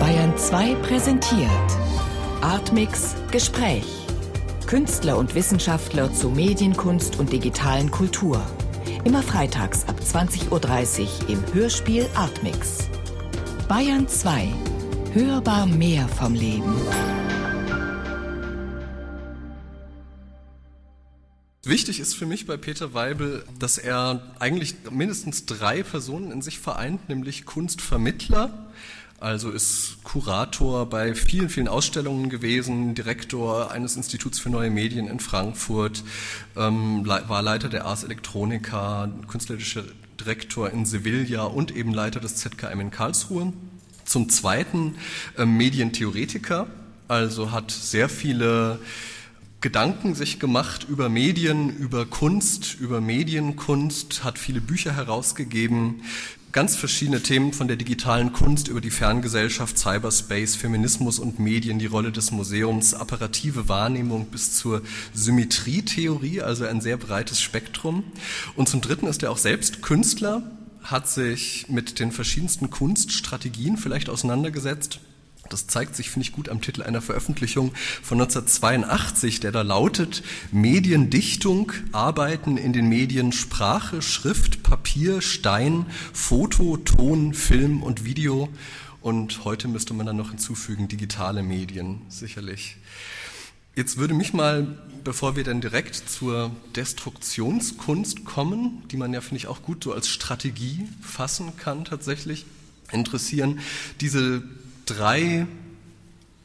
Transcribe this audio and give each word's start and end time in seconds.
Bayern 0.00 0.38
2 0.38 0.74
präsentiert 0.76 1.50
Artmix 2.40 3.14
Gespräch. 3.30 3.84
Künstler 4.66 5.18
und 5.18 5.34
Wissenschaftler 5.34 6.10
zu 6.14 6.30
Medienkunst 6.30 7.18
und 7.18 7.30
digitalen 7.30 7.90
Kultur. 7.90 8.40
Immer 9.04 9.22
freitags 9.22 9.86
ab 9.86 10.00
20.30 10.00 10.48
Uhr 10.50 11.28
im 11.28 11.44
Hörspiel 11.52 12.06
Artmix. 12.14 12.88
Bayern 13.68 14.08
2. 14.08 14.48
Hörbar 15.12 15.66
mehr 15.66 16.08
vom 16.08 16.32
Leben. 16.32 16.74
Wichtig 21.64 22.00
ist 22.00 22.14
für 22.14 22.24
mich 22.24 22.46
bei 22.46 22.56
Peter 22.56 22.94
Weibel, 22.94 23.44
dass 23.58 23.76
er 23.76 24.22
eigentlich 24.38 24.76
mindestens 24.90 25.44
drei 25.44 25.82
Personen 25.82 26.32
in 26.32 26.40
sich 26.40 26.60
vereint, 26.60 27.10
nämlich 27.10 27.44
Kunstvermittler, 27.44 28.70
also 29.20 29.50
ist 29.50 29.98
Kurator 30.04 30.86
bei 30.86 31.14
vielen, 31.14 31.48
vielen 31.48 31.68
Ausstellungen 31.68 32.30
gewesen, 32.30 32.94
Direktor 32.94 33.70
eines 33.70 33.96
Instituts 33.96 34.38
für 34.38 34.50
neue 34.50 34.70
Medien 34.70 35.08
in 35.08 35.20
Frankfurt, 35.20 36.04
ähm, 36.56 37.06
war 37.06 37.42
Leiter 37.42 37.68
der 37.68 37.84
Ars 37.84 38.04
Electronica, 38.04 39.10
künstlerischer 39.26 39.84
Direktor 40.20 40.70
in 40.70 40.86
Sevilla 40.86 41.44
und 41.44 41.74
eben 41.74 41.92
Leiter 41.92 42.20
des 42.20 42.36
ZKM 42.36 42.80
in 42.80 42.90
Karlsruhe. 42.90 43.52
Zum 44.04 44.28
Zweiten 44.28 44.96
äh, 45.36 45.44
Medientheoretiker, 45.44 46.66
also 47.08 47.50
hat 47.50 47.70
sehr 47.70 48.08
viele 48.08 48.78
Gedanken 49.60 50.14
sich 50.14 50.38
gemacht 50.38 50.86
über 50.88 51.08
Medien, 51.08 51.76
über 51.76 52.06
Kunst, 52.06 52.76
über 52.78 53.00
Medienkunst, 53.00 54.22
hat 54.22 54.38
viele 54.38 54.60
Bücher 54.60 54.94
herausgegeben, 54.94 56.02
ganz 56.52 56.76
verschiedene 56.76 57.24
Themen 57.24 57.52
von 57.52 57.66
der 57.66 57.76
digitalen 57.76 58.32
Kunst 58.32 58.68
über 58.68 58.80
die 58.80 58.92
Ferngesellschaft, 58.92 59.76
Cyberspace, 59.76 60.54
Feminismus 60.54 61.18
und 61.18 61.40
Medien, 61.40 61.80
die 61.80 61.86
Rolle 61.86 62.12
des 62.12 62.30
Museums, 62.30 62.94
apparative 62.94 63.68
Wahrnehmung 63.68 64.26
bis 64.26 64.54
zur 64.54 64.82
Symmetrietheorie, 65.12 66.40
also 66.40 66.64
ein 66.64 66.80
sehr 66.80 66.96
breites 66.96 67.40
Spektrum. 67.40 68.04
Und 68.54 68.68
zum 68.68 68.80
Dritten 68.80 69.08
ist 69.08 69.24
er 69.24 69.32
auch 69.32 69.38
selbst 69.38 69.82
Künstler, 69.82 70.48
hat 70.84 71.08
sich 71.08 71.66
mit 71.68 71.98
den 71.98 72.12
verschiedensten 72.12 72.70
Kunststrategien 72.70 73.76
vielleicht 73.76 74.08
auseinandergesetzt 74.08 75.00
das 75.50 75.66
zeigt 75.66 75.96
sich, 75.96 76.10
finde 76.10 76.26
ich, 76.26 76.32
gut 76.32 76.48
am 76.48 76.60
Titel 76.60 76.82
einer 76.82 77.00
Veröffentlichung 77.00 77.72
von 78.02 78.20
1982, 78.20 79.40
der 79.40 79.52
da 79.52 79.62
lautet 79.62 80.22
Mediendichtung, 80.52 81.72
Arbeiten 81.92 82.56
in 82.56 82.72
den 82.72 82.88
Medien 82.88 83.32
Sprache, 83.32 84.02
Schrift, 84.02 84.62
Papier, 84.62 85.20
Stein, 85.20 85.86
Foto, 86.12 86.76
Ton, 86.76 87.34
Film 87.34 87.82
und 87.82 88.04
Video. 88.04 88.48
Und 89.00 89.44
heute 89.44 89.68
müsste 89.68 89.94
man 89.94 90.06
dann 90.06 90.16
noch 90.16 90.30
hinzufügen, 90.30 90.88
digitale 90.88 91.42
Medien, 91.42 92.02
sicherlich. 92.08 92.76
Jetzt 93.78 93.96
würde 93.96 94.12
mich 94.12 94.32
mal, 94.32 94.76
bevor 95.04 95.36
wir 95.36 95.44
dann 95.44 95.60
direkt 95.60 95.94
zur 95.94 96.50
Destruktionskunst 96.74 98.24
kommen, 98.24 98.82
die 98.90 98.96
man 98.96 99.12
ja, 99.12 99.20
finde 99.20 99.36
ich, 99.36 99.46
auch 99.46 99.62
gut 99.62 99.84
so 99.84 99.92
als 99.92 100.08
Strategie 100.08 100.88
fassen 101.00 101.56
kann 101.56 101.84
tatsächlich, 101.84 102.44
interessieren, 102.90 103.60
diese 104.00 104.42
drei 104.88 105.46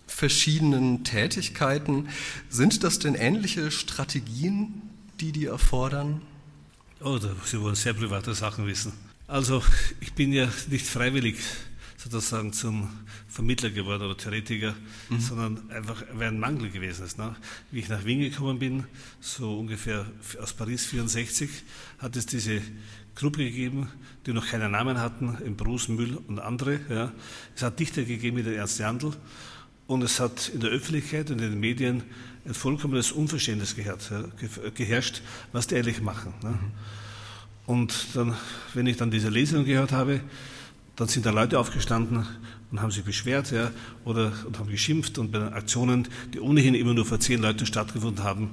verschiedenen 0.08 1.03
Tätigkeiten. 1.03 2.09
Sind 2.50 2.83
das 2.83 3.00
denn 3.00 3.16
ähnliche 3.16 3.72
Strategien, 3.72 4.81
die 5.19 5.31
die 5.31 5.45
erfordern? 5.45 6.22
Oh, 7.02 7.19
Sie 7.45 7.59
wollen 7.61 7.75
sehr 7.75 7.94
private 7.94 8.33
Sachen 8.33 8.67
wissen. 8.67 8.94
Also, 9.27 9.63
ich 10.00 10.13
bin 10.13 10.31
ja 10.31 10.47
nicht 10.69 10.85
freiwillig 10.85 11.38
sozusagen 11.97 12.53
zum 12.53 12.89
Vermittler 13.27 13.69
geworden 13.69 14.03
oder 14.03 14.17
Theoretiker, 14.17 14.75
mhm. 15.09 15.19
sondern 15.19 15.72
einfach, 15.72 16.03
weil 16.13 16.28
ein 16.28 16.39
Mangel 16.39 16.69
gewesen 16.69 17.05
ist. 17.05 17.17
Ne? 17.17 17.35
Wie 17.72 17.80
ich 17.80 17.89
nach 17.89 18.05
Wien 18.05 18.19
gekommen 18.19 18.59
bin, 18.59 18.83
so 19.22 19.59
ungefähr 19.59 20.05
aus 20.41 20.53
Paris 20.53 20.85
64, 20.85 21.50
hat 22.00 22.16
es 22.16 22.25
diese 22.25 22.62
Gruppe 23.16 23.45
gegeben, 23.45 23.89
die 24.25 24.34
noch 24.34 24.47
keinen 24.47 24.72
Namen 24.72 25.00
hatten, 25.00 25.38
im 25.45 25.56
Bruce, 25.56 25.89
und 25.89 26.39
andere. 26.39 26.79
Ja. 26.89 27.11
Es 27.56 27.61
hat 27.61 27.79
Dichter 27.79 28.03
gegeben 28.03 28.38
wie 28.38 28.44
der 28.44 28.56
Ernst 28.56 28.79
Jandl 28.79 29.11
und 29.88 30.01
es 30.01 30.19
hat 30.19 30.50
in 30.50 30.61
der 30.61 30.72
Öffentlichkeit 30.72 31.29
und 31.29 31.41
in 31.41 31.51
den 31.51 31.59
Medien 31.59 32.03
ein 32.45 32.53
vollkommenes 32.53 33.12
Unverständnis 33.12 33.75
geherrscht, 33.75 35.22
was 35.51 35.67
die 35.67 35.75
eigentlich 35.75 36.01
machen. 36.01 36.33
Ne. 36.41 36.57
Und 37.66 38.16
dann, 38.16 38.35
wenn 38.73 38.88
ich 38.88 38.97
dann 38.97 39.12
diese 39.12 39.29
Lesung 39.29 39.66
gehört 39.66 39.91
habe, 39.91 40.19
dann 40.95 41.07
sind 41.07 41.25
da 41.25 41.31
Leute 41.31 41.57
aufgestanden 41.57 42.28
und 42.73 42.81
haben 42.81 42.89
sich 42.89 43.03
beschwert 43.03 43.51
ja, 43.51 43.72
oder 44.03 44.34
und 44.47 44.57
haben 44.57 44.67
geschimpft 44.67 45.19
und 45.19 45.31
bei 45.31 45.39
Aktionen, 45.53 46.07
die 46.34 46.39
ohnehin 46.39 46.73
immer 46.73 46.95
nur 46.95 47.06
vor 47.06 47.19
zehn 47.19 47.39
Leuten 47.39 47.67
stattgefunden 47.67 48.23
haben, 48.23 48.50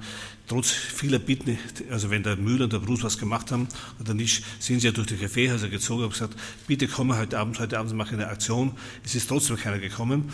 trotz 0.46 0.72
vieler 0.72 1.18
Bitten, 1.18 1.58
also 1.90 2.10
wenn 2.10 2.22
der 2.22 2.36
Müller 2.36 2.64
und 2.64 2.72
der 2.72 2.80
Bruce 2.80 3.02
was 3.02 3.16
gemacht 3.16 3.50
haben 3.50 3.66
oder 3.98 4.12
nicht, 4.12 4.44
sind 4.58 4.80
sie 4.80 4.88
ja 4.88 4.92
durch 4.92 5.06
die 5.06 5.16
Kaffeehäuser 5.16 5.68
gezogen 5.68 6.04
und 6.04 6.10
gesagt, 6.10 6.34
bitte 6.66 6.86
komme 6.86 7.16
heute 7.16 7.38
Abend, 7.38 7.58
heute 7.60 7.78
Abend 7.78 7.94
mache 7.94 8.08
ich 8.08 8.20
eine 8.20 8.28
Aktion. 8.28 8.72
Es 9.04 9.14
ist 9.14 9.28
trotzdem 9.28 9.56
keiner 9.56 9.78
gekommen. 9.78 10.30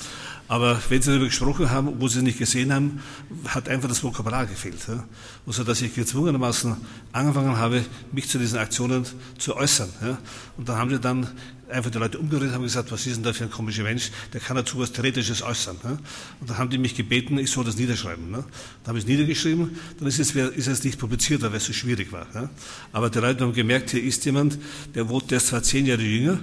Aber 0.49 0.81
wenn 0.89 1.03
sie 1.03 1.11
darüber 1.11 1.27
gesprochen 1.27 1.71
haben, 1.71 2.01
wo 2.01 2.09
sie 2.09 2.19
es 2.19 2.25
nicht 2.25 2.39
gesehen 2.39 2.73
haben, 2.73 3.03
hat 3.49 3.69
einfach 3.69 3.89
das 3.89 4.03
Vokabular 4.03 4.47
gefehlt. 4.47 4.89
Ja. 4.89 5.05
Und 5.45 5.53
so, 5.53 5.65
dass 5.65 5.83
ich 5.83 5.95
gezwungenermaßen 5.95 6.77
angefangen 7.13 7.59
habe, 7.59 7.85
mich 8.11 8.29
zu 8.29 8.39
diesen 8.39 8.59
Aktionen 8.59 9.05
zu 9.39 9.55
äußern. 9.55 9.91
Ja. 10.01 10.19
Und 10.57 10.69
da 10.69 10.77
haben 10.79 10.91
sie 10.91 10.99
dann 10.99 11.29
einfach 11.69 11.91
die 11.91 11.99
Leute 11.99 12.19
umgeredet 12.19 12.55
haben 12.55 12.63
gesagt, 12.63 12.93
was 12.93 13.07
ist 13.07 13.17
denn 13.17 13.25
da 13.25 13.33
für 13.33 13.45
ein 13.45 13.51
komischer 13.51 13.83
Mensch, 13.83 14.11
der 14.33 14.41
kann 14.41 14.57
dazu 14.57 14.79
was 14.79 14.93
Theoretisches 14.93 15.43
äußern. 15.43 15.77
Ne? 15.83 15.99
Und 16.41 16.51
dann 16.51 16.59
haben 16.59 16.71
die 16.71 16.79
mich 16.79 16.95
gebeten, 16.95 17.39
ich 17.39 17.51
soll 17.51 17.65
das 17.65 17.77
niederschreiben. 17.77 18.31
Ne? 18.31 18.45
Dann 18.83 18.89
habe 18.89 18.99
ich 18.99 19.05
es 19.05 19.09
niedergeschrieben, 19.09 19.77
dann 19.99 20.09
ist 20.09 20.19
es, 20.19 20.35
ist 20.35 20.67
es 20.67 20.85
nicht 20.85 20.99
publiziert, 20.99 21.43
weil 21.43 21.55
es 21.55 21.65
so 21.65 21.73
schwierig 21.73 22.13
war. 22.13 22.27
Ne? 22.35 22.49
Aber 22.93 23.11
die 23.11 23.19
Leute 23.19 23.45
haben 23.45 23.53
gemerkt, 23.53 23.91
hier 23.91 24.03
ist 24.03 24.25
jemand, 24.25 24.59
der 24.95 25.09
wohnt, 25.09 25.31
der 25.31 25.39
ist 25.39 25.49
zwar 25.49 25.63
zehn 25.63 25.87
Jahre 25.87 26.03
jünger, 26.03 26.39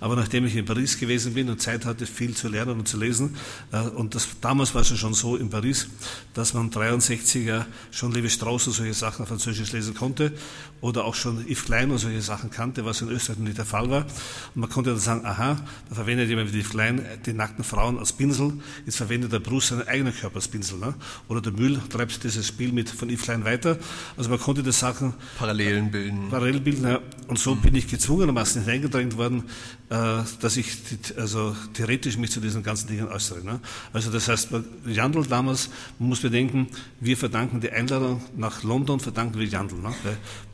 aber 0.00 0.16
nachdem 0.16 0.46
ich 0.46 0.56
in 0.56 0.64
Paris 0.64 0.98
gewesen 0.98 1.34
bin 1.34 1.48
und 1.48 1.60
Zeit 1.60 1.84
hatte, 1.84 2.06
viel 2.06 2.34
zu 2.34 2.48
lernen 2.48 2.78
und 2.78 2.88
zu 2.88 2.98
lesen, 2.98 3.36
äh, 3.72 3.80
und 3.80 4.14
das, 4.14 4.28
damals 4.40 4.74
war 4.74 4.82
es 4.82 4.98
schon 4.98 5.14
so 5.14 5.36
in 5.36 5.50
Paris, 5.50 5.88
dass 6.34 6.54
man 6.54 6.70
63er 6.70 7.64
schon 7.90 8.12
Levi 8.12 8.30
Strauss 8.30 8.66
und 8.66 8.72
solche 8.72 8.94
Sachen 8.94 9.22
auf 9.22 9.28
Französisch 9.28 9.72
lesen 9.72 9.94
konnte 9.94 10.32
oder 10.80 11.04
auch 11.04 11.14
schon 11.14 11.44
Yves 11.46 11.64
Klein 11.64 11.90
und 11.90 11.98
solche 11.98 12.20
Sachen 12.20 12.50
kannte, 12.50 12.84
was 12.84 13.00
in 13.00 13.08
Österreich 13.08 13.38
nicht 13.38 13.58
der 13.58 13.64
Fall 13.64 13.88
war. 13.88 14.06
Und 14.54 14.63
man 14.64 14.72
konnte 14.72 14.90
dann 14.90 14.98
sagen, 14.98 15.26
aha, 15.26 15.58
da 15.90 15.94
verwendet 15.94 16.30
jemand 16.30 16.54
wie 16.54 16.60
Yves 16.60 16.70
Klein 16.70 17.02
die 17.26 17.34
nackten 17.34 17.64
Frauen 17.64 17.98
als 17.98 18.14
Pinsel, 18.14 18.54
jetzt 18.86 18.96
verwendet 18.96 19.30
der 19.30 19.40
Bruce 19.40 19.68
seinen 19.68 19.86
eigenen 19.86 20.14
Körper 20.14 20.36
als 20.36 20.48
Pinsel. 20.48 20.78
Ne? 20.78 20.94
Oder 21.28 21.42
der 21.42 21.52
Müll 21.52 21.78
treibt 21.90 22.24
dieses 22.24 22.48
Spiel 22.48 22.72
mit 22.72 22.88
von 22.88 23.10
Yves 23.10 23.24
Klein 23.24 23.44
weiter. 23.44 23.76
Also 24.16 24.30
man 24.30 24.38
konnte 24.38 24.62
das 24.62 24.80
Sachen 24.80 25.12
Parallelen 25.36 25.90
bilden. 25.90 26.30
Parallel 26.30 26.60
bilden, 26.60 26.88
ja. 26.88 27.00
Und 27.28 27.38
so 27.38 27.54
mhm. 27.54 27.60
bin 27.60 27.74
ich 27.74 27.88
gezwungenermaßen 27.88 28.62
hineingedrängt 28.62 29.18
worden, 29.18 29.44
äh, 29.90 30.22
dass 30.40 30.56
ich 30.56 30.78
also 31.18 31.54
theoretisch 31.74 32.16
mich 32.16 32.30
zu 32.30 32.40
diesen 32.40 32.62
ganzen 32.62 32.88
Dingen 32.88 33.08
äußere. 33.08 33.44
Ne? 33.44 33.60
Also 33.92 34.10
das 34.10 34.28
heißt, 34.28 34.48
Jandl 34.86 35.26
damals, 35.26 35.68
man 35.98 36.08
muss 36.08 36.20
bedenken, 36.20 36.68
wir 37.00 37.18
verdanken 37.18 37.60
die 37.60 37.70
Einladung 37.70 38.22
nach 38.34 38.62
London, 38.62 38.98
verdanken 38.98 39.38
wir 39.38 39.46
Jandl. 39.46 39.76
Ne? 39.76 39.94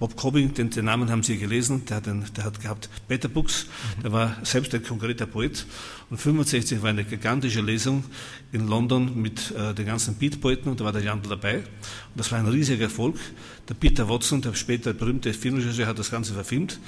Bob 0.00 0.16
Cobbing, 0.16 0.52
den, 0.54 0.70
den, 0.70 0.84
Namen 0.84 1.10
haben 1.10 1.22
Sie 1.22 1.38
gelesen, 1.38 1.84
der 1.86 1.98
hat, 1.98 2.06
den, 2.06 2.24
der 2.36 2.44
hat 2.44 2.60
gehabt 2.60 2.88
Better 3.06 3.28
Books, 3.28 3.66
der 4.02 4.12
war 4.12 4.36
selbst 4.42 4.74
ein 4.74 4.82
konkreter 4.82 5.26
Poet. 5.26 5.66
Und 6.10 6.18
65 6.18 6.82
war 6.82 6.90
eine 6.90 7.04
gigantische 7.04 7.60
Lesung 7.60 8.04
in 8.52 8.66
London 8.66 9.20
mit 9.20 9.52
äh, 9.52 9.74
den 9.74 9.86
ganzen 9.86 10.14
Beat-Poeten 10.14 10.70
und 10.70 10.80
da 10.80 10.84
war 10.84 10.92
der 10.92 11.02
Jandl 11.02 11.28
dabei. 11.28 11.56
Und 11.58 11.64
das 12.16 12.30
war 12.32 12.38
ein 12.38 12.46
riesiger 12.46 12.84
Erfolg. 12.84 13.16
Der 13.68 13.74
Peter 13.74 14.08
Watson, 14.08 14.42
der 14.42 14.54
später 14.54 14.92
berühmte 14.92 15.32
Filmregisseur, 15.32 15.86
hat 15.86 15.98
das 15.98 16.10
Ganze 16.10 16.32
verfilmt. 16.34 16.78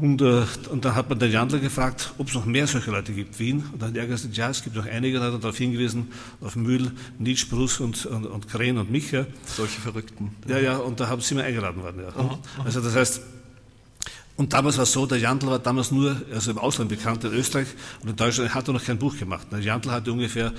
Und, 0.00 0.22
äh, 0.22 0.44
und 0.70 0.84
dann 0.84 0.94
hat 0.94 1.08
man 1.08 1.18
den 1.18 1.32
Jandler 1.32 1.58
gefragt, 1.58 2.14
ob 2.18 2.28
es 2.28 2.34
noch 2.34 2.44
mehr 2.44 2.68
solche 2.68 2.92
Leute 2.92 3.12
gibt, 3.12 3.40
Wien. 3.40 3.64
Und 3.72 3.82
dann 3.82 3.90
hat 3.90 3.96
er 3.96 4.06
gesagt, 4.06 4.36
ja, 4.36 4.48
es 4.48 4.62
gibt 4.62 4.76
noch 4.76 4.86
einige, 4.86 5.18
da 5.18 5.26
hat 5.26 5.32
er 5.32 5.38
darauf 5.40 5.56
hingewiesen, 5.56 6.12
auf 6.40 6.54
Mühl, 6.54 6.92
Nietzsche, 7.18 7.46
Bruce 7.46 7.80
und, 7.80 8.06
und, 8.06 8.24
und 8.26 8.48
Kren 8.48 8.78
und 8.78 8.90
mich. 8.90 9.10
Ja. 9.10 9.26
Solche 9.46 9.80
Verrückten. 9.80 10.36
Ja, 10.46 10.58
ja, 10.58 10.76
und 10.76 11.00
da 11.00 11.08
haben 11.08 11.20
sie 11.20 11.34
mir 11.34 11.42
eingeladen 11.42 11.82
worden. 11.82 12.02
Ja. 12.02 12.08
Aha, 12.10 12.20
aha. 12.20 12.38
Also 12.64 12.80
das 12.80 12.94
heißt, 12.94 13.20
und 14.40 14.54
damals 14.54 14.78
war 14.78 14.84
es 14.84 14.92
so, 14.92 15.04
der 15.04 15.18
Jandl 15.18 15.48
war 15.48 15.58
damals 15.58 15.90
nur 15.90 16.22
also 16.32 16.50
im 16.50 16.56
Ausland 16.56 16.88
bekannt, 16.88 17.22
in 17.24 17.32
Österreich 17.34 17.68
und 18.00 18.08
in 18.08 18.16
Deutschland 18.16 18.54
hat 18.54 18.66
er 18.66 18.72
noch 18.72 18.82
kein 18.82 18.98
Buch 18.98 19.18
gemacht. 19.18 19.46
Der 19.52 19.58
Jandl 19.58 19.90
hatte 19.90 20.10
ungefähr 20.10 20.54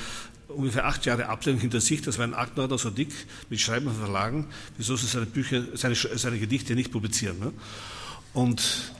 ungefähr 0.49 0.85
acht 0.85 1.03
Jahre 1.07 1.25
Ablehnung 1.25 1.59
hinter 1.59 1.81
sich, 1.81 2.03
das 2.03 2.19
war 2.19 2.25
ein 2.25 2.35
Aktenordner 2.35 2.77
so 2.77 2.91
dick 2.91 3.11
mit 3.49 3.59
Schreiben 3.59 3.87
von 3.87 3.95
Verlagen, 3.95 4.47
wieso 4.77 4.95
sie 4.95 5.07
seine 5.07 5.25
Bücher, 5.25 5.63
seine, 5.73 5.95
seine 5.95 6.37
Gedichte 6.37 6.75
nicht 6.75 6.91
publizieren. 6.91 7.39
Ne? 7.39 7.53
Und 8.33 8.93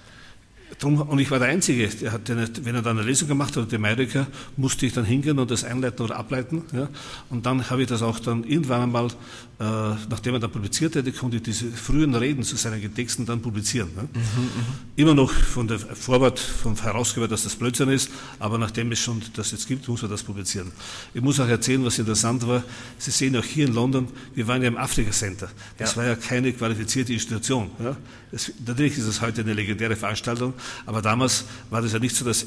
Drum, 0.79 1.01
und 1.01 1.19
ich 1.19 1.29
war 1.29 1.39
der 1.39 1.49
Einzige, 1.49 1.87
der 1.87 2.11
hat, 2.11 2.27
wenn 2.27 2.75
er 2.75 2.81
dann 2.81 2.97
eine 2.97 3.05
Lesung 3.05 3.27
gemacht 3.27 3.55
hat, 3.55 3.71
die 3.71 3.75
Amerika, 3.75 4.27
musste 4.57 4.85
ich 4.85 4.93
dann 4.93 5.05
hingehen 5.05 5.37
und 5.37 5.51
das 5.51 5.63
einleiten 5.63 6.03
oder 6.03 6.15
ableiten. 6.15 6.63
Ja. 6.73 6.89
Und 7.29 7.45
dann 7.45 7.69
habe 7.69 7.81
ich 7.81 7.87
das 7.87 8.01
auch 8.01 8.19
dann 8.19 8.43
irgendwann 8.43 8.81
einmal, 8.81 9.07
äh, 9.07 9.63
nachdem 10.09 10.35
er 10.35 10.39
dann 10.39 10.51
publiziert 10.51 10.95
hatte, 10.95 11.11
konnte 11.11 11.37
ich 11.37 11.43
diese 11.43 11.69
frühen 11.69 12.15
Reden 12.15 12.43
zu 12.43 12.55
seinen 12.55 12.93
Texten 12.93 13.25
dann 13.25 13.41
publizieren. 13.41 13.89
Mhm, 13.95 14.19
mhm, 14.19 14.65
Immer 14.95 15.13
noch 15.13 15.31
von 15.31 15.67
der 15.67 15.79
Vorwort 15.79 16.39
vom 16.39 16.75
Herausgeber, 16.75 17.27
dass 17.27 17.43
das 17.43 17.55
Blödsinn 17.55 17.89
ist, 17.89 18.09
aber 18.39 18.57
nachdem 18.57 18.91
es 18.91 18.99
schon 18.99 19.21
das 19.33 19.51
jetzt 19.51 19.67
gibt, 19.67 19.87
muss 19.87 20.01
man 20.01 20.11
das 20.11 20.23
publizieren. 20.23 20.71
Ich 21.13 21.21
muss 21.21 21.39
auch 21.39 21.47
erzählen, 21.47 21.83
was 21.85 21.99
interessant 21.99 22.47
war. 22.47 22.63
Sie 22.97 23.11
sehen 23.11 23.35
auch 23.37 23.43
hier 23.43 23.67
in 23.67 23.73
London, 23.73 24.07
wir 24.33 24.47
waren 24.47 24.61
ja 24.61 24.67
im 24.67 24.77
Afrika 24.77 25.11
Center. 25.11 25.49
Das 25.77 25.91
ja. 25.91 25.97
war 25.97 26.07
ja 26.07 26.15
keine 26.15 26.53
qualifizierte 26.53 27.13
Institution. 27.13 27.69
Ja. 27.83 27.97
Das, 28.31 28.51
natürlich 28.65 28.97
ist 28.97 29.05
es 29.05 29.21
heute 29.21 29.41
eine 29.41 29.53
legendäre 29.53 29.95
Veranstaltung, 29.95 30.53
aber 30.85 31.01
damals 31.01 31.45
war 31.69 31.81
das 31.81 31.93
ja 31.93 31.99
nicht 31.99 32.15
so, 32.15 32.23
dass, 32.23 32.45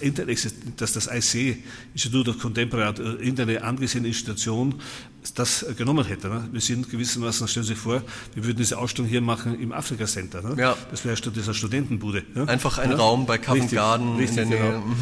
dass 0.76 0.92
das 0.92 1.06
IC, 1.06 1.58
Institute 1.92 2.30
of 2.30 2.38
Contemporary 2.38 2.86
Art, 2.86 2.98
irgendeine 2.98 3.62
angesehene 3.62 4.08
Institution 4.08 4.80
das 5.34 5.64
genommen 5.76 6.04
hätte. 6.04 6.28
Ne? 6.28 6.48
Wir 6.52 6.60
sind 6.60 6.90
gewissermaßen, 6.90 7.48
stellen 7.48 7.64
Sie 7.64 7.72
sich 7.74 7.82
vor, 7.82 8.02
wir 8.34 8.44
würden 8.44 8.58
diese 8.58 8.78
Ausstellung 8.78 9.08
hier 9.08 9.20
machen 9.20 9.58
im 9.60 9.72
Afrika 9.72 10.06
Center. 10.06 10.42
Ne? 10.42 10.60
Ja. 10.60 10.76
Das 10.90 11.04
wäre 11.04 11.16
statt 11.16 11.34
dieser 11.36 11.54
Studentenbude. 11.54 12.24
Ja? 12.34 12.44
Einfach 12.44 12.78
ein 12.78 12.90
ja? 12.90 12.96
Raum 12.96 13.26
bei 13.26 13.38
Covent 13.38 13.70
Garden 13.70 14.16
richtig, 14.16 14.44
in 14.44 14.50
der 14.50 14.60
Nähe. 14.60 14.70
Genau. 14.70 14.94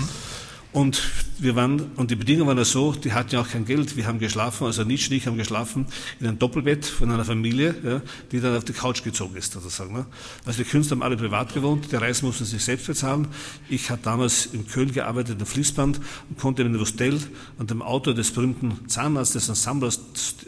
Und 0.72 1.02
wir 1.38 1.54
waren, 1.54 1.90
und 1.96 2.10
die 2.10 2.16
Bedingungen 2.16 2.48
waren 2.48 2.56
ja 2.56 2.64
so, 2.64 2.92
die 2.92 3.12
hatten 3.12 3.34
ja 3.34 3.42
auch 3.42 3.48
kein 3.48 3.66
Geld. 3.66 3.94
Wir 3.96 4.06
haben 4.06 4.18
geschlafen, 4.18 4.66
also 4.66 4.84
Nietzsche 4.84 5.10
und 5.10 5.16
ich 5.16 5.26
haben 5.26 5.36
geschlafen 5.36 5.86
in 6.18 6.26
einem 6.26 6.38
Doppelbett 6.38 6.86
von 6.86 7.10
einer 7.10 7.26
Familie, 7.26 7.74
ja, 7.84 8.00
die 8.30 8.40
dann 8.40 8.56
auf 8.56 8.64
die 8.64 8.72
Couch 8.72 9.02
gezogen 9.02 9.36
ist, 9.36 9.52
sozusagen. 9.52 9.92
Ne? 9.92 10.06
Also 10.46 10.62
die 10.62 10.68
Künstler 10.68 10.96
haben 10.96 11.02
alle 11.02 11.18
privat 11.18 11.52
gewohnt, 11.52 11.92
die 11.92 11.96
Reise 11.96 12.24
mussten 12.24 12.46
sich 12.46 12.64
selbst 12.64 12.86
bezahlen. 12.86 13.28
Ich 13.68 13.90
habe 13.90 14.00
damals 14.02 14.46
in 14.46 14.66
Köln 14.66 14.92
gearbeitet, 14.92 15.38
im 15.40 15.46
Fließband, 15.46 16.00
und 16.30 16.38
konnte 16.38 16.62
in 16.62 16.78
Hostel 16.80 17.20
an 17.58 17.66
dem 17.66 17.82
Auto 17.82 18.14
des 18.14 18.30
berühmten 18.30 18.88
Zahnarztes, 18.88 19.50
Ensemblers 19.50 20.00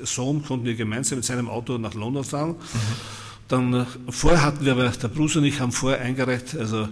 Sohn, 0.05 0.43
konnten 0.43 0.65
wir 0.65 0.75
gemeinsam 0.75 1.19
mit 1.19 1.26
seinem 1.26 1.50
Auto 1.50 1.76
nach 1.76 1.93
London 1.93 2.25
fahren. 2.25 2.53
Mhm 2.53 3.24
dann 3.49 3.87
vorher 4.08 4.43
hatten 4.43 4.64
wir 4.64 4.73
aber, 4.73 4.88
der 4.88 5.08
Bruce 5.08 5.37
und 5.37 5.44
ich 5.44 5.61
haben 5.61 5.70
vorher 5.70 6.00
eingereicht, 6.00 6.56
also 6.56 6.88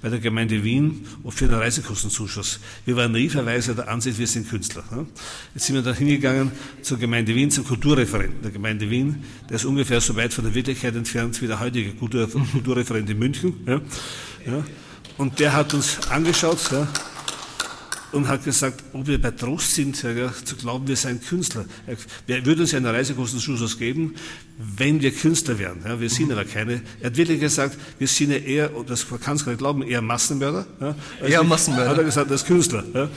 bei 0.00 0.08
der 0.08 0.20
Gemeinde 0.20 0.62
Wien 0.62 1.04
für 1.30 1.48
den 1.48 1.58
Reisekostenzuschuss. 1.58 2.60
Wir 2.84 2.96
waren 2.96 3.10
naiverweise 3.10 3.74
der 3.74 3.88
Ansicht, 3.88 4.18
wir 4.18 4.26
sind 4.26 4.48
Künstler. 4.48 4.84
Jetzt 5.54 5.66
sind 5.66 5.74
wir 5.74 5.82
da 5.82 5.92
hingegangen 5.92 6.52
zur 6.82 6.98
Gemeinde 6.98 7.34
Wien, 7.34 7.50
zum 7.50 7.64
Kulturreferenten 7.64 8.42
der 8.42 8.52
Gemeinde 8.52 8.88
Wien. 8.88 9.24
Der 9.48 9.56
ist 9.56 9.64
ungefähr 9.64 10.00
so 10.00 10.14
weit 10.14 10.32
von 10.32 10.44
der 10.44 10.54
Wirklichkeit 10.54 10.94
entfernt 10.94 11.42
wie 11.42 11.48
der 11.48 11.58
heutige 11.58 11.92
Kultur, 11.92 12.28
Kulturreferent 12.30 13.10
in 13.10 13.18
München. 13.18 13.54
Ja? 13.66 13.80
Ja? 14.46 14.64
Und 15.18 15.40
der 15.40 15.54
hat 15.54 15.74
uns 15.74 15.98
angeschaut, 16.08 16.70
ja? 16.70 16.86
Und 18.16 18.28
hat 18.28 18.44
gesagt, 18.44 18.82
ob 18.92 19.06
wir 19.06 19.20
bei 19.20 19.30
Trost 19.30 19.74
sind, 19.74 19.96
zu 19.96 20.56
glauben, 20.58 20.88
wir 20.88 20.96
seien 20.96 21.20
Künstler. 21.20 21.66
Er 22.26 22.46
würde 22.46 22.62
uns 22.62 22.72
ja 22.72 22.78
einen 22.78 22.86
Reisekostenzuschuss 22.86 23.78
geben, 23.78 24.14
wenn 24.58 25.02
wir 25.02 25.12
Künstler 25.12 25.58
wären. 25.58 25.82
Ja, 25.84 26.00
wir 26.00 26.08
sind 26.08 26.32
aber 26.32 26.44
keine. 26.44 26.80
Er 27.00 27.10
hat 27.10 27.16
wirklich 27.16 27.40
gesagt, 27.40 27.78
wir 27.98 28.08
sind 28.08 28.30
ja 28.30 28.38
eher, 28.38 28.70
das 28.86 29.06
kann 29.22 29.36
es 29.36 29.44
gar 29.44 29.52
nicht 29.52 29.58
glauben, 29.58 29.82
eher 29.82 30.00
Massenmörder. 30.00 30.66
Ja, 30.80 30.96
eher 31.22 31.44
Massenmörder. 31.44 31.90
Hat 31.90 31.98
er 31.98 32.04
gesagt, 32.04 32.30
als 32.30 32.44
Künstler. 32.44 32.84
Ja. 32.94 33.08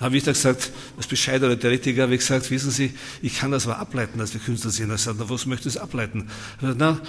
habe 0.00 0.16
ich 0.16 0.24
da 0.24 0.32
gesagt, 0.32 0.72
als 0.96 1.06
bescheidener 1.06 1.58
Theoretiker 1.58 2.02
habe 2.02 2.14
ich 2.14 2.20
gesagt, 2.20 2.50
wissen 2.50 2.70
Sie, 2.70 2.92
ich 3.22 3.38
kann 3.38 3.50
das 3.50 3.66
aber 3.66 3.78
ableiten, 3.78 4.18
dass 4.18 4.34
wir 4.34 4.40
Künstler 4.40 4.70
sind. 4.70 4.86
Er 4.86 4.92
hat 4.92 4.98
gesagt, 4.98 5.16
na, 5.20 5.30
was 5.30 5.46
möchtest 5.46 5.76
du 5.76 5.80
ableiten? 5.80 6.28
Gesagt, 6.60 6.78
na, 6.78 7.00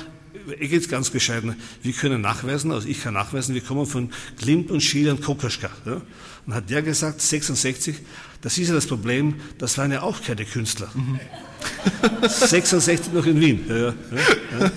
ich 0.60 0.70
gehe 0.70 0.80
ganz 0.82 1.10
bescheiden. 1.10 1.56
Wir 1.82 1.94
können 1.94 2.22
nachweisen, 2.22 2.72
also 2.72 2.88
ich 2.88 3.02
kann 3.02 3.14
nachweisen, 3.16 3.56
wir 3.56 3.62
kommen 3.62 3.86
von 3.86 4.10
Klimt 4.38 4.72
und 4.72 4.82
Schiele 4.82 5.12
und 5.12 5.24
Kokoschka. 5.24 5.70
Ja. 5.86 6.02
Und 6.46 6.54
hat 6.54 6.70
der 6.70 6.82
gesagt, 6.82 7.22
66, 7.22 7.98
das 8.42 8.58
ist 8.58 8.70
ja 8.70 8.76
das 8.76 8.88
Problem, 8.88 9.36
das 9.58 9.78
waren 9.78 9.92
ja 9.92 10.02
auch 10.02 10.22
keine 10.22 10.46
Künstler. 10.46 10.90
Mhm. 10.94 11.20
66 12.28 13.14
noch 13.14 13.26
in 13.26 13.40
Wien. 13.40 13.66
Ja, 13.68 13.76
ja, 13.76 13.92
ja. 13.92 14.72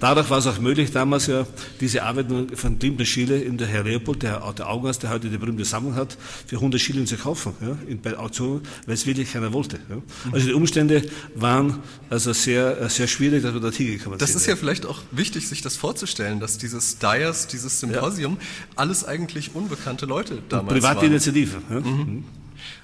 Dadurch 0.00 0.28
war 0.28 0.38
es 0.38 0.46
auch 0.46 0.58
möglich, 0.58 0.90
damals 0.90 1.26
ja 1.26 1.46
diese 1.80 2.02
Arbeit 2.02 2.26
von 2.54 2.78
Klimt 2.78 2.98
und 2.98 3.06
Schiele 3.06 3.38
in 3.38 3.56
der 3.56 3.66
Herr 3.66 3.84
Leopold, 3.84 4.22
der, 4.22 4.40
der 4.52 4.68
Augenarzt, 4.68 5.02
der 5.02 5.10
heute 5.10 5.30
die 5.30 5.38
berühmte 5.38 5.64
Sammlung 5.64 5.94
hat, 5.94 6.16
für 6.46 6.56
100 6.56 6.80
Schilling 6.80 7.06
zu 7.06 7.16
kaufen, 7.16 7.54
ja, 7.60 7.76
in, 7.88 8.00
bei 8.00 8.16
Auktionen, 8.16 8.62
weil 8.86 8.94
es 8.94 9.06
wirklich 9.06 9.32
keiner 9.32 9.52
wollte. 9.52 9.78
Ja. 9.88 9.96
Also 10.32 10.48
die 10.48 10.52
Umstände 10.52 11.02
waren 11.34 11.78
also 12.10 12.32
sehr, 12.32 12.88
sehr 12.88 13.06
schwierig, 13.06 13.42
dass 13.42 13.54
wir 13.54 13.60
da 13.60 13.70
hingekommen 13.70 14.18
Das 14.18 14.30
sind, 14.30 14.40
ist 14.40 14.46
ja, 14.46 14.56
vielleicht 14.56 14.86
auch 14.86 15.00
wichtig, 15.12 15.48
sich 15.48 15.62
das 15.62 15.76
vorzustellen, 15.76 16.40
dass 16.40 16.58
dieses 16.58 16.98
Dyers, 16.98 17.46
dieses 17.46 17.80
Symposium, 17.80 18.38
alles 18.74 19.04
eigentlich 19.04 19.54
unbekannte 19.54 20.06
Leute 20.06 20.42
damals 20.48 20.78
Private 20.78 20.96
waren. 20.96 21.06
Initiative. 21.06 21.56
Ja. 21.70 21.80
Mhm. 21.80 22.24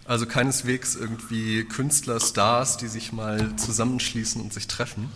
Also 0.05 0.27
keineswegs 0.27 0.97
irgendwie 0.97 1.65
Künstler, 1.65 2.19
Stars, 2.19 2.77
die 2.77 2.89
sich 2.89 3.13
mal 3.13 3.55
zusammenschließen 3.57 4.41
und 4.41 4.53
sich 4.53 4.67
treffen, 4.67 5.11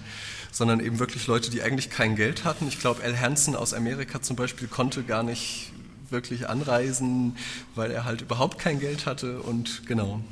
sondern 0.52 0.80
eben 0.80 0.98
wirklich 1.00 1.26
Leute, 1.26 1.50
die 1.50 1.62
eigentlich 1.62 1.90
kein 1.90 2.14
Geld 2.14 2.44
hatten. 2.44 2.68
Ich 2.68 2.78
glaube, 2.78 3.02
Al 3.02 3.18
Hansen 3.18 3.56
aus 3.56 3.74
Amerika 3.74 4.22
zum 4.22 4.36
Beispiel 4.36 4.68
konnte 4.68 5.02
gar 5.02 5.22
nicht 5.22 5.72
wirklich 6.08 6.48
anreisen, 6.48 7.36
weil 7.74 7.90
er 7.90 8.04
halt 8.04 8.22
überhaupt 8.22 8.58
kein 8.58 8.78
Geld 8.78 9.06
hatte 9.06 9.42
und 9.42 9.86
genau. 9.86 10.22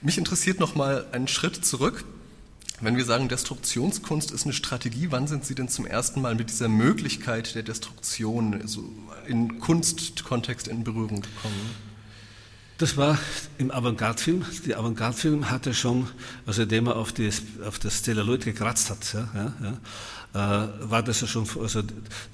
Mich 0.00 0.18
interessiert 0.18 0.58
noch 0.58 0.74
mal 0.74 1.06
einen 1.12 1.28
Schritt 1.28 1.64
zurück. 1.64 2.04
Wenn 2.80 2.96
wir 2.96 3.04
sagen, 3.04 3.28
Destruktionskunst 3.28 4.32
ist 4.32 4.44
eine 4.44 4.54
Strategie, 4.54 5.08
wann 5.10 5.28
sind 5.28 5.44
Sie 5.44 5.54
denn 5.54 5.68
zum 5.68 5.86
ersten 5.86 6.20
Mal 6.20 6.34
mit 6.34 6.50
dieser 6.50 6.68
Möglichkeit 6.68 7.54
der 7.54 7.62
Destruktion 7.62 8.60
also 8.60 8.82
in 9.28 9.60
Kunstkontext 9.60 10.66
in 10.66 10.82
Berührung 10.82 11.20
gekommen? 11.20 11.91
Das 12.82 12.96
war 12.96 13.16
im 13.58 13.70
Avantgarde-Film. 13.70 14.44
Der 14.66 14.80
Avantgarde-Film 14.80 15.48
hatte 15.48 15.72
schon, 15.72 16.08
also 16.46 16.62
indem 16.62 16.88
er 16.88 16.96
auf, 16.96 17.12
die, 17.12 17.30
auf 17.64 17.78
das 17.78 18.02
Celluloid 18.02 18.44
gekratzt 18.44 18.90
hat, 18.90 19.14
ja, 19.14 19.52
ja, 19.62 20.64
äh, 20.64 20.90
war 20.90 21.00
das 21.04 21.20
ja 21.20 21.28
schon, 21.28 21.46
also 21.60 21.82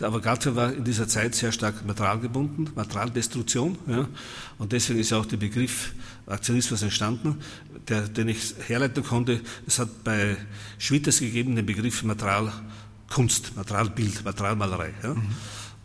der 0.01 0.09
Avantgarde-Film 0.09 0.57
war 0.57 0.73
in 0.73 0.85
dieser 0.85 1.07
Zeit 1.07 1.35
sehr 1.35 1.53
stark 1.53 1.85
materialgebunden, 1.85 2.71
Materialdestruktion, 2.75 3.77
ja, 3.89 4.09
und 4.57 4.73
deswegen 4.73 5.01
ist 5.01 5.11
ja 5.11 5.19
auch 5.19 5.27
der 5.27 5.37
Begriff 5.37 5.93
Aktionismus 6.27 6.81
entstanden, 6.81 7.43
der, 7.87 8.09
den 8.09 8.29
ich 8.29 8.55
herleiten 8.69 9.05
konnte. 9.05 9.43
Es 9.67 9.79
hat 9.79 10.03
bei 10.03 10.39
Schwitters 10.79 11.21
gegeben 11.21 11.57
den 11.57 11.67
Begriff 11.67 12.03
Materialkunst, 12.05 13.55
Materialbild, 13.55 14.25
Materialmalerei. 14.25 14.95
Ja. 15.03 15.13
Mhm. 15.13 15.29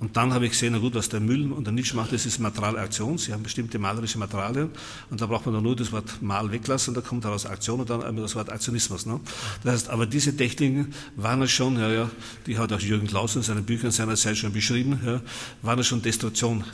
Und 0.03 0.17
dann 0.17 0.33
habe 0.33 0.44
ich 0.44 0.51
gesehen, 0.51 0.73
na 0.73 0.79
gut, 0.79 0.95
was 0.95 1.07
der 1.07 1.21
Müll 1.21 1.50
und 1.53 1.65
der 1.65 1.71
Nietzsche 1.71 1.95
macht, 1.95 2.11
das 2.11 2.25
ist 2.25 2.38
Materialaktion. 2.38 3.17
Sie 3.17 3.31
haben 3.31 3.41
bestimmte 3.41 3.79
malerische 3.79 4.17
Materialien 4.17 4.69
und 5.09 5.21
da 5.21 5.27
braucht 5.27 5.45
man 5.45 5.63
nur 5.63 5.77
das 5.77 5.94
Wort 5.94 6.21
Mal 6.21 6.51
weglassen, 6.51 6.94
da 6.94 7.00
kommt 7.00 7.23
daraus 7.23 7.45
Aktion 7.45 7.79
und 7.79 7.89
dann 7.89 8.17
das 8.17 8.35
Wort 8.35 8.50
Aktionismus. 8.50 9.05
Ne? 9.05 9.21
Das 9.63 9.73
heißt, 9.73 9.89
aber 9.89 10.05
diese 10.05 10.35
Techniken 10.35 10.94
waren 11.15 11.39
ja 11.39 11.47
schon, 11.47 11.79
ja, 11.79 11.89
ja, 11.89 12.11
die 12.45 12.57
hat 12.57 12.73
auch 12.73 12.81
Jürgen 12.81 13.07
Klaus 13.07 13.38
in 13.38 13.44
seinen 13.44 13.63
Büchern 13.63 13.91
seiner 13.91 14.17
Zeit 14.17 14.38
schon 14.38 14.51
beschrieben, 14.51 15.00
ja, 15.05 15.21
waren 15.61 15.77
ja 15.77 15.85
schon 15.85 16.01
Destruktion, 16.01 16.65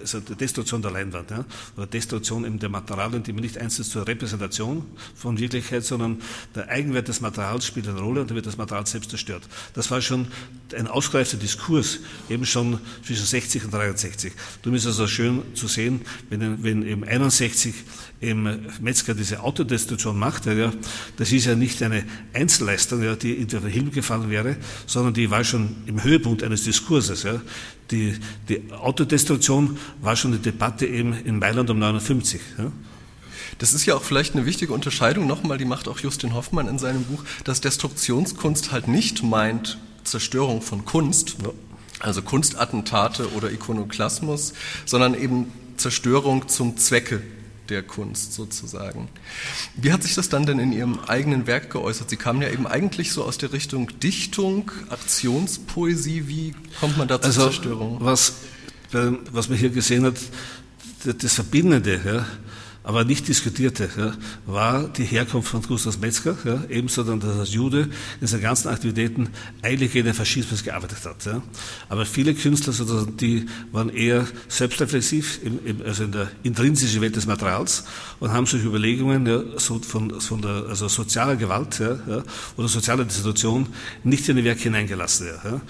also 0.00 0.20
Destruktion 0.20 0.80
der 0.80 0.92
Leinwand, 0.92 1.32
ja, 1.32 1.44
oder 1.76 1.88
Destruktion 1.88 2.44
eben 2.44 2.60
der 2.60 2.68
Materialien, 2.68 3.24
die 3.24 3.32
man 3.32 3.42
nicht 3.42 3.58
einsetzt 3.58 3.90
zur 3.90 4.06
Repräsentation 4.06 4.86
von 5.16 5.40
Wirklichkeit, 5.40 5.84
sondern 5.84 6.22
der 6.54 6.68
Eigenwert 6.68 7.08
des 7.08 7.20
Materials 7.20 7.66
spielt 7.66 7.88
eine 7.88 7.98
Rolle 7.98 8.20
und 8.20 8.30
dann 8.30 8.36
wird 8.36 8.46
das 8.46 8.56
Material 8.56 8.86
selbst 8.86 9.10
zerstört. 9.10 9.42
Das 9.74 9.90
war 9.90 10.00
schon 10.00 10.28
ein 10.76 10.86
ausgereifter 10.86 11.36
Diskurs, 11.36 11.98
eben 12.30 12.46
schon 12.46 12.75
zwischen 13.04 13.26
60 13.26 13.64
und 13.64 13.74
63. 13.74 14.32
Darum 14.62 14.76
ist 14.76 14.84
es 14.84 14.88
also 14.88 15.06
schön 15.06 15.42
zu 15.54 15.68
sehen, 15.68 16.00
wenn, 16.30 16.62
wenn 16.62 16.86
eben 16.86 17.04
61 17.04 17.74
eben 18.20 18.66
Metzger 18.80 19.14
diese 19.14 19.42
Autodestruktion 19.42 20.18
macht, 20.18 20.46
ja, 20.46 20.72
das 21.16 21.32
ist 21.32 21.44
ja 21.46 21.54
nicht 21.54 21.82
eine 21.82 22.04
Einzelleistung, 22.32 23.02
ja, 23.02 23.14
die 23.14 23.34
in 23.34 23.48
der 23.48 23.60
Himmel 23.60 23.90
gefallen 23.90 24.30
wäre, 24.30 24.56
sondern 24.86 25.14
die 25.14 25.30
war 25.30 25.44
schon 25.44 25.76
im 25.86 26.02
Höhepunkt 26.02 26.42
eines 26.42 26.64
Diskurses. 26.64 27.22
Ja. 27.24 27.40
Die, 27.90 28.16
die 28.48 28.72
Autodestruktion 28.72 29.78
war 30.00 30.16
schon 30.16 30.32
eine 30.32 30.40
Debatte 30.40 30.86
eben 30.86 31.12
in 31.12 31.38
Mailand 31.38 31.70
um 31.70 31.78
59. 31.78 32.40
Ja. 32.58 32.72
Das 33.58 33.72
ist 33.72 33.86
ja 33.86 33.94
auch 33.94 34.02
vielleicht 34.02 34.34
eine 34.34 34.44
wichtige 34.44 34.72
Unterscheidung 34.72 35.26
nochmal, 35.26 35.58
die 35.58 35.64
macht 35.64 35.88
auch 35.88 35.98
Justin 35.98 36.34
Hoffmann 36.34 36.68
in 36.68 36.78
seinem 36.78 37.04
Buch, 37.04 37.24
dass 37.44 37.60
Destruktionskunst 37.60 38.72
halt 38.72 38.88
nicht 38.88 39.22
meint 39.22 39.78
Zerstörung 40.04 40.62
von 40.62 40.84
Kunst, 40.84 41.36
ja 41.42 41.50
also 42.00 42.22
Kunstattentate 42.22 43.32
oder 43.32 43.50
Ikonoklasmus, 43.50 44.52
sondern 44.84 45.14
eben 45.14 45.52
Zerstörung 45.76 46.48
zum 46.48 46.76
Zwecke 46.76 47.22
der 47.68 47.82
Kunst 47.82 48.32
sozusagen. 48.32 49.08
Wie 49.76 49.92
hat 49.92 50.02
sich 50.02 50.14
das 50.14 50.28
dann 50.28 50.46
denn 50.46 50.58
in 50.58 50.72
Ihrem 50.72 51.00
eigenen 51.00 51.46
Werk 51.46 51.70
geäußert? 51.70 52.10
Sie 52.10 52.16
kamen 52.16 52.42
ja 52.42 52.48
eben 52.48 52.66
eigentlich 52.66 53.12
so 53.12 53.24
aus 53.24 53.38
der 53.38 53.52
Richtung 53.52 53.98
Dichtung, 54.00 54.70
Aktionspoesie. 54.88 56.28
Wie 56.28 56.54
kommt 56.80 56.96
man 56.96 57.08
da 57.08 57.20
zur 57.20 57.26
also, 57.26 57.44
Zerstörung? 57.46 57.98
Was, 58.00 58.34
was 58.92 59.48
man 59.48 59.58
hier 59.58 59.70
gesehen 59.70 60.04
hat, 60.04 60.16
das 61.04 61.34
Verbindende, 61.34 62.00
ja, 62.04 62.26
aber 62.86 63.04
nicht 63.04 63.26
diskutierte, 63.26 63.90
ja, 63.98 64.12
war 64.46 64.88
die 64.88 65.02
Herkunft 65.02 65.48
von 65.48 65.60
Gustav 65.60 65.98
Metzger, 65.98 66.36
ja, 66.44 66.62
ebenso 66.68 67.02
dann, 67.02 67.18
dass 67.18 67.36
als 67.36 67.52
Jude 67.52 67.88
in 68.20 68.28
seinen 68.28 68.42
ganzen 68.42 68.68
Aktivitäten 68.68 69.28
eigentlich 69.60 69.92
gegen 69.92 70.04
den 70.04 70.14
Faschismus 70.14 70.62
gearbeitet 70.62 71.04
hat. 71.04 71.26
Ja. 71.26 71.42
Aber 71.88 72.06
viele 72.06 72.32
Künstler, 72.32 72.72
die 73.20 73.46
waren 73.72 73.88
eher 73.88 74.24
selbstreflexiv, 74.46 75.40
im, 75.42 75.58
im, 75.66 75.82
also 75.84 76.04
in 76.04 76.12
der 76.12 76.30
intrinsischen 76.44 77.00
Welt 77.00 77.16
des 77.16 77.26
Materials 77.26 77.82
und 78.20 78.32
haben 78.32 78.46
sich 78.46 78.62
Überlegungen 78.62 79.26
ja, 79.26 79.42
so 79.56 79.80
von, 79.80 80.20
von 80.20 80.40
der 80.40 80.66
also 80.68 80.86
sozialer 80.86 81.34
Gewalt 81.34 81.80
ja, 81.80 81.98
ja, 82.06 82.22
oder 82.56 82.68
sozialer 82.68 83.02
Institution 83.02 83.66
nicht 84.04 84.28
in 84.28 84.36
die 84.36 84.44
Werke 84.44 84.62
hineingelassen. 84.62 85.26
Ja, 85.26 85.60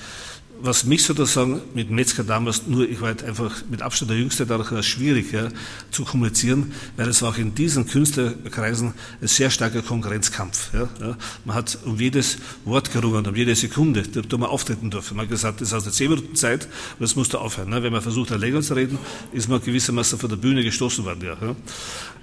was 0.67 0.85
mich 0.85 1.05
sozusagen 1.05 1.63
mit 1.75 1.91
Metzger 1.91 2.25
damals 2.25 2.67
nur, 2.67 2.89
ich 2.89 3.01
war 3.01 3.09
halt 3.09 3.25
einfach 3.25 3.53
mit 3.71 3.83
Abstand 3.83 4.11
der 4.11 4.19
Jüngste, 4.19 4.45
dadurch 4.47 4.73
war 4.73 4.81
es 4.81 4.87
schwierig 4.87 5.33
ja, 5.33 5.49
zu 5.91 6.05
kommunizieren, 6.05 6.73
weil 6.97 7.09
es 7.09 7.23
war 7.23 7.31
auch 7.31 7.39
in 7.39 7.55
diesen 7.55 7.87
Künstlerkreisen 7.87 8.93
ein 9.21 9.29
sehr 9.29 9.51
starker 9.51 9.83
Konkurrenzkampf. 9.83 10.75
Ja, 10.75 10.89
ja. 11.01 11.17
Man 11.45 11.57
hat 11.57 11.79
um 11.85 11.99
jedes 11.99 12.39
Wort 12.65 12.93
gerungen, 12.93 13.27
um 13.27 13.35
jede 13.35 13.55
Sekunde, 13.55 14.03
da 14.03 14.37
man 14.37 14.51
auftreten 14.51 14.91
durfte. 14.91 15.15
Man 15.15 15.25
hat 15.25 15.31
gesagt, 15.31 15.61
das 15.61 15.73
aus 15.73 15.85
der 15.85 15.93
10 15.93 16.11
Minuten 16.11 16.37
Zeit 16.37 16.65
und 16.65 17.01
das 17.01 17.17
musste 17.17 17.41
aufhören. 17.41 17.71
Ne? 17.71 17.83
Wenn 17.83 17.93
man 17.93 18.03
versucht 18.03 18.31
hat, 18.31 18.41
länger 18.41 18.61
zu 18.61 18.75
reden, 18.75 18.99
ist 19.33 19.49
man 19.49 19.63
gewissermaßen 19.63 20.19
von 20.19 20.29
der 20.29 20.37
Bühne 20.37 20.63
gestoßen 20.63 21.05
worden. 21.05 21.21
Ja, 21.25 21.37
ja. 21.41 21.57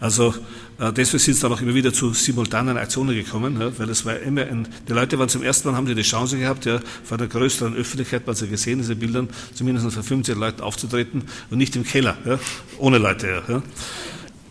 Also 0.03 0.33
äh, 0.79 0.91
deswegen 0.91 1.19
sind 1.19 1.35
es 1.35 1.39
dann 1.39 1.53
auch 1.53 1.61
immer 1.61 1.73
wieder 1.73 1.93
zu 1.93 2.13
simultanen 2.13 2.75
Aktionen 2.75 3.15
gekommen, 3.15 3.57
weil 3.77 3.89
es 3.89 4.05
war 4.05 4.19
immer 4.19 4.41
ein, 4.41 4.67
die 4.85 4.91
Leute 4.91 5.17
waren 5.17 5.29
zum 5.29 5.43
ersten 5.43 5.69
Mal, 5.69 5.77
haben 5.77 5.87
sie 5.87 5.95
die 5.95 6.01
Chance 6.01 6.37
gehabt, 6.37 6.65
ja, 6.65 6.81
vor 7.05 7.17
der 7.17 7.27
größeren 7.27 7.73
Öffentlichkeit, 7.73 8.27
man 8.27 8.35
hat 8.35 8.41
ja 8.41 8.47
gesehen, 8.47 8.79
diese 8.79 8.97
Bildern, 8.97 9.29
zumindest 9.53 9.89
vor 9.93 10.03
15 10.03 10.37
Leuten 10.37 10.59
aufzutreten 10.59 11.23
und 11.49 11.57
nicht 11.57 11.77
im 11.77 11.85
Keller, 11.85 12.17
ja, 12.25 12.37
ohne 12.79 12.97
Leute. 12.97 13.43
Ja. 13.47 13.63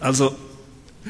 Also 0.00 0.34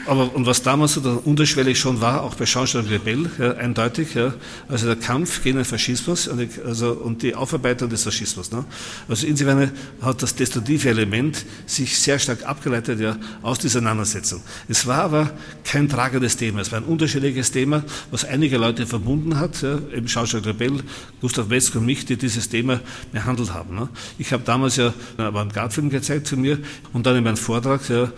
aber, 0.06 0.34
und 0.34 0.46
was 0.46 0.62
damals 0.62 0.94
so 0.94 1.22
unterschwellig 1.24 1.78
schon 1.78 2.00
war, 2.00 2.22
auch 2.22 2.34
bei 2.34 2.44
Jean-Jacques 2.44 2.90
Rebell, 2.90 3.30
ja, 3.38 3.52
eindeutig, 3.52 4.14
ja, 4.14 4.32
also 4.68 4.86
der 4.86 4.96
Kampf 4.96 5.42
gegen 5.42 5.56
den 5.56 5.66
Faschismus 5.66 6.28
und 6.28 6.38
die, 6.38 6.48
also, 6.64 6.92
und 6.92 7.22
die 7.22 7.34
Aufarbeitung 7.34 7.90
des 7.90 8.04
Faschismus. 8.04 8.50
Ne? 8.52 8.64
Also 9.06 9.26
insofern 9.26 9.70
hat 10.00 10.22
das 10.22 10.34
destruktive 10.34 10.88
Element 10.88 11.44
sich 11.66 11.98
sehr 11.98 12.18
stark 12.18 12.44
abgeleitet 12.44 13.00
ja, 13.00 13.16
aus 13.42 13.58
dieser 13.58 13.80
Auseinandersetzung. 13.80 14.40
Es 14.68 14.86
war 14.86 15.02
aber 15.02 15.30
kein 15.64 15.88
tragendes 15.88 16.36
Thema, 16.36 16.60
es 16.60 16.72
war 16.72 16.78
ein 16.78 16.84
unterschiedliches 16.84 17.52
Thema, 17.52 17.84
was 18.10 18.24
einige 18.24 18.56
Leute 18.56 18.86
verbunden 18.86 19.38
hat, 19.38 19.60
ja, 19.62 19.78
eben 19.94 20.06
Jean-Jacques 20.06 20.46
Rebell, 20.46 20.82
Gustav 21.20 21.48
Metzger 21.48 21.80
und 21.80 21.86
mich, 21.86 22.06
die 22.06 22.16
dieses 22.16 22.48
Thema 22.48 22.80
behandelt 23.12 23.52
haben. 23.52 23.74
Ne? 23.74 23.88
Ich 24.18 24.32
habe 24.32 24.42
damals 24.42 24.76
ja 24.76 24.94
einen 25.18 25.28
Avantgarde-Film 25.28 25.90
gezeigt 25.90 26.26
zu 26.26 26.38
mir 26.38 26.58
und 26.94 27.04
dann 27.04 27.16
in 27.16 27.24
meinem 27.24 27.36
Vortrag 27.36 27.88
ja, 27.90 28.10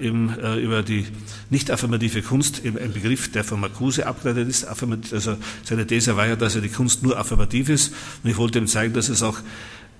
im, 0.00 0.30
äh, 0.38 0.58
über 0.58 0.82
die 0.82 1.06
nicht 1.50 1.70
affirmative 1.70 2.22
Kunst, 2.22 2.64
eben 2.64 2.78
ein 2.78 2.92
Begriff, 2.92 3.30
der 3.30 3.44
von 3.44 3.60
Marcuse 3.60 4.06
abgeleitet 4.06 4.48
ist. 4.48 4.64
Also 4.64 5.36
seine 5.64 5.86
These 5.86 6.16
war 6.16 6.26
ja, 6.26 6.36
dass 6.36 6.54
ja 6.54 6.60
die 6.60 6.68
Kunst 6.68 7.02
nur 7.02 7.18
affirmativ 7.18 7.68
ist. 7.68 7.92
Und 8.22 8.30
ich 8.30 8.36
wollte 8.36 8.58
ihm 8.58 8.66
zeigen, 8.66 8.94
dass 8.94 9.08
es 9.08 9.22
auch 9.22 9.38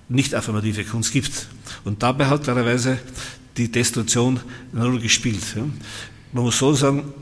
nicht 0.09 0.35
affirmative 0.35 0.83
Kunst 0.83 1.11
gibt. 1.11 1.47
Und 1.83 2.03
dabei 2.03 2.27
hat 2.27 2.43
klarerweise 2.43 2.99
die 3.57 3.71
Destruktion 3.71 4.39
eine 4.73 4.85
Rolle 4.85 4.99
gespielt. 4.99 5.43
Ja. 5.55 5.63
Man 6.33 6.43
muss 6.43 6.57
so 6.57 6.73
sagen, 6.73 7.13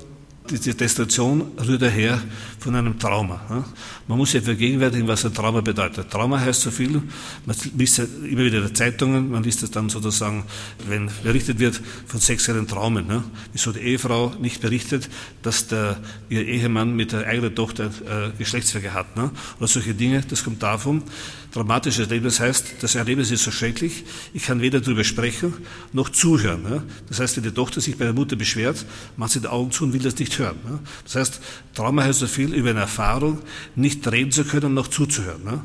die 0.50 0.76
Destruktion 0.76 1.52
rührt 1.66 1.82
daher 1.82 2.20
von 2.60 2.76
einem 2.76 2.98
Trauma. 2.98 3.66
Man 4.08 4.18
muss 4.18 4.32
sich 4.32 4.44
vergegenwärtigen, 4.44 5.08
was 5.08 5.26
ein 5.26 5.34
Trauma 5.34 5.62
bedeutet. 5.62 6.10
Trauma 6.10 6.40
heißt 6.40 6.62
so 6.62 6.72
viel, 6.72 7.02
man 7.46 7.56
liest 7.78 8.00
ja 8.00 8.06
immer 8.24 8.44
wieder 8.44 8.58
in 8.58 8.66
den 8.66 8.76
Zeitungen, 8.76 9.32
man 9.32 9.44
liest 9.44 9.64
das 9.64 9.72
dann 9.72 9.90
sozusagen, 9.90 10.44
wenn 10.88 11.10
berichtet 11.24 11.60
wird 11.60 11.80
von 12.08 12.20
sexuellen 12.20 12.68
Traumen. 12.68 13.24
Wieso 13.54 13.72
die 13.72 13.80
Ehefrau 13.80 14.34
nicht 14.40 14.62
berichtet, 14.62 15.10
dass 15.42 15.68
der, 15.68 16.00
ihr 16.30 16.46
Ehemann 16.46 16.96
mit 16.96 17.12
der 17.12 17.28
eigenen 17.28 17.56
Tochter 17.56 17.86
äh, 17.86 18.32
Geschlechtsverkehr 18.38 18.94
hat. 18.94 19.16
Ne? 19.16 19.32
Oder 19.60 19.68
solche 19.68 19.94
Dinge, 19.94 20.24
das 20.28 20.44
kommt 20.44 20.62
davon. 20.64 21.04
Dramatisches 21.52 22.08
Erlebnis 22.08 22.40
heißt, 22.40 22.76
das 22.82 22.96
Erlebnis 22.96 23.30
ist 23.30 23.44
so 23.44 23.52
schrecklich, 23.52 24.06
ich 24.34 24.44
kann 24.46 24.62
weder 24.62 24.80
darüber 24.80 25.04
sprechen, 25.04 25.54
noch 25.92 26.10
zuhören. 26.10 26.64
Ne? 26.64 26.84
Das 27.10 27.20
heißt, 27.20 27.36
wenn 27.36 27.44
die 27.44 27.52
Tochter 27.52 27.82
sich 27.82 27.98
bei 27.98 28.06
der 28.06 28.14
Mutter 28.14 28.38
beschwert, 28.38 28.86
macht 29.18 29.32
sie 29.32 29.42
die 29.42 29.48
Augen 29.48 29.72
zu 29.72 29.84
und 29.84 29.94
will 29.94 30.02
das 30.02 30.18
nicht 30.18 30.40
hören. 30.40 30.56
Ne? 30.66 30.80
Das 31.04 31.16
heißt, 31.16 31.42
Trauma 31.74 32.04
heißt 32.04 32.20
so 32.20 32.28
viel 32.28 32.54
über 32.54 32.70
eine 32.70 32.82
Erfahrung, 32.82 33.40
nicht 33.76 34.10
reden 34.10 34.32
zu 34.32 34.46
können, 34.46 34.74
noch 34.74 34.88
zuzuhören. 34.88 35.44
Ne? 35.44 35.62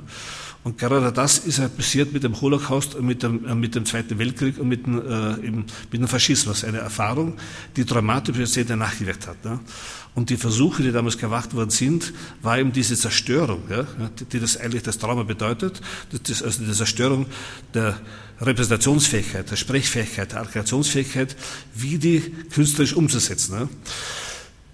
Und 0.66 0.78
gerade 0.78 1.12
das 1.12 1.38
ist 1.38 1.61
halt 1.61 1.76
passiert 1.76 2.12
mit 2.12 2.25
dem 2.25 2.40
Holocaust, 2.40 3.00
mit 3.00 3.23
dem, 3.23 3.47
äh, 3.47 3.55
mit 3.55 3.76
dem 3.76 3.87
Zweiten 3.87 4.19
Weltkrieg 4.19 4.59
und 4.59 4.66
mit 4.66 4.85
dem, 4.85 4.99
äh, 4.99 5.37
mit 5.93 6.00
dem 6.00 6.09
Faschismus. 6.09 6.64
Eine 6.64 6.78
Erfahrung, 6.78 7.35
die 7.76 7.85
dramatisch 7.85 8.37
Jahrzehnte 8.37 8.76
nachgewirkt 8.76 9.28
hat. 9.28 9.45
Ne? 9.45 9.61
Und 10.16 10.30
die 10.30 10.38
Versuche, 10.38 10.82
die 10.82 10.92
damals 10.92 11.18
gemacht 11.18 11.54
worden 11.54 11.70
sind, 11.70 12.14
war 12.42 12.58
eben 12.58 12.73
diese 12.73 12.96
Zerstörung, 12.96 13.62
ja, 13.68 13.87
die 14.32 14.40
das 14.40 14.56
eigentlich 14.56 14.82
das 14.82 14.96
Trauma 14.96 15.23
bedeutet, 15.23 15.82
das, 16.25 16.42
also 16.42 16.64
die 16.64 16.73
Zerstörung 16.73 17.26
der 17.75 17.99
Repräsentationsfähigkeit, 18.40 19.50
der 19.50 19.56
Sprechfähigkeit, 19.56 20.32
der 20.32 20.40
Arkreationsfähigkeit, 20.40 21.37
wie 21.75 21.99
die 21.99 22.20
künstlerisch 22.50 22.94
umzusetzen. 22.94 23.54
Ja 23.54 23.68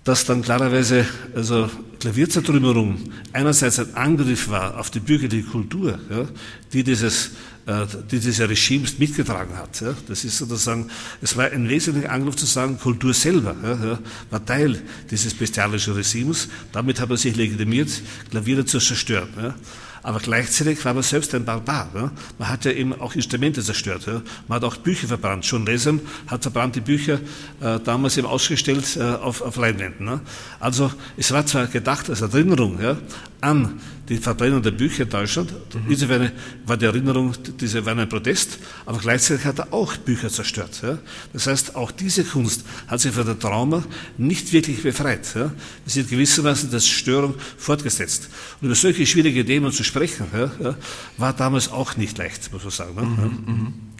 dass 0.05 0.25
dann 0.25 0.43
klarerweise 0.43 1.07
also 1.35 1.71
Klavierzertrümmerung 2.01 2.99
einerseits 3.33 3.79
ein 3.79 3.95
Angriff 3.95 4.49
war 4.49 4.79
auf 4.79 4.91
die 4.91 5.01
bürgerliche 5.01 5.49
Kultur, 5.49 5.99
ja, 6.11 6.27
die 6.73 6.83
dieses 6.83 7.31
die 7.67 8.19
diese 8.19 8.49
Regimes 8.49 8.99
mitgetragen 8.99 9.57
hat. 9.57 9.85
Das 10.09 10.25
ist 10.25 10.39
sozusagen, 10.39 10.89
es 11.21 11.37
war 11.37 11.51
ein 11.51 11.69
wesentlicher 11.69 12.11
Angriff 12.11 12.37
zu 12.37 12.47
sagen, 12.47 12.79
Kultur 12.79 13.15
selber 13.15 14.01
war 14.31 14.45
Teil 14.45 14.83
dieses 15.11 15.35
bestialischen 15.35 15.95
Regimes. 15.95 16.49
Damit 16.73 17.01
hat 17.01 17.09
man 17.09 17.19
sich 17.19 17.37
legitimiert, 17.37 17.91
Klaviere 18.31 18.65
zu 18.65 18.81
zerstören. 18.81 19.55
Aber 20.03 20.19
gleichzeitig 20.19 20.85
war 20.85 20.95
man 20.95 21.03
selbst 21.03 21.35
ein 21.35 21.45
Barbar. 21.45 22.11
Man 22.39 22.49
hat 22.49 22.65
ja 22.65 22.73
eben 22.73 22.93
auch 22.93 23.15
Instrumente 23.15 23.63
zerstört. 23.63 24.07
Man 24.49 24.57
hat 24.57 24.65
auch 24.65 24.77
Bücher 24.77 25.07
verbrannt. 25.07 25.47
Schon 25.47 25.65
Lesem 25.65 26.01
hat 26.27 26.43
verbrannte 26.43 26.81
Bücher 26.81 27.21
äh, 27.61 27.79
damals 27.79 28.17
eben 28.17 28.27
ausgestellt 28.27 28.97
äh, 28.97 29.03
auf, 29.03 29.43
auf 29.43 29.57
Leinwänden. 29.57 30.05
Ne? 30.05 30.21
Also 30.59 30.91
es 31.17 31.31
war 31.31 31.47
zwar 31.47 31.69
gedacht 31.69 32.11
als 32.11 32.21
Erinnerung 32.21 32.81
ja, 32.83 32.97
an 33.41 33.81
die 34.13 34.19
Verbrennung 34.19 34.63
der 34.63 34.73
Bücher 34.73 35.05
in 35.05 35.11
Deutschland. 35.11 35.53
Mhm. 35.53 35.91
Insofern 35.91 36.33
war 36.67 36.77
die 36.77 36.85
Erinnerung, 36.85 37.35
diese 37.61 37.85
war 37.85 37.97
ein 37.97 38.09
Protest, 38.09 38.59
aber 38.87 38.99
gleichzeitig 38.99 39.45
hat 39.45 39.59
er 39.59 39.73
auch 39.73 39.97
Bücher 39.97 40.29
zerstört. 40.29 40.81
Ja? 40.83 40.99
Das 41.33 41.47
heißt, 41.47 41.77
auch 41.77 41.91
diese 41.91 42.25
Kunst 42.25 42.65
hat 42.87 43.01
sich 43.01 43.13
von 43.13 43.27
der 43.27 43.39
Trauma 43.39 43.85
nicht 44.19 44.53
wirklich 44.53 44.83
befreit. 44.83 45.35
Ja? 45.35 45.53
Es 45.87 45.97
ist 45.97 46.11
gewissermaßen 46.11 46.71
das 46.71 46.87
Störung 46.87 47.35
fortgesetzt. 47.57 48.29
Und 48.61 48.67
über 48.67 48.75
solche 48.75 49.07
schwierige 49.07 49.45
Themen 49.45 49.73
zu 49.73 49.85
sprechen, 49.85 50.27
ja, 50.33 50.77
war 51.17 51.33
damals 51.33 51.71
auch 51.71 51.97
nicht 51.97 52.19
leicht, 52.19 52.53
muss 52.53 52.63
man 52.63 52.71
sagen. 52.71 52.95
Ne? 52.95 53.03
Mhm, 53.03 53.55
mhm. 53.55 53.92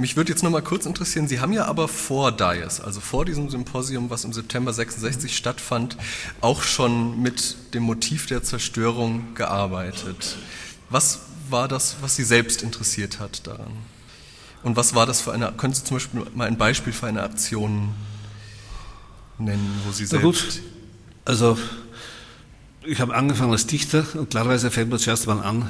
Mich 0.00 0.16
würde 0.16 0.32
jetzt 0.32 0.42
noch 0.42 0.48
mal 0.48 0.62
kurz 0.62 0.86
interessieren, 0.86 1.28
Sie 1.28 1.40
haben 1.40 1.52
ja 1.52 1.66
aber 1.66 1.86
vor 1.86 2.32
Dias, 2.32 2.80
also 2.80 3.00
vor 3.00 3.26
diesem 3.26 3.50
Symposium, 3.50 4.08
was 4.08 4.24
im 4.24 4.32
September 4.32 4.72
66 4.72 5.36
stattfand, 5.36 5.98
auch 6.40 6.62
schon 6.62 7.20
mit 7.20 7.74
dem 7.74 7.82
Motiv 7.82 8.24
der 8.24 8.42
Zerstörung 8.42 9.34
gearbeitet. 9.34 10.38
Was 10.88 11.20
war 11.50 11.68
das, 11.68 11.96
was 12.00 12.16
Sie 12.16 12.24
selbst 12.24 12.62
interessiert 12.62 13.20
hat 13.20 13.46
daran? 13.46 13.72
Und 14.62 14.74
was 14.74 14.94
war 14.94 15.04
das 15.04 15.20
für 15.20 15.32
eine, 15.32 15.52
können 15.52 15.74
Sie 15.74 15.84
zum 15.84 15.98
Beispiel 15.98 16.22
mal 16.34 16.46
ein 16.46 16.56
Beispiel 16.56 16.94
für 16.94 17.06
eine 17.06 17.22
Aktion 17.22 17.90
nennen, 19.36 19.82
wo 19.84 19.92
Sie 19.92 20.06
selbst... 20.06 20.22
Na 20.22 20.26
gut, 20.26 20.62
also 21.26 21.58
ich 22.82 23.00
habe 23.00 23.14
angefangen 23.14 23.52
als 23.52 23.66
Dichter 23.66 24.04
und 24.14 24.30
klarerweise 24.30 24.70
fängt 24.70 24.90
man 24.90 24.98
zuerst 24.98 25.26
mal 25.26 25.40
an, 25.40 25.68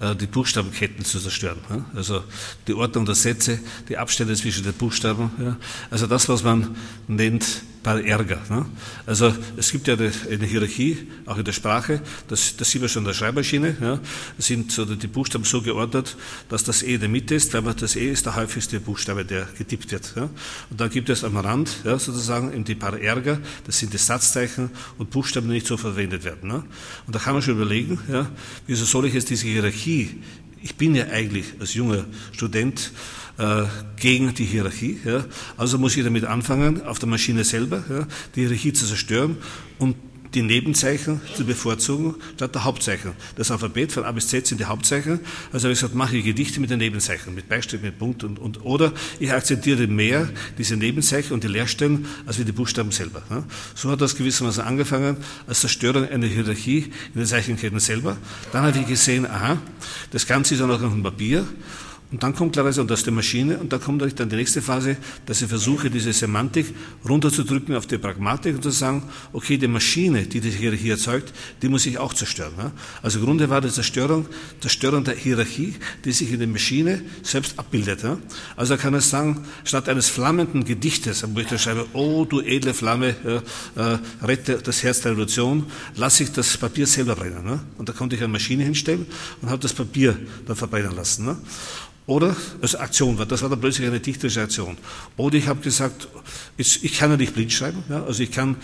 ja, 0.00 0.10
äh, 0.10 0.16
die 0.16 0.26
Buchstabenketten 0.26 1.04
zu 1.04 1.20
zerstören. 1.20 1.58
Ja. 1.70 1.84
Also 1.94 2.24
die 2.66 2.74
Ordnung 2.74 3.06
der 3.06 3.14
Sätze, 3.14 3.60
die 3.88 3.98
Abstände 3.98 4.34
zwischen 4.34 4.64
den 4.64 4.74
Buchstaben. 4.74 5.30
Ja. 5.38 5.56
Also 5.90 6.06
das, 6.06 6.28
was 6.28 6.42
man 6.42 6.76
nennt 7.06 7.62
paar 7.84 8.02
Ärger. 8.02 8.40
Ne? 8.50 8.66
Also 9.06 9.32
es 9.56 9.70
gibt 9.70 9.86
ja 9.86 9.94
eine 9.94 10.46
Hierarchie, 10.46 11.06
auch 11.26 11.38
in 11.38 11.44
der 11.44 11.52
Sprache, 11.52 12.02
das, 12.26 12.56
das 12.56 12.68
sieht 12.68 12.80
man 12.80 12.88
schon 12.88 13.02
in 13.02 13.06
der 13.06 13.14
Schreibmaschine, 13.14 13.76
ja? 13.80 14.00
sind 14.38 14.72
so 14.72 14.84
die 14.84 15.06
Buchstaben 15.06 15.44
so 15.44 15.62
geordnet, 15.62 16.16
dass 16.48 16.64
das 16.64 16.82
E 16.82 16.94
in 16.94 17.00
der 17.00 17.08
Mitte 17.08 17.36
ist, 17.36 17.54
weil 17.54 17.62
man 17.62 17.76
das 17.76 17.94
E 17.94 18.10
ist 18.10 18.26
der 18.26 18.34
häufigste 18.34 18.80
Buchstabe, 18.80 19.24
der 19.24 19.46
getippt 19.56 19.92
wird. 19.92 20.12
Ja? 20.16 20.28
Und 20.70 20.80
dann 20.80 20.90
gibt 20.90 21.08
es 21.10 21.22
am 21.22 21.36
Rand 21.36 21.70
ja, 21.84 21.96
sozusagen 21.96 22.52
eben 22.52 22.64
die 22.64 22.74
paar 22.74 22.98
Ärger, 22.98 23.38
das 23.66 23.78
sind 23.78 23.92
die 23.92 23.98
Satzzeichen 23.98 24.70
und 24.98 25.10
Buchstaben, 25.10 25.46
die 25.46 25.54
nicht 25.54 25.66
so 25.68 25.76
verwendet 25.76 26.24
werden. 26.24 26.48
Ne? 26.48 26.64
Und 27.06 27.14
da 27.14 27.20
kann 27.20 27.34
man 27.34 27.42
schon 27.42 27.54
überlegen, 27.54 28.00
ja, 28.10 28.28
wieso 28.66 28.84
soll 28.84 29.06
ich 29.06 29.14
jetzt 29.14 29.30
diese 29.30 29.46
Hierarchie, 29.46 30.22
ich 30.64 30.76
bin 30.76 30.94
ja 30.94 31.08
eigentlich 31.08 31.44
als 31.60 31.74
junger 31.74 32.06
Student, 32.32 32.90
äh, 33.38 33.64
gegen 33.96 34.34
die 34.34 34.44
Hierarchie. 34.44 35.00
Ja. 35.04 35.24
Also 35.56 35.78
muss 35.78 35.96
ich 35.96 36.04
damit 36.04 36.24
anfangen, 36.24 36.82
auf 36.82 36.98
der 36.98 37.08
Maschine 37.08 37.44
selber 37.44 37.84
ja, 37.88 38.06
die 38.34 38.40
Hierarchie 38.42 38.72
zu 38.72 38.86
zerstören 38.86 39.36
und 39.78 39.96
die 40.34 40.42
Nebenzeichen 40.42 41.20
zu 41.36 41.44
bevorzugen 41.44 42.16
statt 42.34 42.54
der 42.54 42.64
Hauptzeichen. 42.64 43.12
Das 43.36 43.50
Alphabet 43.50 43.92
von 43.92 44.04
A 44.04 44.12
bis 44.12 44.28
Z 44.28 44.46
sind 44.46 44.60
die 44.60 44.64
Hauptzeichen. 44.64 45.20
Also 45.52 45.64
habe 45.64 45.72
ich 45.72 45.78
gesagt, 45.78 45.94
mache 45.94 46.16
ich 46.16 46.24
Gedichte 46.24 46.60
mit 46.60 46.70
den 46.70 46.78
Nebenzeichen, 46.78 47.34
mit 47.34 47.48
Beistrich, 47.48 47.82
mit 47.82 47.98
Punkt 47.98 48.24
und, 48.24 48.38
und 48.38 48.64
oder 48.64 48.92
ich 49.20 49.32
akzeptiere 49.32 49.86
mehr 49.86 50.28
diese 50.58 50.76
Nebenzeichen 50.76 51.32
und 51.32 51.44
die 51.44 51.48
Leerstellen 51.48 52.06
als 52.26 52.38
wie 52.38 52.44
die 52.44 52.52
Buchstaben 52.52 52.90
selber. 52.90 53.22
So 53.74 53.90
hat 53.90 54.00
das 54.00 54.16
gewissermaßen 54.16 54.64
angefangen 54.64 55.16
als 55.46 55.60
Zerstörung 55.60 56.08
einer 56.08 56.26
Hierarchie 56.26 56.90
in 57.14 57.20
den 57.20 57.26
Zeichenketten 57.26 57.78
selber. 57.78 58.16
Dann 58.52 58.64
habe 58.64 58.78
ich 58.78 58.86
gesehen, 58.86 59.26
aha, 59.26 59.58
das 60.10 60.26
Ganze 60.26 60.54
ist 60.54 60.60
auch 60.60 60.66
noch 60.66 60.82
auf 60.82 60.92
dem 60.92 61.02
Papier 61.02 61.46
und 62.14 62.22
dann 62.22 62.32
kommt 62.32 62.52
klarerweise, 62.52 62.80
ist 62.82 63.06
die 63.08 63.10
Maschine, 63.10 63.58
und 63.58 63.72
da 63.72 63.78
kommt 63.78 64.00
dann 64.00 64.28
die 64.28 64.36
nächste 64.36 64.62
Phase, 64.62 64.96
dass 65.26 65.42
ich 65.42 65.48
versuche, 65.48 65.90
diese 65.90 66.12
Semantik 66.12 66.72
runterzudrücken 67.08 67.74
auf 67.74 67.88
die 67.88 67.98
Pragmatik 67.98 68.54
und 68.54 68.62
zu 68.62 68.70
sagen, 68.70 69.02
okay, 69.32 69.58
die 69.58 69.66
Maschine, 69.66 70.22
die 70.22 70.40
die 70.40 70.50
Hierarchie 70.50 70.90
erzeugt, 70.90 71.32
die 71.60 71.68
muss 71.68 71.86
ich 71.86 71.98
auch 71.98 72.14
zerstören. 72.14 72.70
Also 73.02 73.18
im 73.18 73.24
Grunde 73.24 73.50
war 73.50 73.60
die 73.60 73.68
Zerstörung, 73.68 74.26
Zerstörung 74.60 75.02
der 75.02 75.16
Hierarchie, 75.16 75.74
die 76.04 76.12
sich 76.12 76.30
in 76.30 76.38
der 76.38 76.46
Maschine 76.46 77.02
selbst 77.24 77.58
abbildet. 77.58 78.04
Also 78.54 78.76
kann 78.76 78.94
ich 78.94 79.04
sagen, 79.04 79.44
statt 79.64 79.88
eines 79.88 80.08
flammenden 80.08 80.64
Gedichtes, 80.64 81.24
wo 81.26 81.40
ich 81.40 81.48
da 81.48 81.58
schreibe, 81.58 81.84
oh 81.94 82.24
du 82.24 82.40
edle 82.42 82.74
Flamme, 82.74 83.42
äh, 83.76 83.98
rette 84.24 84.60
das 84.62 84.84
Herz 84.84 85.00
der 85.00 85.10
Revolution, 85.10 85.66
lasse 85.96 86.22
ich 86.22 86.30
das 86.30 86.56
Papier 86.58 86.86
selber 86.86 87.16
brennen. 87.16 87.58
Und 87.76 87.88
da 87.88 87.92
konnte 87.92 88.14
ich 88.14 88.22
eine 88.22 88.32
Maschine 88.32 88.62
hinstellen 88.62 89.04
und 89.42 89.50
habe 89.50 89.60
das 89.60 89.72
Papier 89.72 90.16
dann 90.46 90.54
verbrennen 90.54 90.94
lassen. 90.94 91.36
Oder, 92.06 92.36
also 92.60 92.78
Aktion 92.78 93.16
war, 93.16 93.24
das 93.24 93.40
war 93.40 93.48
dann 93.48 93.60
plötzlich 93.60 93.86
eine 93.86 93.98
dichterische 93.98 94.42
Aktion. 94.42 94.76
Oder 95.16 95.36
ich 95.36 95.48
habe 95.48 95.60
gesagt, 95.60 96.06
ich, 96.58 96.92
kann 96.98 97.10
ja 97.10 97.16
nicht 97.16 97.34
blind 97.34 97.50
schreiben, 97.50 97.82
ja, 97.88 98.04
also 98.04 98.22
ich 98.22 98.30
kann, 98.30 98.56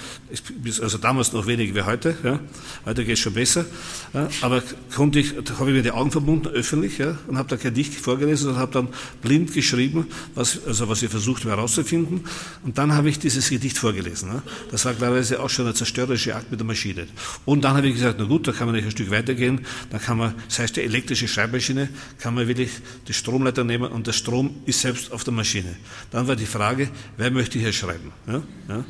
also 0.82 0.98
damals 0.98 1.32
noch 1.32 1.46
weniger 1.46 1.74
wie 1.74 1.82
heute, 1.82 2.14
ja, 2.22 2.38
heute 2.84 3.04
geht 3.04 3.14
es 3.14 3.20
schon 3.20 3.32
besser, 3.32 3.64
ja, 4.12 4.28
aber 4.42 4.62
konnte 4.94 5.20
ich, 5.20 5.34
habe 5.58 5.70
ich 5.70 5.76
mir 5.76 5.82
die 5.82 5.90
Augen 5.90 6.10
verbunden, 6.10 6.48
öffentlich, 6.48 6.98
ja, 6.98 7.16
und 7.28 7.38
habe 7.38 7.48
da 7.48 7.56
kein 7.56 7.72
Dicht 7.72 7.94
vorgelesen 7.94 8.50
und 8.50 8.56
habe 8.56 8.72
dann 8.72 8.88
blind 9.22 9.54
geschrieben, 9.54 10.06
was, 10.34 10.58
also 10.66 10.90
was 10.90 11.02
ich 11.02 11.08
versucht 11.08 11.44
habe 11.44 11.56
herauszufinden, 11.56 12.24
und 12.62 12.76
dann 12.76 12.92
habe 12.92 13.08
ich 13.08 13.18
dieses 13.18 13.48
Gedicht 13.48 13.78
vorgelesen. 13.78 14.28
Ja. 14.28 14.42
Das 14.70 14.84
war 14.84 14.92
klarerweise 14.92 15.40
auch 15.40 15.48
schon 15.48 15.66
ein 15.66 15.74
zerstörerischer 15.74 16.36
Akt 16.36 16.50
mit 16.50 16.60
der 16.60 16.66
Maschine. 16.66 17.06
Und 17.46 17.64
dann 17.64 17.74
habe 17.74 17.88
ich 17.88 17.94
gesagt, 17.94 18.16
na 18.18 18.26
gut, 18.26 18.46
da 18.46 18.52
kann 18.52 18.66
man 18.66 18.76
nicht 18.76 18.84
ein 18.84 18.90
Stück 18.90 19.10
weitergehen, 19.10 19.62
da 19.88 19.98
kann 19.98 20.18
man, 20.18 20.34
das 20.46 20.58
heißt 20.58 20.76
die 20.76 20.82
elektrische 20.82 21.26
Schreibmaschine, 21.26 21.88
kann 22.18 22.34
man 22.34 22.46
wirklich 22.46 22.70
die 23.08 23.14
Stromleiter 23.30 23.62
nehmen 23.62 23.92
und 23.92 24.08
der 24.08 24.12
Strom 24.12 24.56
ist 24.66 24.80
selbst 24.80 25.12
auf 25.12 25.22
der 25.22 25.32
Maschine. 25.32 25.76
Dann 26.10 26.26
war 26.26 26.34
die 26.34 26.46
Frage, 26.46 26.90
wer 27.16 27.30
möchte 27.30 27.60
hier 27.60 27.72
schreiben? 27.72 28.10
Ja? 28.26 28.42
Ja? 28.68 28.84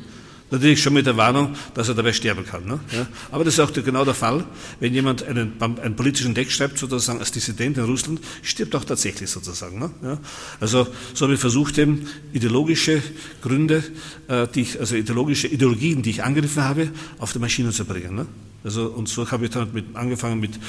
Natürlich 0.49 0.81
schon 0.81 0.93
mit 0.93 1.05
der 1.05 1.15
Warnung, 1.15 1.55
dass 1.75 1.89
er 1.89 1.93
dabei 1.93 2.11
sterben 2.11 2.43
kann. 2.43 2.65
Ne? 2.65 2.79
Ja? 2.91 3.07
Aber 3.31 3.43
das 3.43 3.53
ist 3.53 3.59
auch 3.59 3.71
genau 3.71 4.03
der 4.03 4.15
Fall, 4.15 4.43
wenn 4.79 4.95
jemand 4.95 5.23
einen, 5.23 5.53
einen 5.61 5.95
politischen 5.95 6.33
Text 6.33 6.57
schreibt, 6.57 6.79
sozusagen 6.79 7.19
als 7.19 7.31
Dissident 7.31 7.77
in 7.77 7.85
Russland, 7.85 8.19
stirbt 8.41 8.75
auch 8.75 8.83
tatsächlich 8.83 9.29
sozusagen. 9.29 9.77
Ne? 9.77 9.91
Ja? 10.01 10.19
Also 10.59 10.87
so 11.13 11.25
habe 11.25 11.35
ich 11.35 11.39
versucht, 11.39 11.77
eben 11.77 12.07
ideologische 12.33 13.01
Gründe, 13.43 13.83
äh, 14.27 14.47
die 14.47 14.61
ich, 14.61 14.79
also 14.79 14.95
ideologische 14.95 15.47
Ideologien, 15.47 16.01
die 16.01 16.09
ich 16.09 16.23
angegriffen 16.23 16.63
habe, 16.63 16.89
auf 17.19 17.31
die 17.31 17.39
Maschine 17.39 17.69
zu 17.69 17.85
bringen. 17.85 18.15
Ne? 18.15 18.25
Also, 18.63 18.87
und 18.87 19.09
so 19.09 19.29
habe 19.31 19.45
ich 19.45 19.51
dann 19.51 19.73
mit, 19.73 19.95
angefangen 19.95 20.39
mit 20.39 20.59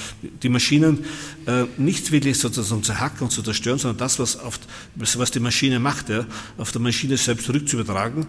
die 0.42 0.48
Maschinen 0.48 1.04
äh, 1.46 1.64
nicht 1.76 2.10
wirklich 2.10 2.38
sozusagen 2.38 2.82
zu 2.82 2.98
hacken 2.98 3.24
und 3.24 3.30
zu 3.30 3.42
zerstören, 3.42 3.78
sondern 3.78 3.98
das, 3.98 4.18
was, 4.18 4.38
auf, 4.38 4.58
was 4.94 5.30
die 5.30 5.40
Maschine 5.40 5.78
macht, 5.78 6.08
ja, 6.08 6.24
auf 6.56 6.72
der 6.72 6.80
Maschine 6.80 7.16
selbst 7.16 7.46
zurückzuübertragen, 7.46 8.26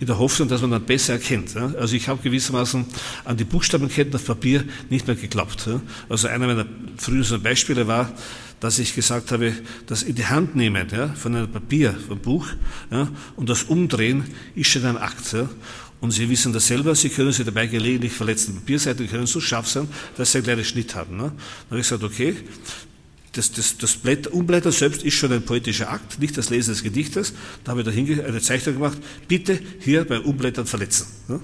in 0.00 0.06
der 0.06 0.18
Hoffnung, 0.18 0.48
dass 0.48 0.60
man 0.60 0.70
dann 0.70 0.84
besser 0.84 1.14
erkennt. 1.14 1.54
Ja. 1.54 1.72
Also 1.78 1.96
ich 1.96 2.08
habe 2.08 2.22
gewissermaßen 2.22 2.84
an 3.24 3.36
die 3.36 3.44
Buchstabenketten 3.44 4.14
auf 4.14 4.24
Papier 4.26 4.64
nicht 4.90 5.06
mehr 5.06 5.16
geglaubt. 5.16 5.66
Ja. 5.66 5.80
Also 6.08 6.28
einer 6.28 6.46
meiner 6.46 6.66
frühesten 6.98 7.42
Beispiele 7.42 7.86
war, 7.86 8.12
dass 8.60 8.78
ich 8.78 8.94
gesagt 8.94 9.32
habe, 9.32 9.52
das 9.86 10.02
in 10.02 10.14
die 10.14 10.26
Hand 10.26 10.56
nehmen 10.56 10.86
ja, 10.90 11.08
von 11.08 11.34
einem 11.34 11.50
Papier, 11.50 11.94
vom 12.08 12.18
Buch 12.18 12.46
ja, 12.90 13.08
und 13.36 13.48
das 13.48 13.64
Umdrehen 13.64 14.24
ist 14.54 14.68
schon 14.70 14.84
ein 14.86 14.96
Akt. 14.96 15.32
Ja. 15.32 15.48
Und 16.00 16.10
Sie 16.10 16.28
wissen 16.28 16.52
das 16.52 16.66
selber, 16.66 16.94
Sie 16.94 17.08
können 17.08 17.32
sich 17.32 17.44
dabei 17.44 17.66
gelegentlich 17.66 18.12
verletzen. 18.12 18.54
Papierseiten 18.56 19.08
können 19.08 19.26
so 19.26 19.40
scharf 19.40 19.68
sein, 19.68 19.88
dass 20.16 20.32
Sie 20.32 20.38
einen 20.38 20.44
kleinen 20.44 20.64
Schnitt 20.64 20.94
haben. 20.94 21.16
Ne? 21.16 21.22
Dann 21.22 21.70
habe 21.70 21.80
ich 21.80 21.88
gesagt, 21.88 22.04
okay, 22.04 22.36
das, 23.32 23.52
das, 23.52 23.76
das 23.76 23.96
Blätter, 23.96 24.32
Umblättern 24.32 24.72
selbst 24.72 25.02
ist 25.02 25.14
schon 25.14 25.32
ein 25.32 25.42
poetischer 25.42 25.90
Akt, 25.90 26.18
nicht 26.18 26.36
das 26.38 26.50
Lesen 26.50 26.70
des 26.72 26.82
Gedichtes. 26.82 27.34
Da 27.64 27.72
habe 27.72 27.82
ich 27.82 27.86
da 27.86 28.24
eine 28.24 28.40
Zeichnung 28.40 28.76
gemacht, 28.76 28.98
bitte 29.28 29.58
hier 29.80 30.04
beim 30.04 30.22
Umblättern 30.22 30.66
verletzen. 30.66 31.06
Ne? 31.28 31.40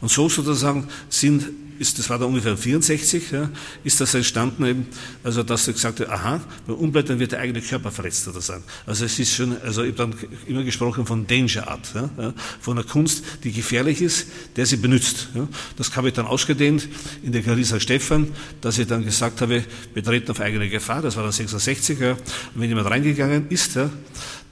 Und 0.00 0.10
so 0.10 0.28
sozusagen 0.28 0.88
sind 1.08 1.44
ist, 1.78 1.98
das 1.98 2.08
war 2.10 2.18
da 2.18 2.24
ungefähr 2.24 2.56
64, 2.56 3.30
ja, 3.32 3.50
ist 3.82 4.00
das 4.00 4.14
entstanden 4.14 4.64
eben, 4.64 4.86
also 5.22 5.42
dass 5.42 5.66
er 5.66 5.72
gesagt 5.72 6.00
hat, 6.00 6.08
aha, 6.08 6.40
beim 6.66 6.76
Umblättern 6.76 7.18
wird 7.18 7.32
der 7.32 7.40
eigene 7.40 7.60
Körper 7.60 7.90
verletzt 7.90 8.28
oder 8.28 8.40
sein. 8.40 8.62
Also 8.86 9.04
es 9.04 9.18
ist 9.18 9.34
schon, 9.34 9.60
also 9.62 9.82
ich 9.82 9.98
habe 9.98 10.12
dann 10.12 10.14
immer 10.46 10.62
gesprochen 10.62 11.06
von 11.06 11.26
Danger 11.26 11.68
Art, 11.68 11.92
ja, 11.94 12.32
von 12.60 12.78
einer 12.78 12.86
Kunst, 12.86 13.24
die 13.42 13.52
gefährlich 13.52 14.00
ist, 14.02 14.26
der 14.56 14.66
sie 14.66 14.76
benutzt. 14.76 15.28
Das 15.76 15.94
habe 15.96 16.08
ich 16.08 16.14
dann 16.14 16.26
ausgedehnt 16.26 16.88
in 17.22 17.32
der 17.32 17.42
Carissa 17.42 17.80
Stephan, 17.80 18.28
dass 18.60 18.78
ich 18.78 18.86
dann 18.86 19.04
gesagt 19.04 19.40
habe, 19.40 19.64
betreten 19.92 20.30
auf 20.30 20.40
eigene 20.40 20.68
Gefahr, 20.68 21.02
das 21.02 21.16
war 21.16 21.22
dann 21.24 21.32
66, 21.32 21.98
ja, 21.98 22.12
und 22.12 22.20
wenn 22.54 22.68
jemand 22.68 22.88
reingegangen 22.88 23.48
ist, 23.48 23.78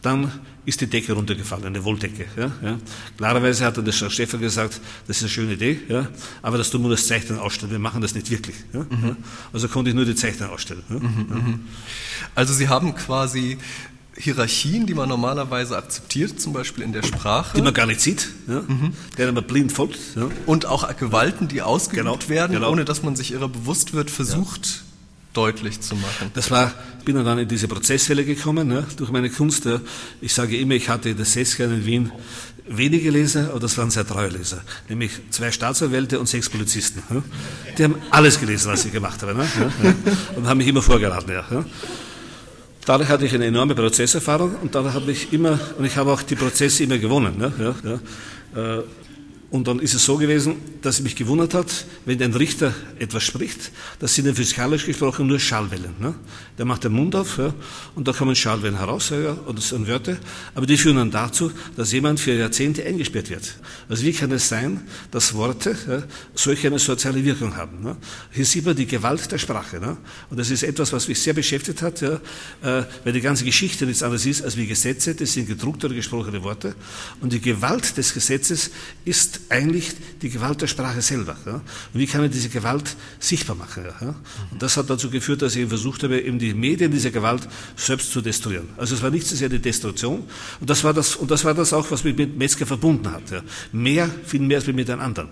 dann 0.02 0.32
ist 0.64 0.80
die 0.80 0.86
Decke 0.86 1.12
runtergefallen, 1.12 1.64
eine 1.64 1.84
Wolldecke. 1.84 2.26
Ja, 2.36 2.52
ja. 2.62 2.78
Klarerweise 3.16 3.64
hat 3.64 3.76
dann 3.76 3.84
der 3.84 3.92
Stefan 3.92 4.40
gesagt, 4.40 4.80
das 5.06 5.16
ist 5.16 5.22
eine 5.24 5.30
schöne 5.30 5.52
Idee, 5.54 5.80
ja, 5.88 6.08
aber 6.40 6.58
das 6.58 6.70
tun 6.70 6.82
wir 6.82 6.90
das 6.90 7.06
Zeichnen 7.06 7.38
ausstellen, 7.38 7.72
wir 7.72 7.78
machen 7.78 8.00
das 8.00 8.14
nicht 8.14 8.30
wirklich. 8.30 8.56
Mhm. 8.72 9.16
Also 9.52 9.68
konnte 9.68 9.90
ich 9.90 9.96
nur 9.96 10.04
die 10.04 10.14
Zeichnen 10.14 10.48
ausstellen. 10.50 10.82
Mhm, 10.88 10.98
mhm. 10.98 11.60
Also 12.34 12.54
Sie 12.54 12.68
haben 12.68 12.94
quasi 12.94 13.58
Hierarchien, 14.16 14.86
die 14.86 14.94
man 14.94 15.08
normalerweise 15.08 15.76
akzeptiert, 15.76 16.40
zum 16.40 16.52
Beispiel 16.52 16.84
in 16.84 16.92
der 16.92 17.02
Sprache. 17.02 17.56
Die 17.56 17.62
man 17.62 17.74
gar 17.74 17.86
nicht 17.86 18.00
sieht, 18.00 18.28
ja, 18.46 18.60
mhm. 18.60 18.92
denen 19.18 19.34
man 19.34 19.44
blind 19.44 19.72
folgt. 19.72 19.98
Und 20.46 20.66
auch 20.66 20.94
Gewalten, 20.96 21.48
die 21.48 21.62
ausgeübt 21.62 22.04
genau, 22.04 22.18
werden, 22.28 22.52
genau. 22.52 22.70
ohne 22.70 22.84
dass 22.84 23.02
man 23.02 23.16
sich 23.16 23.32
ihrer 23.32 23.48
bewusst 23.48 23.94
wird, 23.94 24.10
versucht 24.10 24.84
deutlich 25.32 25.80
zu 25.80 25.94
machen. 25.96 26.30
Das 26.34 26.50
war, 26.50 26.72
bin 27.04 27.16
dann 27.24 27.38
in 27.38 27.48
diese 27.48 27.68
Prozessfälle 27.68 28.24
gekommen, 28.24 28.70
ja, 28.70 28.84
durch 28.96 29.10
meine 29.10 29.30
Kunst. 29.30 29.64
Ja. 29.64 29.80
Ich 30.20 30.34
sage 30.34 30.56
immer, 30.58 30.74
ich 30.74 30.88
hatte 30.88 31.14
das 31.14 31.32
Seskia 31.32 31.66
in 31.66 31.84
Wien 31.86 32.12
wenige 32.68 33.10
Leser, 33.10 33.50
aber 33.50 33.60
das 33.60 33.76
waren 33.78 33.90
sehr 33.90 34.06
treue 34.06 34.28
Leser. 34.28 34.62
Nämlich 34.88 35.12
zwei 35.30 35.50
Staatsanwälte 35.50 36.20
und 36.20 36.28
sechs 36.28 36.48
Polizisten. 36.48 37.02
Ja. 37.10 37.22
Die 37.76 37.84
haben 37.84 37.96
alles 38.10 38.38
gelesen, 38.38 38.70
was 38.70 38.84
ich 38.84 38.92
gemacht 38.92 39.20
habe. 39.22 39.34
Ne? 39.34 39.46
Und 40.36 40.46
haben 40.46 40.58
mich 40.58 40.68
immer 40.68 40.82
vorgeladen. 40.82 41.32
Ja. 41.32 41.64
Dadurch 42.84 43.08
hatte 43.08 43.26
ich 43.26 43.34
eine 43.34 43.46
enorme 43.46 43.74
Prozesserfahrung 43.74 44.56
und 44.56 44.74
dadurch 44.74 44.94
habe 44.94 45.10
ich 45.12 45.32
immer, 45.32 45.58
und 45.78 45.84
ich 45.84 45.96
habe 45.96 46.12
auch 46.12 46.22
die 46.22 46.34
Prozesse 46.34 46.84
immer 46.84 46.98
gewonnen. 46.98 47.36
Ne? 47.38 47.52
Ja, 47.58 47.74
ja. 48.54 48.82
Und 49.52 49.68
dann 49.68 49.80
ist 49.80 49.92
es 49.92 50.06
so 50.06 50.16
gewesen, 50.16 50.56
dass 50.80 50.94
es 50.94 51.02
mich 51.02 51.14
gewundert 51.14 51.52
hat, 51.52 51.84
wenn 52.06 52.22
ein 52.22 52.32
Richter 52.32 52.74
etwas 52.98 53.22
spricht, 53.22 53.70
das 53.98 54.14
sind 54.14 54.26
dann 54.26 54.34
physikalisch 54.34 54.86
gesprochen 54.86 55.26
nur 55.26 55.38
Schallwellen. 55.38 55.92
Ne? 56.00 56.14
Der 56.56 56.64
macht 56.64 56.84
den 56.84 56.92
Mund 56.92 57.14
auf 57.14 57.36
ja, 57.36 57.52
und 57.94 58.08
da 58.08 58.14
kommen 58.14 58.34
Schallwellen 58.34 58.78
heraus, 58.78 59.10
ja, 59.10 59.32
oder 59.44 59.56
das 59.56 59.68
sind 59.68 59.86
Wörter, 59.86 60.16
aber 60.54 60.64
die 60.64 60.78
führen 60.78 60.96
dann 60.96 61.10
dazu, 61.10 61.52
dass 61.76 61.92
jemand 61.92 62.18
für 62.18 62.32
Jahrzehnte 62.32 62.82
eingesperrt 62.82 63.28
wird. 63.28 63.54
Also 63.90 64.04
wie 64.04 64.14
kann 64.14 64.32
es 64.32 64.48
sein, 64.48 64.84
dass 65.10 65.34
Worte 65.34 65.76
ja, 65.86 66.02
solch 66.34 66.66
eine 66.66 66.78
soziale 66.78 67.22
Wirkung 67.22 67.54
haben? 67.54 67.82
Ne? 67.82 67.98
Hier 68.30 68.46
sieht 68.46 68.64
man 68.64 68.74
die 68.74 68.86
Gewalt 68.86 69.30
der 69.30 69.36
Sprache. 69.36 69.78
Ne? 69.78 69.98
Und 70.30 70.40
das 70.40 70.50
ist 70.50 70.62
etwas, 70.62 70.94
was 70.94 71.08
mich 71.08 71.20
sehr 71.20 71.34
beschäftigt 71.34 71.82
hat, 71.82 72.00
ja, 72.00 72.14
äh, 72.62 72.84
weil 73.04 73.12
die 73.12 73.20
ganze 73.20 73.44
Geschichte 73.44 73.84
nichts 73.84 74.02
anderes 74.02 74.24
ist 74.24 74.42
als 74.42 74.56
wie 74.56 74.66
Gesetze, 74.66 75.14
das 75.14 75.34
sind 75.34 75.46
gedruckte 75.46 75.88
oder 75.88 75.94
gesprochene 75.94 76.42
Worte. 76.42 76.74
Und 77.20 77.34
die 77.34 77.40
Gewalt 77.42 77.98
des 77.98 78.14
Gesetzes 78.14 78.70
ist 79.04 79.41
eigentlich 79.48 79.92
die 80.20 80.30
Gewalt 80.30 80.60
der 80.60 80.66
Sprache 80.66 81.02
selber. 81.02 81.36
Ja? 81.46 81.54
Und 81.54 81.62
wie 81.92 82.06
kann 82.06 82.20
man 82.20 82.30
diese 82.30 82.48
Gewalt 82.48 82.96
sichtbar 83.18 83.56
machen? 83.56 83.84
Ja? 84.00 84.14
Und 84.50 84.62
das 84.62 84.76
hat 84.76 84.88
dazu 84.90 85.10
geführt, 85.10 85.42
dass 85.42 85.56
ich 85.56 85.68
versucht 85.68 86.02
habe, 86.02 86.20
eben 86.20 86.38
die 86.38 86.54
Medien 86.54 86.90
dieser 86.90 87.10
Gewalt 87.10 87.48
selbst 87.76 88.12
zu 88.12 88.20
destruieren. 88.20 88.68
Also 88.76 88.94
es 88.94 89.02
war 89.02 89.10
nicht 89.10 89.26
so 89.26 89.36
sehr 89.36 89.48
die 89.48 89.58
Destruktion. 89.58 90.24
Und 90.60 90.70
das 90.70 90.84
war 90.84 90.94
das, 90.94 91.16
und 91.16 91.30
das, 91.30 91.44
war 91.44 91.54
das 91.54 91.72
auch, 91.72 91.90
was 91.90 92.04
mich 92.04 92.16
mit 92.16 92.36
Metzger 92.36 92.66
verbunden 92.66 93.10
hat. 93.10 93.30
Ja? 93.30 93.42
Mehr, 93.72 94.10
viel 94.24 94.40
mehr 94.40 94.58
als 94.58 94.66
mit 94.66 94.88
den 94.88 95.00
anderen, 95.00 95.28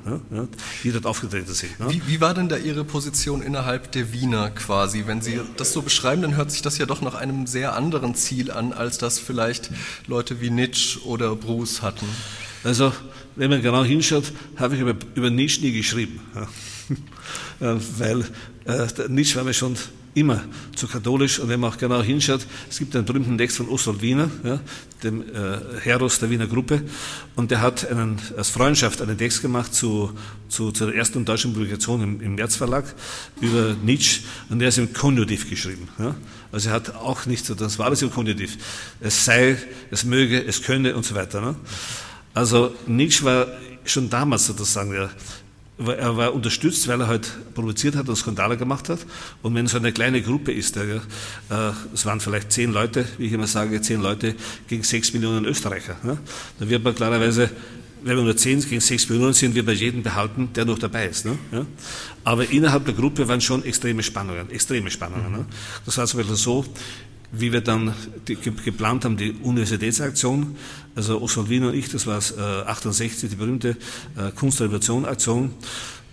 die 0.85 0.93
dort 0.93 1.07
aufgetreten 1.07 1.53
sind. 1.53 1.71
Wie, 1.89 2.03
wie 2.07 2.21
war 2.21 2.35
denn 2.35 2.49
da 2.49 2.57
Ihre 2.57 2.85
Position 2.85 3.43
innerhalb 3.43 3.93
der 3.93 4.13
Wiener 4.13 4.51
quasi? 4.51 5.05
Wenn 5.07 5.23
Sie 5.23 5.41
das 5.57 5.73
so 5.73 5.83
beschreiben, 5.83 6.23
dann 6.23 6.37
hört 6.37 6.51
sich 6.51 6.63
das 6.63 6.79
ja 6.79 6.87
doch 6.87 7.01
nach 7.01 7.15
einem 7.15 7.47
sehr 7.47 7.75
anderen 7.75 8.15
Ziel 8.15 8.51
an, 8.51 8.73
als 8.73 8.99
das 8.99 9.19
vielleicht 9.19 9.71
Leute 10.07 10.41
wie 10.41 10.51
Nietzsche 10.51 11.01
oder 11.05 11.35
Bruce 11.37 11.83
hatten. 11.83 12.07
Also, 12.63 12.93
wenn 13.37 13.51
man 13.51 13.63
genau 13.63 13.85
hinschaut, 13.85 14.33
habe 14.57 14.75
ich 14.75 14.81
über, 14.81 14.95
über 15.15 15.31
Nietzsche 15.31 15.63
nie 15.63 15.73
geschrieben. 15.73 16.21
Weil 17.59 18.25
äh, 18.67 18.87
Nietzsche 19.09 19.37
war 19.37 19.45
mir 19.45 19.55
schon 19.55 19.77
immer 20.15 20.43
zu 20.75 20.89
katholisch. 20.89 21.39
Und 21.39 21.49
wenn 21.49 21.61
man 21.61 21.73
auch 21.73 21.79
genau 21.79 22.03
hinschaut, 22.03 22.47
es 22.69 22.79
gibt 22.79 22.95
einen 22.97 23.05
berühmten 23.05 23.39
Text 23.39 23.57
von 23.57 23.69
Oswald 23.69 24.03
Wiener, 24.03 24.29
ja, 24.45 24.61
dem 25.03 25.23
äh, 25.23 25.59
Heros 25.83 26.19
der 26.19 26.31
Wiener 26.31 26.47
Gruppe, 26.47 26.83
und 27.37 27.51
der 27.51 27.61
hat 27.61 27.89
einen, 27.91 28.19
als 28.37 28.51
Freundschaft 28.51 29.01
einen 29.03 29.17
Text 29.17 29.43
gemacht 29.43 29.75
zu, 29.75 30.13
zu, 30.49 30.73
zu 30.73 30.87
der 30.87 30.97
ersten 30.97 31.25
deutschen 31.25 31.53
Publikation 31.53 32.03
im, 32.03 32.21
im 32.21 32.35
März 32.35 32.57
Verlag 32.57 32.85
über 33.41 33.77
Nietzsche, 33.83 34.23
und 34.49 34.59
der 34.59 34.69
ist 34.69 34.79
im 34.79 34.93
Konjunktiv 34.93 35.49
geschrieben. 35.49 35.89
Ja. 35.99 36.15
Also 36.53 36.71
er 36.71 36.75
hat 36.75 36.97
auch 36.97 37.27
nicht 37.27 37.49
das 37.61 37.79
war 37.79 37.87
alles 37.87 38.03
im 38.03 38.11
Konjunktiv. 38.11 38.59
Es 39.01 39.25
sei, 39.25 39.57
es 39.91 40.05
möge, 40.05 40.45
es 40.45 40.63
könne 40.63 40.97
und 40.97 41.05
so 41.05 41.15
weiter. 41.15 41.41
Ne? 41.41 41.55
Also 42.35 42.75
Nietzsche 42.87 43.25
war 43.25 43.47
schon 43.85 44.09
damals 44.09 44.47
sozusagen 44.47 44.95
ja, 44.95 45.11
er 45.87 46.17
war 46.17 46.35
unterstützt, 46.35 46.87
weil 46.89 47.01
er 47.01 47.09
halt 47.09 47.31
provoziert 47.55 47.97
hat 47.97 48.09
und 48.09 48.17
Skandale 48.17 48.57
gemacht 48.57 48.89
hat. 48.89 48.99
Und 49.43 49.55
wenn 49.55 49.67
so 49.67 49.79
eine 49.79 49.93
kleine 49.93 50.21
Gruppe 50.21 50.53
ist, 50.53 50.77
äh, 50.77 51.01
es 51.95 52.05
waren 52.05 52.21
vielleicht 52.21 52.53
zehn 52.53 52.73
Leute, 52.73 53.07
wie 53.19 53.27
ich 53.27 53.33
immer 53.33 53.47
sage, 53.47 53.81
zehn 53.81 54.03
Leute 54.03 54.35
gegen 54.69 54.83
sechs 54.83 55.13
Millionen 55.13 55.45
Österreicher, 55.47 55.97
ja, 56.05 56.19
dann 56.59 56.69
wird 56.69 56.85
man 56.85 56.95
klarerweise, 56.95 57.51
wenn 58.03 58.17
wir 58.17 58.25
nur 58.25 58.37
zehn 58.37 58.61
gegen 58.61 58.81
sechs 58.81 59.09
Millionen 59.09 59.33
sind, 59.33 59.55
wird 59.55 59.67
man 59.67 59.75
jeden 59.75 60.03
behalten, 60.03 60.51
der 60.55 60.65
noch 60.65 60.79
dabei 60.79 61.07
ist. 61.07 61.25
Ne? 61.25 61.39
Ja. 61.53 61.67
Aber 62.25 62.49
innerhalb 62.49 62.85
der 62.85 62.95
Gruppe 62.95 63.27
waren 63.29 63.41
schon 63.41 63.65
extreme 63.65 64.03
Spannungen, 64.03 64.51
extreme 64.51 64.91
Spannungen. 64.91 65.33
Ne? 65.33 65.47
Das 65.85 65.99
war 65.99 66.07
zum 66.07 66.19
Beispiel 66.19 66.37
so, 66.37 66.65
wie 67.33 67.53
wir 67.53 67.61
dann 67.61 67.95
die, 68.27 68.37
geplant 68.37 69.05
haben, 69.05 69.17
die 69.17 69.33
Universitätsaktion, 69.33 70.57
also 70.95 71.21
Oswald 71.21 71.49
Wiener 71.49 71.69
und 71.69 71.75
ich, 71.75 71.89
das 71.89 72.07
war 72.07 72.19
äh, 72.19 72.67
68, 72.67 73.31
die 73.31 73.37
berühmte 73.37 73.77
äh, 74.17 74.31
Kunstrevolution-Aktion, 74.35 75.53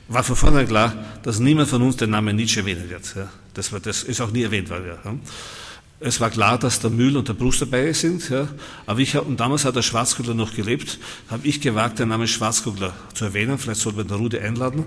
war 0.09 0.23
von 0.23 0.35
vornherein 0.35 0.67
klar, 0.67 0.93
dass 1.23 1.39
niemand 1.39 1.69
von 1.69 1.81
uns 1.81 1.97
den 1.97 2.11
Namen 2.11 2.35
Nietzsche 2.35 2.61
erwähnen 2.61 2.89
wird. 2.89 3.15
Ja. 3.15 3.29
Das, 3.53 3.71
war, 3.73 3.79
das 3.79 4.03
ist 4.03 4.21
auch 4.21 4.31
nie 4.31 4.43
erwähnt 4.43 4.69
worden. 4.69 4.85
Ja. 4.87 5.15
Es 5.99 6.21
war 6.21 6.29
klar, 6.29 6.59
dass 6.59 6.79
der 6.79 6.91
Mühl 6.91 7.17
und 7.17 7.27
der 7.27 7.33
Brust 7.33 7.59
dabei 7.59 7.91
sind, 7.91 8.29
ja. 8.29 8.47
aber 8.85 8.99
ich, 8.99 9.17
und 9.17 9.39
damals 9.39 9.65
hat 9.65 9.75
der 9.75 9.81
Schwarzkugler 9.81 10.35
noch 10.35 10.53
gelebt, 10.53 10.99
habe 11.27 11.47
ich 11.47 11.59
gewagt, 11.59 11.97
den 11.97 12.09
Namen 12.09 12.27
Schwarzkugler 12.27 12.93
zu 13.15 13.25
erwähnen, 13.25 13.57
vielleicht 13.57 13.81
sollten 13.81 13.97
wir 13.97 14.03
den 14.03 14.15
Rudi 14.15 14.37
einladen. 14.37 14.85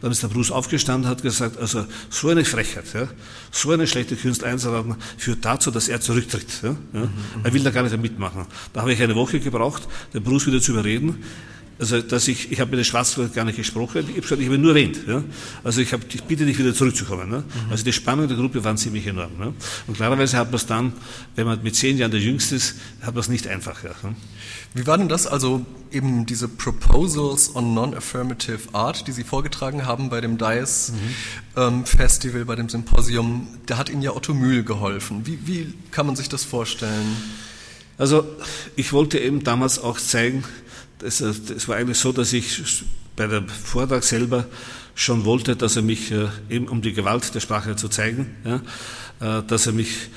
Dann 0.00 0.12
ist 0.12 0.22
der 0.22 0.28
Bruce 0.28 0.52
aufgestanden, 0.52 1.10
hat 1.10 1.22
gesagt, 1.22 1.58
also 1.58 1.84
so 2.10 2.28
eine 2.28 2.44
Frechheit, 2.44 2.84
ja, 2.94 3.08
so 3.50 3.72
eine 3.72 3.88
schlechte 3.88 4.14
Künstler 4.14 4.48
einzuladen, 4.48 4.94
führt 5.18 5.44
dazu, 5.44 5.72
dass 5.72 5.88
er 5.88 6.00
zurücktritt. 6.00 6.62
Ja, 6.62 6.76
ja. 6.92 7.08
Er 7.42 7.52
will 7.52 7.64
da 7.64 7.70
gar 7.70 7.82
nicht 7.82 8.00
mitmachen. 8.00 8.46
Da 8.72 8.82
habe 8.82 8.92
ich 8.92 9.02
eine 9.02 9.16
Woche 9.16 9.40
gebraucht, 9.40 9.88
den 10.14 10.22
Bruce 10.22 10.46
wieder 10.46 10.60
zu 10.60 10.72
überreden. 10.72 11.24
Also, 11.82 12.00
dass 12.00 12.28
ich, 12.28 12.52
ich 12.52 12.60
habe 12.60 12.70
mit 12.70 12.78
den 12.78 12.84
Schwarzwald 12.84 13.34
gar 13.34 13.44
nicht 13.44 13.56
gesprochen, 13.56 14.08
ich 14.16 14.30
habe 14.30 14.40
ich 14.40 14.48
nur 14.48 14.68
erwähnt. 14.68 15.00
Ja? 15.04 15.24
Also, 15.64 15.80
ich, 15.80 15.92
habe, 15.92 16.04
ich 16.14 16.22
bitte 16.22 16.46
dich 16.46 16.56
wieder 16.56 16.72
zurückzukommen. 16.72 17.28
Ne? 17.28 17.38
Mhm. 17.38 17.72
Also, 17.72 17.82
die 17.82 17.92
Spannung 17.92 18.28
der 18.28 18.36
Gruppe 18.36 18.62
war 18.62 18.76
ziemlich 18.76 19.04
enorm. 19.04 19.36
Ne? 19.36 19.52
Und 19.88 19.96
klarerweise 19.96 20.36
hat 20.36 20.46
man 20.46 20.54
es 20.54 20.66
dann, 20.66 20.92
wenn 21.34 21.44
man 21.44 21.60
mit 21.64 21.74
zehn 21.74 21.98
Jahren 21.98 22.12
der 22.12 22.20
Jüngste 22.20 22.54
ist, 22.54 22.76
hat 23.00 23.14
man 23.14 23.20
es 23.20 23.28
nicht 23.28 23.48
einfach. 23.48 23.82
Ja? 23.82 23.90
Ne? 24.04 24.14
Wie 24.74 24.86
war 24.86 24.96
denn 24.96 25.08
das, 25.08 25.26
also 25.26 25.66
eben 25.90 26.24
diese 26.24 26.46
Proposals 26.46 27.56
on 27.56 27.74
Non-Affirmative 27.74 28.60
Art, 28.74 29.08
die 29.08 29.12
Sie 29.12 29.24
vorgetragen 29.24 29.84
haben 29.84 30.08
bei 30.08 30.20
dem 30.20 30.38
DICE 30.38 30.92
mhm. 30.92 31.60
ähm, 31.60 31.84
Festival, 31.84 32.44
bei 32.44 32.54
dem 32.54 32.68
Symposium, 32.68 33.48
da 33.66 33.76
hat 33.76 33.90
Ihnen 33.90 34.02
ja 34.02 34.14
Otto 34.14 34.34
Mühl 34.34 34.62
geholfen. 34.62 35.26
Wie, 35.26 35.40
wie 35.48 35.74
kann 35.90 36.06
man 36.06 36.14
sich 36.14 36.28
das 36.28 36.44
vorstellen? 36.44 37.16
Also, 37.98 38.24
ich 38.76 38.92
wollte 38.92 39.18
eben 39.18 39.42
damals 39.42 39.80
auch 39.80 39.98
zeigen, 39.98 40.44
es, 41.02 41.68
war 41.68 41.76
eigentlich 41.76 41.98
so, 41.98 42.12
dass 42.12 42.32
ich 42.32 42.62
bei 43.16 43.26
dem 43.26 43.48
Vortrag 43.48 44.04
selber 44.04 44.46
schon 44.94 45.24
wollte, 45.24 45.56
dass 45.56 45.76
er 45.76 45.82
mich 45.82 46.10
äh, 46.10 46.28
eben 46.50 46.68
um 46.68 46.82
die 46.82 46.92
Gewalt 46.92 47.34
der 47.34 47.40
Sprache 47.40 47.76
zu 47.76 47.88
zeigen, 47.88 48.36
ja, 48.44 49.38
äh, 49.38 49.42
dass 49.46 49.66
er 49.66 49.72
mich 49.72 50.08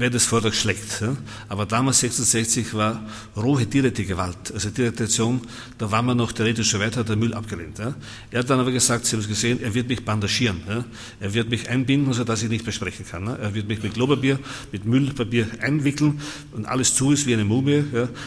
wer 0.00 0.08
das 0.08 0.24
Vortrag 0.24 0.54
schlägt. 0.54 1.02
Ja. 1.02 1.14
Aber 1.48 1.66
damals, 1.66 2.00
66, 2.00 2.72
war 2.74 3.04
rohe 3.36 3.66
direkte 3.66 4.04
Gewalt, 4.04 4.52
also 4.52 4.70
Direktation, 4.70 5.42
da 5.76 5.90
war 5.90 6.02
man 6.02 6.16
noch 6.16 6.32
theoretisch 6.32 6.70
so 6.70 6.80
weit, 6.80 6.96
hat 6.96 7.10
der 7.10 7.16
Müll 7.16 7.34
abgelehnt. 7.34 7.78
Ja. 7.78 7.94
Er 8.30 8.40
hat 8.40 8.48
dann 8.48 8.60
aber 8.60 8.72
gesagt, 8.72 9.04
Sie 9.04 9.14
haben 9.14 9.20
es 9.20 9.28
gesehen, 9.28 9.62
er 9.62 9.74
wird 9.74 9.88
mich 9.88 10.02
bandagieren. 10.02 10.62
Ja. 10.66 10.84
Er 11.20 11.34
wird 11.34 11.50
mich 11.50 11.68
einbinden, 11.68 12.12
sodass 12.14 12.42
ich 12.42 12.48
nicht 12.48 12.64
besprechen 12.64 13.04
kann. 13.06 13.26
Ja. 13.26 13.36
Er 13.36 13.54
wird 13.54 13.68
mich 13.68 13.82
mit 13.82 13.92
Klopapier, 13.92 14.38
mit 14.72 14.86
Müllpapier 14.86 15.46
einwickeln 15.60 16.20
und 16.52 16.64
alles 16.64 16.94
zu 16.94 17.12
ist 17.12 17.26
wie 17.26 17.34
eine 17.34 17.44
Mumie. 17.44 17.84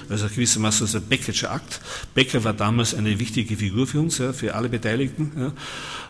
Also 0.10 0.28
gewissermaßen 0.28 0.88
ein 0.94 1.02
Beckerscher 1.10 1.52
Akt. 1.52 1.82
Becker 2.14 2.44
war 2.44 2.54
damals 2.54 2.94
eine 2.94 3.18
wichtige 3.20 3.58
Figur 3.58 3.88
für 3.88 4.00
uns, 4.00 4.22
für 4.34 4.54
alle 4.54 4.70
Beteiligten. 4.70 5.54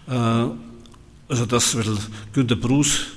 Äh, 0.07 0.11
also 1.29 1.45
das, 1.45 1.75
weil 1.75 1.97
Günter 2.33 2.57
Bruce 2.57 3.07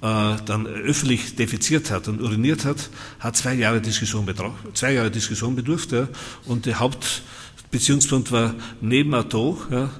dann 0.00 0.66
öffentlich 0.66 1.34
defiziert 1.34 1.90
hat 1.90 2.06
und 2.06 2.20
uriniert 2.20 2.64
hat, 2.64 2.90
hat 3.18 3.36
zwei 3.36 3.54
Jahre 3.54 3.80
Diskussion, 3.80 4.26
betraf, 4.26 4.52
zwei 4.74 4.92
Jahre 4.92 5.10
Diskussion 5.10 5.56
bedurft. 5.56 5.90
Ja, 5.90 6.08
und 6.44 6.66
der 6.66 6.78
Hauptbeziehungspunkt 6.78 8.30
war 8.30 8.54
neben 8.80 9.12
Atto, 9.14 9.60
ja, 9.70 9.90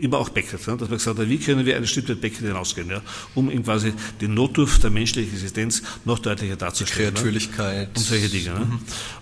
immer 0.00 0.18
auch 0.18 0.28
Beckett, 0.28 0.66
ja, 0.66 0.76
dass 0.76 0.88
man 0.88 0.98
gesagt 0.98 1.18
hat, 1.18 1.28
wie 1.28 1.38
können 1.38 1.64
wir 1.64 1.76
ein 1.76 1.86
Stück 1.86 2.08
weit 2.08 2.20
Beckett 2.20 2.40
hinausgehen, 2.40 2.90
ja, 2.90 3.02
um 3.34 3.50
ihm 3.50 3.62
quasi 3.64 3.92
die 4.20 4.28
Notdurft 4.28 4.82
der 4.82 4.90
menschlichen 4.90 5.32
Existenz 5.32 5.82
noch 6.04 6.18
deutlicher 6.18 6.56
darzustellen. 6.56 7.14
Die 7.14 7.20
Kreatürlichkeit. 7.20 7.88
Ja, 7.88 7.88
und 7.94 7.98
solche 7.98 8.28
Dinge. 8.28 8.50
Ne? 8.50 8.64
Mhm. 8.64 8.78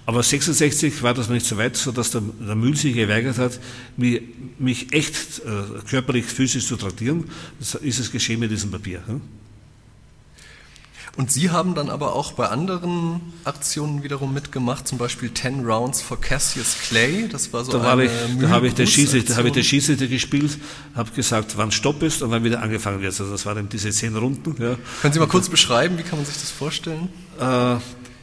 Aber 0.06 0.22
66 0.22 1.02
war 1.02 1.14
das 1.14 1.28
noch 1.28 1.34
nicht 1.34 1.46
so 1.46 1.56
weit, 1.56 1.76
sodass 1.76 2.10
der, 2.10 2.22
der 2.40 2.54
Mühl 2.54 2.76
sich 2.76 2.94
geweigert 2.94 3.38
hat, 3.38 3.60
mich, 3.96 4.22
mich 4.58 4.92
echt 4.92 5.40
äh, 5.40 5.80
körperlich, 5.88 6.26
physisch 6.26 6.66
zu 6.66 6.76
traktieren. 6.76 7.24
Das 7.58 7.74
ist 7.74 7.98
es 7.98 8.10
geschehen 8.10 8.40
mit 8.40 8.50
diesem 8.50 8.70
Papier. 8.70 9.02
Ja? 9.06 9.20
Und 11.16 11.30
Sie 11.32 11.50
haben 11.50 11.74
dann 11.74 11.90
aber 11.90 12.14
auch 12.14 12.32
bei 12.32 12.48
anderen 12.48 13.20
Aktionen 13.44 14.02
wiederum 14.02 14.32
mitgemacht, 14.32 14.86
zum 14.86 14.98
Beispiel 14.98 15.32
10 15.32 15.66
Rounds 15.66 16.00
for 16.00 16.20
Cassius 16.20 16.76
Clay. 16.88 17.28
Das 17.28 17.52
war 17.52 17.64
so 17.64 17.72
da 17.72 17.92
eine 17.92 18.04
ich, 18.04 18.10
Da 18.40 18.48
habe 18.48 18.68
ich, 18.68 18.74
der 18.74 18.86
Schiedsrichter, 18.86 19.36
hab 19.36 19.44
ich 19.44 19.52
der 19.52 19.62
Schiedsrichter 19.62 20.06
gespielt, 20.06 20.58
habe 20.94 21.10
gesagt, 21.10 21.56
wann 21.56 21.72
Stopp 21.72 22.02
ist 22.02 22.22
und 22.22 22.30
wann 22.30 22.44
wieder 22.44 22.62
angefangen 22.62 23.00
wird. 23.00 23.12
Also 23.12 23.30
das 23.30 23.44
waren 23.44 23.68
diese 23.68 23.90
zehn 23.90 24.16
Runden. 24.16 24.54
Ja. 24.62 24.76
Können 25.02 25.12
Sie 25.12 25.18
mal 25.18 25.26
kurz 25.28 25.48
beschreiben, 25.48 25.98
wie 25.98 26.02
kann 26.02 26.18
man 26.18 26.26
sich 26.26 26.36
das 26.36 26.50
vorstellen? 26.50 27.08
Äh, 27.38 27.76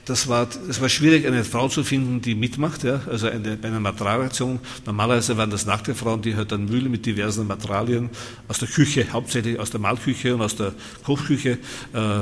das 0.07 0.29
war, 0.29 0.47
es 0.69 0.79
war 0.79 0.87
schwierig, 0.87 1.27
eine 1.27 1.43
Frau 1.43 1.67
zu 1.67 1.83
finden, 1.83 2.21
die 2.21 2.33
mitmacht, 2.33 2.85
ja. 2.85 3.01
also 3.11 3.27
eine, 3.27 3.57
bei 3.57 3.67
einer 3.67 3.81
Materialaktion. 3.81 4.59
Normalerweise 4.85 5.35
waren 5.35 5.49
das 5.49 5.65
nackte 5.65 5.95
Frauen, 5.95 6.21
die 6.21 6.37
halt 6.37 6.53
dann 6.53 6.65
Mühle 6.65 6.87
mit 6.87 7.05
diversen 7.05 7.45
Materialien 7.45 8.09
aus 8.47 8.59
der 8.59 8.69
Küche, 8.69 9.05
hauptsächlich 9.11 9.59
aus 9.59 9.69
der 9.69 9.81
Malküche 9.81 10.33
und 10.33 10.41
aus 10.41 10.55
der 10.55 10.73
Kochküche, 11.03 11.57
äh, 11.93 12.19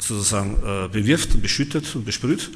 sozusagen 0.00 0.56
äh, 0.64 0.88
bewirft 0.88 1.34
und 1.34 1.42
beschüttet 1.42 1.94
und 1.94 2.04
besprüht. 2.04 2.50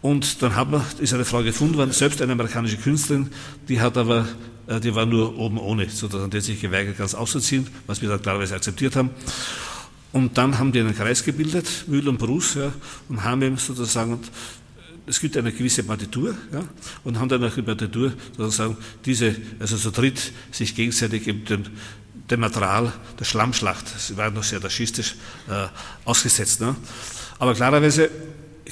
Und 0.00 0.42
dann 0.42 0.54
hat 0.54 0.70
man, 0.70 0.82
ist 1.00 1.12
eine 1.12 1.24
Frau 1.24 1.42
gefunden 1.42 1.76
worden, 1.76 1.92
selbst 1.92 2.22
eine 2.22 2.32
amerikanische 2.32 2.76
Künstlerin, 2.76 3.30
die 3.68 3.80
hat 3.80 3.96
aber, 3.96 4.28
äh, 4.68 4.78
die 4.80 4.94
war 4.94 5.06
nur 5.06 5.36
oben 5.36 5.58
ohne, 5.58 5.88
sozusagen, 5.90 6.30
die 6.30 6.36
hat 6.36 6.44
sich 6.44 6.60
geweigert, 6.60 6.98
ganz 6.98 7.14
auszuziehen, 7.14 7.66
was 7.86 8.00
wir 8.00 8.08
dann 8.08 8.22
klarerweise 8.22 8.54
akzeptiert 8.54 8.94
haben. 8.94 9.10
Und 10.12 10.38
dann 10.38 10.58
haben 10.58 10.72
die 10.72 10.80
einen 10.80 10.94
Kreis 10.94 11.24
gebildet, 11.24 11.84
Mühl 11.88 12.08
und 12.08 12.18
Bruce, 12.18 12.54
ja, 12.54 12.72
und 13.08 13.24
haben 13.24 13.42
eben 13.42 13.56
sozusagen, 13.56 14.20
es 15.06 15.20
gibt 15.20 15.36
eine 15.36 15.52
gewisse 15.52 15.82
Partitur, 15.82 16.34
ja, 16.52 16.62
und 17.02 17.18
haben 17.18 17.28
dann 17.28 17.40
nach 17.40 17.54
der 17.54 17.62
Partitur 17.62 18.12
sozusagen 18.36 18.76
diese, 19.04 19.34
also 19.58 19.76
zu 19.76 19.90
dritt 19.90 20.32
sich 20.52 20.76
gegenseitig 20.76 21.26
eben 21.26 21.44
den, 21.44 21.66
dem 22.30 22.40
Material 22.40 22.92
der 23.18 23.24
Schlammschlacht, 23.24 23.86
sie 23.98 24.16
war 24.16 24.30
noch 24.30 24.42
sehr 24.42 24.60
faschistisch, 24.60 25.16
äh, 25.48 25.66
ausgesetzt. 26.04 26.60
Ne? 26.60 26.76
Aber 27.38 27.54
klarerweise 27.54 28.10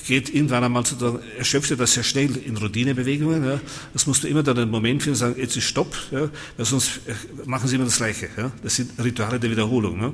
geht 0.06 0.34
irgendwann 0.34 0.64
einmal 0.64 0.84
sozusagen, 0.84 1.20
erschöpft 1.38 1.70
er 1.70 1.76
das 1.76 1.94
sehr 1.94 2.02
schnell 2.02 2.36
in 2.36 2.56
Routinebewegungen. 2.56 3.44
Ja. 3.44 3.60
Das 3.92 4.06
musst 4.06 4.24
du 4.24 4.28
immer 4.28 4.42
dann 4.42 4.58
einen 4.58 4.70
Moment 4.70 5.02
finden, 5.02 5.16
sagen, 5.16 5.36
jetzt 5.38 5.56
ist 5.56 5.64
Stopp, 5.64 5.96
ja, 6.10 6.28
weil 6.56 6.66
sonst 6.66 7.00
äh, 7.06 7.14
machen 7.44 7.68
sie 7.68 7.76
immer 7.76 7.84
das 7.84 7.96
Gleiche. 7.96 8.28
Ja. 8.36 8.50
Das 8.62 8.76
sind 8.76 8.92
Rituale 9.02 9.40
der 9.40 9.50
Wiederholung. 9.50 9.98
Ne. 9.98 10.12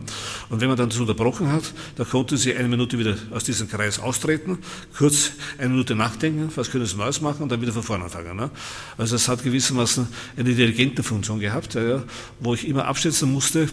Und 0.51 0.61
wenn 0.61 0.69
man 0.69 0.77
dann 0.77 0.89
das 0.89 0.99
unterbrochen 0.99 1.51
hat, 1.51 1.73
dann 1.97 2.09
konnten 2.09 2.37
sie 2.37 2.55
eine 2.55 2.69
Minute 2.69 2.99
wieder 2.99 3.17
aus 3.31 3.45
diesem 3.45 3.69
Kreis 3.69 3.99
austreten, 3.99 4.59
kurz 4.97 5.33
eine 5.59 5.71
Minute 5.71 5.95
nachdenken, 5.95 6.51
was 6.55 6.71
können 6.71 6.87
sie 6.87 6.97
Neues 6.97 7.21
machen 7.21 7.43
und 7.43 7.53
dann 7.53 7.61
wieder 7.61 7.73
von 7.73 7.83
vorne 7.83 8.05
anfangen. 8.05 8.37
Ne. 8.37 8.51
Also 8.99 9.17
es 9.17 9.29
hat 9.29 9.43
gewissermaßen 9.43 10.07
eine 10.37 10.55
dirigente 10.55 11.03
Funktion 11.03 11.41
gehabt, 11.41 11.75
ja, 11.75 12.03
wo 12.41 12.55
ich 12.55 12.67
immer 12.67 12.87
abschätzen 12.87 13.31
musste, 13.33 13.69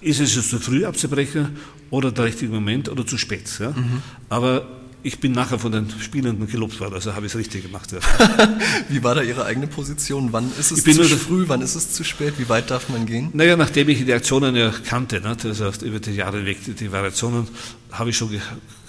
ist 0.00 0.20
es 0.20 0.34
jetzt 0.34 0.50
zu 0.50 0.58
früh 0.58 0.84
abzubrechen 0.84 1.56
oder 1.90 2.12
der 2.12 2.24
richtige 2.24 2.52
Moment 2.52 2.88
oder 2.88 3.06
zu 3.06 3.16
spät. 3.16 3.50
Ja? 3.58 3.70
Mhm. 3.70 4.02
Aber 4.28 4.66
ich 5.04 5.20
bin 5.20 5.32
nachher 5.32 5.58
von 5.58 5.70
den 5.70 5.90
Spielenden 6.00 6.48
gelobt 6.48 6.80
worden, 6.80 6.94
also 6.94 7.14
habe 7.14 7.26
ich 7.26 7.32
es 7.32 7.38
richtig 7.38 7.64
gemacht. 7.64 7.92
Ja. 7.92 7.98
Wie 8.88 9.04
war 9.04 9.14
da 9.14 9.22
Ihre 9.22 9.44
eigene 9.44 9.66
Position? 9.66 10.32
Wann 10.32 10.50
ist 10.58 10.72
es 10.72 10.82
zu 10.82 11.18
früh, 11.18 11.44
wann 11.46 11.60
ist 11.60 11.74
es 11.74 11.92
zu 11.92 12.04
spät? 12.04 12.38
Wie 12.38 12.48
weit 12.48 12.70
darf 12.70 12.88
man 12.88 13.04
gehen? 13.04 13.28
Naja, 13.34 13.54
nachdem 13.56 13.90
ich 13.90 14.02
die 14.02 14.12
Aktionen 14.14 14.56
ja 14.56 14.70
kannte, 14.70 15.20
ne, 15.20 15.36
also 15.44 15.70
über 15.84 16.00
die 16.00 16.12
Jahre 16.12 16.46
weg, 16.46 16.58
die 16.64 16.90
Variationen, 16.90 17.46
habe 17.92 18.10
ich 18.10 18.16
schon, 18.16 18.30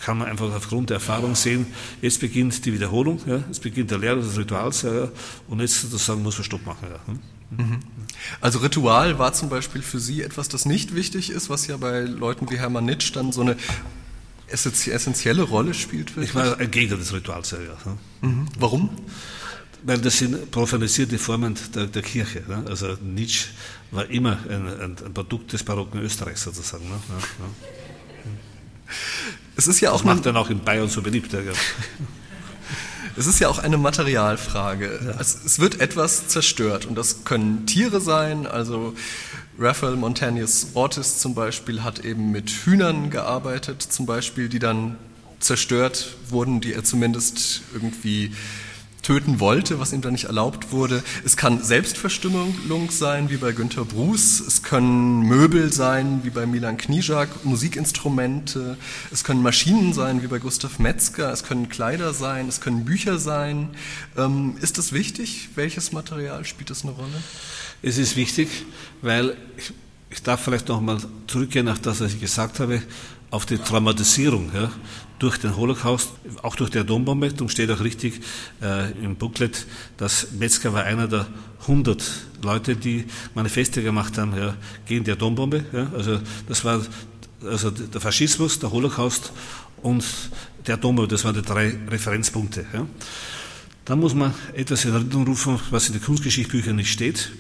kann 0.04 0.18
man 0.18 0.30
einfach 0.30 0.52
aufgrund 0.56 0.90
der 0.90 0.96
Erfahrung 0.96 1.36
sehen, 1.36 1.68
jetzt 2.02 2.22
beginnt 2.22 2.66
die 2.66 2.74
Wiederholung, 2.74 3.20
ja, 3.26 3.44
jetzt 3.48 3.62
beginnt 3.62 3.92
der 3.92 3.98
Lehre 3.98 4.22
des 4.22 4.38
Rituals 4.38 4.84
ja, 4.84 5.10
und 5.50 5.60
jetzt 5.60 5.82
sozusagen 5.82 6.24
muss 6.24 6.38
man 6.38 6.46
Stopp 6.46 6.66
machen. 6.66 6.88
Ja. 6.90 7.00
Hm? 7.08 7.20
Mhm. 7.58 7.80
Also 8.42 8.60
Ritual 8.60 9.20
war 9.20 9.34
zum 9.34 9.50
Beispiel 9.50 9.82
für 9.82 10.00
Sie 10.00 10.22
etwas, 10.22 10.48
das 10.48 10.66
nicht 10.66 10.96
wichtig 10.96 11.30
ist, 11.30 11.50
was 11.50 11.68
ja 11.68 11.78
bei 11.78 12.02
Leuten 12.02 12.50
wie 12.50 12.58
Hermann 12.58 12.86
Nitsch 12.86 13.12
dann 13.14 13.32
so 13.32 13.42
eine 13.42 13.56
essentielle 14.48 15.44
Rolle 15.44 15.74
spielt. 15.74 16.16
Wirklich? 16.16 16.30
Ich 16.30 16.36
war 16.36 16.58
ein 16.58 16.72
Gegner 16.72 16.98
des 16.98 17.14
Rituals, 17.14 17.52
ja. 17.52 17.58
Mhm. 18.22 18.48
Warum? 18.60 18.90
Weil 19.84 20.00
das 20.00 20.18
sind 20.18 20.50
profanisierte 20.52 21.18
Formen 21.20 21.56
der, 21.76 21.88
der 21.88 22.02
Kirche. 22.02 22.44
Ne? 22.48 22.64
Also 22.68 22.98
Nietzsche 23.04 23.50
war 23.92 24.10
immer 24.10 24.40
ein, 24.50 24.68
ein, 24.68 24.96
ein, 25.06 25.14
Produkt 25.14 25.54
des 25.54 25.64
barocken 25.64 26.02
Österreichs 26.02 26.44
sozusagen. 26.44 26.86
Ne? 26.86 27.00
Ja, 27.10 27.16
ja. 27.16 28.94
Es 29.58 29.68
ist 29.68 29.80
ja 29.80 29.92
auch 29.92 29.98
das 29.98 30.06
macht 30.06 30.26
dann 30.26 30.38
auch 30.38 30.50
in 30.50 30.60
Bayern 30.60 30.90
so 30.90 31.02
beliebt. 31.02 31.34
Ja. 31.34 31.40
Es 33.18 33.28
ist 33.28 33.40
ja 33.40 33.48
auch 33.48 33.60
eine 33.60 33.78
Materialfrage. 33.78 35.00
Ja. 35.06 35.22
Es, 35.22 35.46
es, 35.46 35.60
wird 35.60 35.80
etwas 35.80 36.28
zerstört 36.28 36.86
und 36.86 36.96
das 36.96 37.24
können 37.24 37.66
Tiere 37.66 38.02
sein. 38.02 38.46
Also 38.46 38.94
Raphael 39.58 39.96
Montañez 39.96 40.68
Ortiz 40.74 41.20
zum 41.20 41.34
Beispiel 41.34 41.82
hat 41.84 42.04
eben 42.04 42.32
mit 42.32 42.50
Hühnern 42.50 43.10
gearbeitet, 43.10 43.82
zum 43.82 44.06
Beispiel, 44.06 44.50
die 44.50 44.60
dann 44.60 44.98
zerstört 45.40 46.18
wurden, 46.30 46.60
die 46.60 46.74
er 46.74 46.84
zumindest 46.84 47.62
irgendwie 47.74 48.32
töten 49.06 49.40
wollte, 49.40 49.80
was 49.80 49.94
ihm 49.94 50.02
dann 50.02 50.14
nicht 50.14 50.26
erlaubt 50.26 50.72
wurde. 50.72 51.04
Es 51.24 51.38
kann 51.38 51.64
Selbstverstümmelung 51.64 52.90
sein, 52.90 53.30
wie 53.30 53.38
bei 53.38 53.52
Günter 53.52 53.86
Bruce. 53.86 54.40
Es 54.40 54.64
können 54.64 55.20
Möbel 55.22 55.72
sein, 55.72 56.22
wie 56.24 56.32
bei 56.32 56.48
Milan 56.48 56.78
Knižák, 56.78 57.46
Musikinstrumente. 57.46 58.78
Es 59.12 59.24
können 59.24 59.44
Maschinen 59.44 59.94
sein, 59.94 60.24
wie 60.24 60.28
bei 60.28 60.40
Gustav 60.40 60.80
Metzger. 60.80 61.32
Es 61.32 61.44
können 61.44 61.70
Kleider 61.70 62.16
sein, 62.16 62.48
es 62.48 62.62
können 62.62 62.84
Bücher 62.84 63.20
sein. 63.20 63.70
Ähm, 64.18 64.58
ist 64.60 64.80
das 64.80 64.92
wichtig? 64.92 65.50
Welches 65.54 65.92
Material 65.92 66.44
spielt 66.44 66.72
das 66.72 66.82
eine 66.82 66.94
Rolle? 66.94 67.24
Es 67.84 68.00
ist 68.00 68.16
wichtig, 68.16 68.50
weil 69.04 69.38
ich, 69.56 69.72
ich 70.10 70.24
darf 70.24 70.42
vielleicht 70.42 70.68
noch 70.68 70.82
mal 70.82 70.98
zurückgehen 71.28 71.68
nach 71.68 71.78
das, 71.78 72.02
was 72.02 72.12
ich 72.12 72.22
gesagt 72.22 72.60
habe, 72.60 72.82
auf 73.30 73.46
die 73.46 73.60
Traumatisierung. 73.60 74.50
Ja 74.52 74.72
durch 75.20 75.38
den 75.38 75.56
Holocaust, 75.56 76.12
auch 76.42 76.56
durch 76.56 76.70
die 76.70 76.80
Atombombe. 76.80 77.30
Darum 77.30 77.50
steht 77.50 77.72
auch 77.72 77.80
richtig 77.80 78.22
äh, 78.62 78.92
im 79.04 79.16
Booklet, 79.16 79.66
dass 79.98 80.32
Metzger 80.32 80.74
war 80.74 80.84
einer 80.84 81.08
der 81.08 81.28
100 81.62 82.04
Leute, 82.44 82.76
die 82.76 83.06
Manifeste 83.34 83.82
gemacht 83.82 84.18
haben 84.18 84.36
ja, 84.36 84.56
gegen 84.86 85.04
die 85.04 85.12
Atombombe. 85.12 85.66
Ja. 85.72 85.92
Also 85.96 86.20
das 86.48 86.66
war 86.66 86.82
also 87.44 87.72
der 87.72 88.02
Faschismus, 88.02 88.60
der 88.60 88.72
Holocaust 88.72 89.32
und 89.82 90.04
die 90.68 90.72
Atombombe. 90.72 91.08
Das 91.08 91.24
waren 91.24 91.36
die 91.36 91.42
drei 91.42 91.76
Referenzpunkte. 91.90 92.66
Ja. 92.74 92.86
Da 93.86 93.96
muss 93.96 94.16
man 94.16 94.34
etwas 94.54 94.84
in 94.86 94.94
Erinnerung 94.94 95.28
rufen, 95.28 95.60
was 95.70 95.88
in 95.88 95.94
den 95.94 96.02
Kunstgeschichtsbüchern 96.02 96.76
nicht 96.76 96.92
steht. 96.92 97.32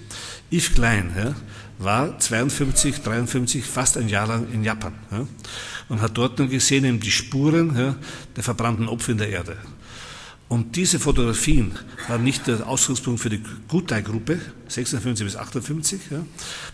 Yves 0.51 0.73
Klein 0.73 1.11
ja, 1.17 1.33
war 1.79 2.19
52, 2.19 3.01
53 3.01 3.65
fast 3.65 3.97
ein 3.97 4.07
Jahr 4.07 4.27
lang 4.27 4.47
in 4.53 4.63
Japan. 4.63 4.93
Ja 5.11 5.25
und 5.89 6.01
hat 6.01 6.17
dort 6.17 6.39
dann 6.39 6.49
gesehen 6.49 6.85
eben 6.85 6.99
die 6.99 7.11
Spuren 7.11 7.77
ja, 7.77 7.95
der 8.35 8.43
verbrannten 8.43 8.87
Opfer 8.87 9.11
in 9.11 9.17
der 9.17 9.29
Erde. 9.29 9.57
Und 10.47 10.75
diese 10.75 10.99
Fotografien 10.99 11.71
waren 12.07 12.23
nicht 12.23 12.45
der 12.45 12.67
Ausgangspunkt 12.67 13.19
für 13.19 13.29
die 13.29 13.41
Gutai-Gruppe, 13.67 14.39
56 14.67 15.25
bis 15.25 15.35
58. 15.35 16.01
Ja. 16.11 16.23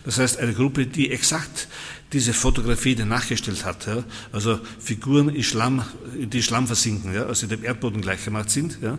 Das 0.04 0.18
heißt, 0.18 0.38
eine 0.38 0.52
Gruppe, 0.52 0.86
die 0.86 1.10
exakt 1.10 1.68
diese 2.12 2.34
Fotografie 2.34 2.94
nachgestellt 2.96 3.64
hat. 3.64 3.86
Ja. 3.86 4.04
Also 4.30 4.60
Figuren 4.78 5.30
in 5.30 5.42
Schlamm, 5.42 5.82
die 6.14 6.42
Schlamm 6.42 6.66
versinken, 6.66 7.14
ja, 7.14 7.24
also 7.24 7.46
dem 7.46 7.64
Erdboden 7.64 8.02
gleichgemacht 8.02 8.50
sind. 8.50 8.78
Ja. 8.82 8.98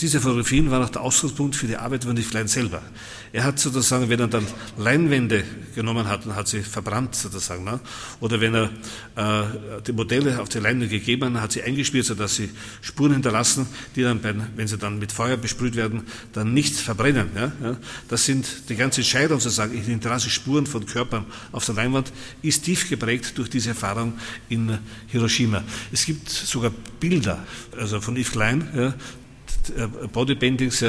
Diese 0.00 0.20
Fotografien 0.20 0.70
waren 0.70 0.82
auch 0.82 0.90
der 0.90 1.02
Ausgangspunkt 1.02 1.54
für 1.54 1.66
die 1.66 1.76
Arbeit 1.76 2.04
von 2.04 2.16
Klein 2.16 2.48
selber. 2.48 2.82
Er 3.32 3.44
hat 3.44 3.58
sozusagen, 3.58 4.08
wenn 4.08 4.18
er 4.18 4.28
dann 4.28 4.46
Leinwände 4.78 5.44
genommen 5.74 6.08
hat 6.08 6.24
und 6.24 6.34
hat 6.34 6.48
sie 6.48 6.62
verbrannt 6.62 7.14
sozusagen, 7.14 7.64
ne? 7.64 7.80
oder 8.20 8.40
wenn 8.40 8.54
er 8.54 8.70
äh, 9.16 9.82
die 9.86 9.92
Modelle 9.92 10.40
auf 10.40 10.48
die 10.48 10.58
Leinwände 10.58 10.88
gegeben 10.88 11.34
hat, 11.34 11.42
hat 11.42 11.52
sie 11.52 11.62
eingespielt, 11.62 12.06
sodass 12.06 12.36
sie 12.36 12.50
Spuren 12.80 13.12
hinterlassen, 13.12 13.66
die 13.94 14.02
dann, 14.02 14.20
bei, 14.20 14.34
wenn 14.56 14.66
sie 14.66 14.78
dann 14.78 14.98
mit 14.98 15.12
Feuer 15.12 15.36
besprüht 15.36 15.76
werden, 15.76 16.04
dann 16.32 16.54
nicht 16.54 16.74
verbrennen. 16.76 17.28
Ja? 17.34 17.52
Ja? 17.62 17.76
Das 18.08 18.24
sind 18.24 18.46
die 18.68 18.76
ganze 18.76 19.00
Entscheidung 19.02 19.38
sozusagen, 19.38 19.76
ich 19.76 19.84
hinterlasse 19.84 20.30
Spuren 20.30 20.66
von 20.66 20.86
Körpern 20.86 21.26
auf 21.52 21.66
der 21.66 21.74
Leinwand, 21.74 22.12
ist 22.42 22.64
tief 22.64 22.88
geprägt 22.88 23.36
durch 23.36 23.50
diese 23.50 23.70
Erfahrung 23.70 24.14
in 24.48 24.78
Hiroshima. 25.08 25.62
Es 25.92 26.06
gibt 26.06 26.28
sogar 26.28 26.72
Bilder, 27.00 27.44
also 27.76 28.00
von 28.00 28.16
Yves 28.16 28.32
Klein, 28.32 28.68
ja, 28.74 28.94
äh, 29.70 29.86
Bodypaintings, 30.12 30.84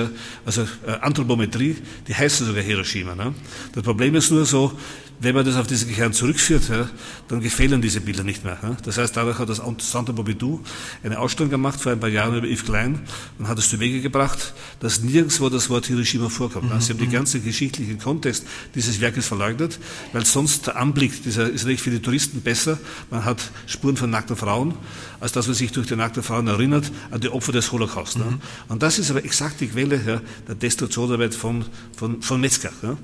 also 0.46 0.62
äh, 0.62 0.92
Anthropometrie, 1.02 1.78
die 2.08 2.16
heißen 2.16 2.46
sogar 2.46 2.64
Hiroshima. 2.64 3.16
Ne? 3.16 3.34
Das 3.74 3.84
Problem 3.84 4.16
ist 4.16 4.32
nur 4.32 4.46
so, 4.46 4.78
wenn 5.20 5.36
man 5.36 5.46
das 5.46 5.56
auf 5.56 5.68
diesen 5.68 5.94
Kern 5.94 6.14
zurückführt, 6.14 6.70
ja, 6.70 6.90
dann 7.28 7.42
gefällen 7.42 7.82
diese 7.82 8.02
Bilder 8.02 8.24
nicht 8.24 8.44
mehr. 8.44 8.58
Ja. 8.62 8.76
Das 8.84 8.98
heißt, 8.98 9.16
dadurch 9.16 9.40
hat 9.40 9.50
das 9.50 9.62
Santa 9.80 10.12
Pompidou 10.12 10.62
eine 11.04 11.20
Ausstellung 11.20 11.50
gemacht 11.50 11.80
vor 11.80 11.92
ein 11.92 12.00
paar 12.00 12.10
Jahren 12.10 12.36
über 12.36 12.48
Yves 12.48 12.66
Klein 12.66 13.00
und 13.40 13.48
hat 13.48 13.58
es 13.58 13.70
zu 13.70 13.80
Wege 13.80 14.02
gebracht, 14.02 14.54
dass 14.80 15.02
nirgendwo 15.02 15.50
das 15.50 15.70
Wort 15.70 15.86
Hiroshima 15.86 16.30
vorkommt. 16.30 16.74
Mhm. 16.74 16.82
Sie 16.82 16.94
haben 16.94 17.00
den 17.00 17.12
ganzen 17.12 17.44
geschichtlichen 17.44 18.00
Kontext 18.00 18.46
dieses 18.76 19.00
Werkes 19.00 19.28
verleugnet, 19.28 19.80
weil 20.14 20.26
sonst 20.26 20.68
der 20.68 20.78
Anblick 20.78 21.24
dieser 21.24 21.50
ist 21.50 21.62
natürlich 21.64 21.82
für 21.82 21.92
die 21.92 22.02
Touristen 22.02 22.42
besser. 22.42 22.78
Man 23.10 23.26
hat 23.26 23.52
Spuren 23.68 23.98
von 23.98 24.10
nackten 24.10 24.36
Frauen, 24.36 24.74
als 25.20 25.32
dass 25.32 25.48
man 25.48 25.56
sich 25.56 25.72
durch 25.72 25.88
die 25.88 25.96
nackten 25.96 26.24
Frauen 26.24 26.48
erinnert 26.48 26.92
an 27.12 27.22
die 27.22 27.30
Opfer 27.30 27.52
des 27.52 27.72
Holocaust. 27.72 28.18
Mhm. 28.18 28.42
Und 28.68 28.84
das 28.84 29.00
ist 29.00 29.10
aber 29.10 29.24
exakt 29.24 29.62
die 29.62 29.68
Quelle 29.68 30.02
ja, 30.06 30.22
der 30.48 30.56
Destruktionsarbeit 30.56 31.36
von, 31.36 31.66
von, 31.96 32.22
von 32.22 32.42
Metzger. 32.42 32.72
Ja. 32.82 32.98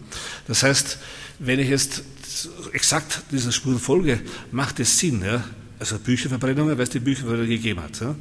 Das 0.47 0.63
heißt, 0.63 0.99
wenn 1.43 1.59
ich 1.59 1.69
jetzt 1.69 2.03
exakt 2.71 3.23
dieser 3.31 3.51
Spuren 3.51 3.79
folge, 3.79 4.19
macht 4.51 4.79
es 4.79 4.97
Sinn. 4.97 5.23
Ja? 5.23 5.43
Also 5.79 5.97
Bücherverbrennungen, 5.97 6.77
weil 6.77 6.83
es 6.83 6.89
die 6.91 6.99
Bücherverbrennung 6.99 7.49
gegeben 7.49 7.81
hat. 7.81 7.99
Ja? 7.99 8.15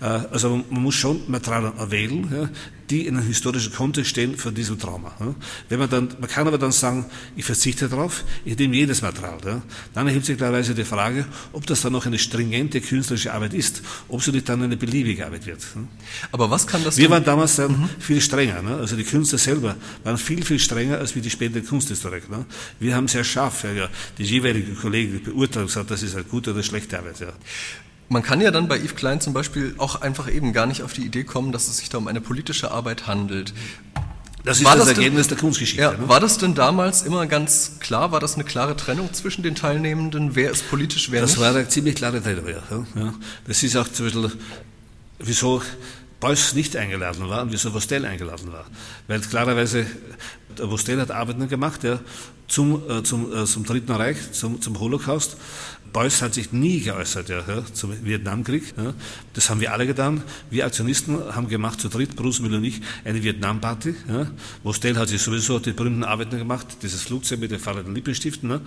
Äh, 0.00 0.26
also 0.32 0.64
man 0.68 0.82
muss 0.82 0.96
schon 0.96 1.22
Materialien 1.28 1.78
erwählen, 1.78 2.28
ja, 2.30 2.48
die 2.90 3.06
in 3.06 3.16
einem 3.16 3.26
historischen 3.26 3.72
Kontext 3.72 4.10
stehen 4.10 4.36
von 4.36 4.54
diesem 4.54 4.78
Trauma. 4.78 5.12
Wenn 5.68 5.78
man, 5.78 5.90
dann, 5.90 6.08
man 6.20 6.28
kann 6.28 6.46
aber 6.46 6.58
dann 6.58 6.72
sagen, 6.72 7.06
ich 7.36 7.44
verzichte 7.44 7.88
darauf, 7.88 8.24
ich 8.44 8.56
nehme 8.58 8.76
jedes 8.76 9.02
Material. 9.02 9.62
Dann 9.94 10.06
erhebt 10.06 10.26
sich 10.26 10.36
klarerweise 10.36 10.74
die 10.74 10.84
Frage, 10.84 11.26
ob 11.52 11.66
das 11.66 11.80
dann 11.80 11.92
noch 11.92 12.06
eine 12.06 12.18
stringente 12.18 12.80
künstlerische 12.80 13.32
Arbeit 13.32 13.54
ist, 13.54 13.82
ob 14.08 14.22
sie 14.22 14.32
nicht 14.32 14.48
dann 14.48 14.62
eine 14.62 14.76
beliebige 14.76 15.26
Arbeit 15.26 15.46
wird. 15.46 15.60
Aber 16.32 16.50
was 16.50 16.66
kann 16.66 16.84
das 16.84 16.96
Wir 16.96 17.10
waren 17.10 17.24
damals 17.24 17.56
dann 17.56 17.72
mhm. 17.72 17.88
viel 17.98 18.20
strenger. 18.20 18.78
Also 18.78 18.96
die 18.96 19.04
Künstler 19.04 19.38
selber 19.38 19.76
waren 20.04 20.18
viel, 20.18 20.44
viel 20.44 20.58
strenger 20.58 20.98
als 20.98 21.14
wie 21.14 21.20
die 21.20 21.30
späteren 21.30 21.66
Kunsthistoriker. 21.66 22.46
Wir 22.80 22.94
haben 22.94 23.08
sehr 23.08 23.24
scharf 23.24 23.64
ja, 23.64 23.72
ja, 23.72 23.88
die 24.18 24.24
jeweiligen 24.24 24.76
Kollegen 24.76 25.22
beurteilt 25.22 25.62
und 25.62 25.66
gesagt, 25.66 25.90
das 25.90 26.02
ist 26.02 26.14
eine 26.14 26.24
gute 26.24 26.52
oder 26.52 26.62
schlechte 26.62 26.98
Arbeit. 26.98 27.20
Ja. 27.20 27.32
Man 28.08 28.22
kann 28.22 28.40
ja 28.40 28.50
dann 28.50 28.68
bei 28.68 28.78
Yves 28.78 28.94
Klein 28.94 29.20
zum 29.20 29.32
Beispiel 29.32 29.74
auch 29.78 30.00
einfach 30.00 30.32
eben 30.32 30.52
gar 30.52 30.66
nicht 30.66 30.82
auf 30.82 30.92
die 30.92 31.02
Idee 31.02 31.24
kommen, 31.24 31.52
dass 31.52 31.68
es 31.68 31.78
sich 31.78 31.88
da 31.88 31.98
um 31.98 32.06
eine 32.06 32.20
politische 32.20 32.70
Arbeit 32.70 33.06
handelt. 33.06 33.52
Das 34.44 34.58
ist 34.58 34.64
war 34.64 34.76
das, 34.76 34.86
das 34.86 34.96
Ergebnis 34.96 35.26
denn, 35.26 35.36
der 35.36 35.40
Kunstgeschichte. 35.42 35.82
Ja, 35.82 35.90
ne? 35.92 36.08
War 36.08 36.20
das 36.20 36.38
denn 36.38 36.54
damals 36.54 37.02
immer 37.02 37.26
ganz 37.26 37.78
klar? 37.80 38.12
War 38.12 38.20
das 38.20 38.34
eine 38.34 38.44
klare 38.44 38.76
Trennung 38.76 39.12
zwischen 39.12 39.42
den 39.42 39.56
Teilnehmenden? 39.56 40.36
Wer 40.36 40.52
ist 40.52 40.70
politisch, 40.70 41.10
wer 41.10 41.20
das 41.20 41.30
nicht? 41.30 41.40
Das 41.40 41.44
war 41.44 41.56
eine 41.58 41.68
ziemlich 41.68 41.96
klare 41.96 42.22
Trennung, 42.22 42.46
ja. 42.46 42.62
ja. 42.94 43.14
Das 43.44 43.60
ist 43.64 43.76
auch 43.76 43.88
zum 43.88 44.06
Beispiel, 44.06 44.30
wieso 45.18 45.62
Beuys 46.20 46.54
nicht 46.54 46.76
eingeladen 46.76 47.28
war 47.28 47.42
und 47.42 47.52
wieso 47.52 47.74
Vostell 47.74 48.04
eingeladen 48.04 48.52
war. 48.52 48.66
Weil 49.08 49.20
klarerweise, 49.20 49.84
Vostell 50.56 51.00
hat 51.00 51.10
Arbeiten 51.10 51.48
gemacht 51.48 51.82
ja, 51.82 51.98
zum, 52.46 52.82
äh, 52.88 53.02
zum, 53.02 53.34
äh, 53.34 53.44
zum 53.46 53.64
Dritten 53.64 53.92
Reich, 53.92 54.16
zum, 54.30 54.60
zum 54.60 54.78
Holocaust 54.78 55.36
Beuys 55.92 56.22
hat 56.22 56.34
sich 56.34 56.52
nie 56.52 56.80
geäußert 56.80 57.28
ja, 57.28 57.42
zum 57.72 58.04
Vietnamkrieg. 58.04 58.74
Ja. 58.76 58.94
Das 59.34 59.50
haben 59.50 59.60
wir 59.60 59.72
alle 59.72 59.86
getan. 59.86 60.22
Wir 60.50 60.66
Aktionisten 60.66 61.34
haben 61.34 61.48
gemacht, 61.48 61.80
zu 61.80 61.88
dritt, 61.88 62.16
Bruce 62.16 62.40
Müller 62.40 62.58
und 62.58 62.64
ich, 62.64 62.80
eine 63.04 63.22
Vietnam-Party. 63.22 63.94
Ja. 64.08 64.30
Mostel 64.62 64.96
hat 64.96 65.08
sich 65.08 65.22
sowieso 65.22 65.58
die 65.58 65.72
berühmten 65.72 66.04
Arbeiten 66.04 66.38
gemacht, 66.38 66.66
dieses 66.82 67.02
Flugzeug 67.02 67.40
mit 67.40 67.50
den 67.50 67.58
fahrenden 67.58 67.94
Lippenstiften. 67.94 68.48
Ne. 68.48 68.60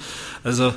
Also, 0.43 0.73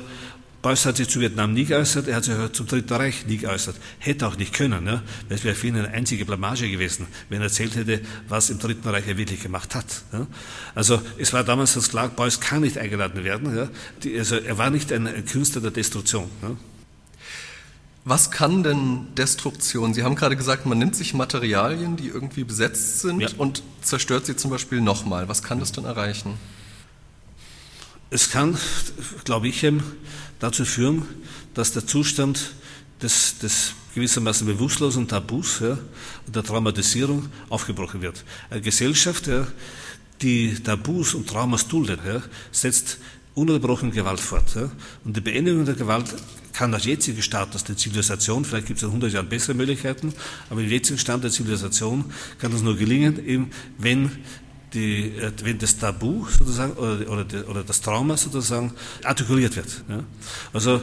Beuys 0.63 0.85
hat 0.85 0.95
sich 0.95 1.09
zu 1.09 1.19
Vietnam 1.19 1.53
nie 1.53 1.65
geäußert, 1.65 2.07
er 2.07 2.15
hat 2.15 2.23
sich 2.23 2.33
zum 2.53 2.65
Dritten 2.67 2.93
Reich 2.93 3.25
nie 3.27 3.35
geäußert. 3.35 3.75
Hätte 3.99 4.25
auch 4.25 4.37
nicht 4.37 4.53
können, 4.53 4.87
ja, 4.87 5.03
weil 5.27 5.37
es 5.37 5.43
wäre 5.43 5.55
für 5.55 5.67
ihn 5.67 5.75
eine 5.75 5.89
einzige 5.89 6.23
Blamage 6.23 6.71
gewesen, 6.71 7.05
wenn 7.27 7.41
er 7.41 7.47
erzählt 7.47 7.75
hätte, 7.75 7.99
was 8.29 8.49
im 8.49 8.59
Dritten 8.59 8.87
Reich 8.87 9.05
er 9.05 9.17
wirklich 9.17 9.43
gemacht 9.43 9.75
hat. 9.75 9.85
Ja. 10.13 10.25
Also 10.73 11.01
es 11.17 11.33
war 11.33 11.43
damals 11.43 11.73
das 11.73 11.89
klar, 11.89 12.07
Beuys 12.07 12.39
kann 12.39 12.61
nicht 12.61 12.77
eingeladen 12.77 13.25
werden. 13.25 13.53
Ja. 13.53 13.67
Die, 14.03 14.17
also 14.17 14.37
er 14.37 14.57
war 14.57 14.69
nicht 14.69 14.93
ein 14.93 15.25
Künstler 15.25 15.59
der 15.59 15.71
Destruktion. 15.71 16.29
Ja. 16.41 16.55
Was 18.05 18.31
kann 18.31 18.63
denn 18.63 19.13
Destruktion? 19.15 19.93
Sie 19.93 20.03
haben 20.03 20.15
gerade 20.15 20.37
gesagt, 20.37 20.65
man 20.65 20.77
nimmt 20.77 20.95
sich 20.95 21.13
Materialien, 21.13 21.97
die 21.97 22.07
irgendwie 22.07 22.45
besetzt 22.45 23.01
sind 23.01 23.19
ja. 23.19 23.27
und 23.37 23.63
zerstört 23.81 24.27
sie 24.27 24.37
zum 24.37 24.49
Beispiel 24.49 24.79
nochmal. 24.79 25.27
Was 25.27 25.43
kann 25.43 25.59
das 25.59 25.73
denn 25.73 25.83
erreichen? 25.83 26.35
Es 28.09 28.29
kann, 28.29 28.57
glaube 29.23 29.47
ich, 29.47 29.65
dazu 30.43 30.65
führen, 30.65 31.03
dass 31.53 31.71
der 31.71 31.87
Zustand 31.87 32.53
des, 33.01 33.37
des 33.39 33.73
gewissermaßen 33.95 34.45
bewusstlosen 34.45 35.07
Tabus 35.07 35.59
ja, 35.61 35.77
der 36.27 36.43
Traumatisierung 36.43 37.29
aufgebrochen 37.49 38.01
wird. 38.01 38.25
Eine 38.49 38.61
Gesellschaft, 38.61 39.27
ja, 39.27 39.47
die 40.21 40.53
Tabus 40.55 41.13
und 41.13 41.29
Traumas 41.29 41.67
duldet, 41.67 42.01
ja, 42.05 42.21
setzt 42.51 42.97
ununterbrochen 43.35 43.91
Gewalt 43.91 44.19
fort. 44.19 44.55
Ja. 44.55 44.69
Und 45.05 45.15
die 45.15 45.21
Beendigung 45.21 45.65
der 45.65 45.75
Gewalt 45.75 46.13
kann 46.51 46.71
nach 46.71 46.81
jetzigem 46.81 47.21
Status 47.21 47.63
der 47.63 47.77
Zivilisation, 47.77 48.45
vielleicht 48.45 48.67
gibt 48.67 48.77
es 48.77 48.83
in 48.83 48.89
100 48.89 49.13
Jahren 49.13 49.29
bessere 49.29 49.55
Möglichkeiten, 49.55 50.13
aber 50.49 50.61
im 50.61 50.69
jetzigen 50.69 50.99
Stand 50.99 51.23
der 51.23 51.31
Zivilisation 51.31 52.05
kann 52.37 52.51
das 52.51 52.61
nur 52.61 52.75
gelingen, 52.75 53.25
eben 53.25 53.49
wenn 53.77 54.11
die, 54.73 55.15
äh, 55.17 55.31
wenn 55.43 55.57
das 55.59 55.77
Tabu 55.77 56.25
sozusagen 56.27 56.73
oder, 56.73 57.09
oder, 57.09 57.49
oder, 57.49 57.63
das 57.63 57.81
Trauma 57.81 58.17
sozusagen 58.17 58.73
artikuliert 59.03 59.55
wird. 59.55 59.83
Ja. 59.89 60.03
Also 60.51 60.81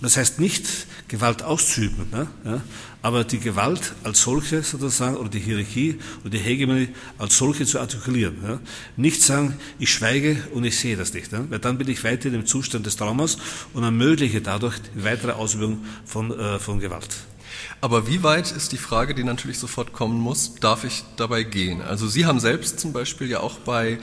das 0.00 0.16
heißt 0.16 0.40
nicht 0.40 0.66
Gewalt 1.06 1.44
auszuüben, 1.44 2.06
ne? 2.10 2.26
ja, 2.44 2.60
aber 3.02 3.22
die 3.22 3.38
Gewalt 3.38 3.92
als 4.02 4.22
solche 4.22 4.62
sozusagen 4.62 5.16
oder 5.16 5.28
die 5.28 5.38
Hierarchie 5.38 5.98
oder 6.22 6.30
die 6.30 6.38
Hegemonie 6.38 6.88
als 7.18 7.38
solche 7.38 7.66
zu 7.66 7.78
artikulieren. 7.78 8.36
Ja. 8.42 8.60
Nicht 8.96 9.22
sagen, 9.22 9.54
ich 9.78 9.92
schweige 9.92 10.42
und 10.54 10.64
ich 10.64 10.76
sehe 10.78 10.96
das 10.96 11.14
nicht, 11.14 11.30
ne? 11.30 11.46
weil 11.50 11.60
dann 11.60 11.78
bin 11.78 11.88
ich 11.88 12.02
weiter 12.02 12.32
im 12.32 12.46
Zustand 12.46 12.84
des 12.84 12.96
Traumas 12.96 13.38
und 13.74 13.84
ermögliche 13.84 14.40
dadurch 14.40 14.76
die 14.96 15.04
weitere 15.04 15.32
Ausübung 15.32 15.84
von, 16.04 16.36
äh, 16.36 16.58
von 16.58 16.80
Gewalt. 16.80 17.08
Aber 17.82 18.06
wie 18.06 18.22
weit 18.22 18.52
ist 18.52 18.70
die 18.70 18.78
Frage, 18.78 19.12
die 19.12 19.24
natürlich 19.24 19.58
sofort 19.58 19.92
kommen 19.92 20.20
muss, 20.20 20.54
darf 20.60 20.84
ich 20.84 21.02
dabei 21.16 21.42
gehen? 21.42 21.82
Also 21.82 22.06
Sie 22.06 22.26
haben 22.26 22.38
selbst 22.38 22.78
zum 22.78 22.92
Beispiel 22.92 23.28
ja 23.28 23.40
auch 23.40 23.58
bei, 23.58 23.98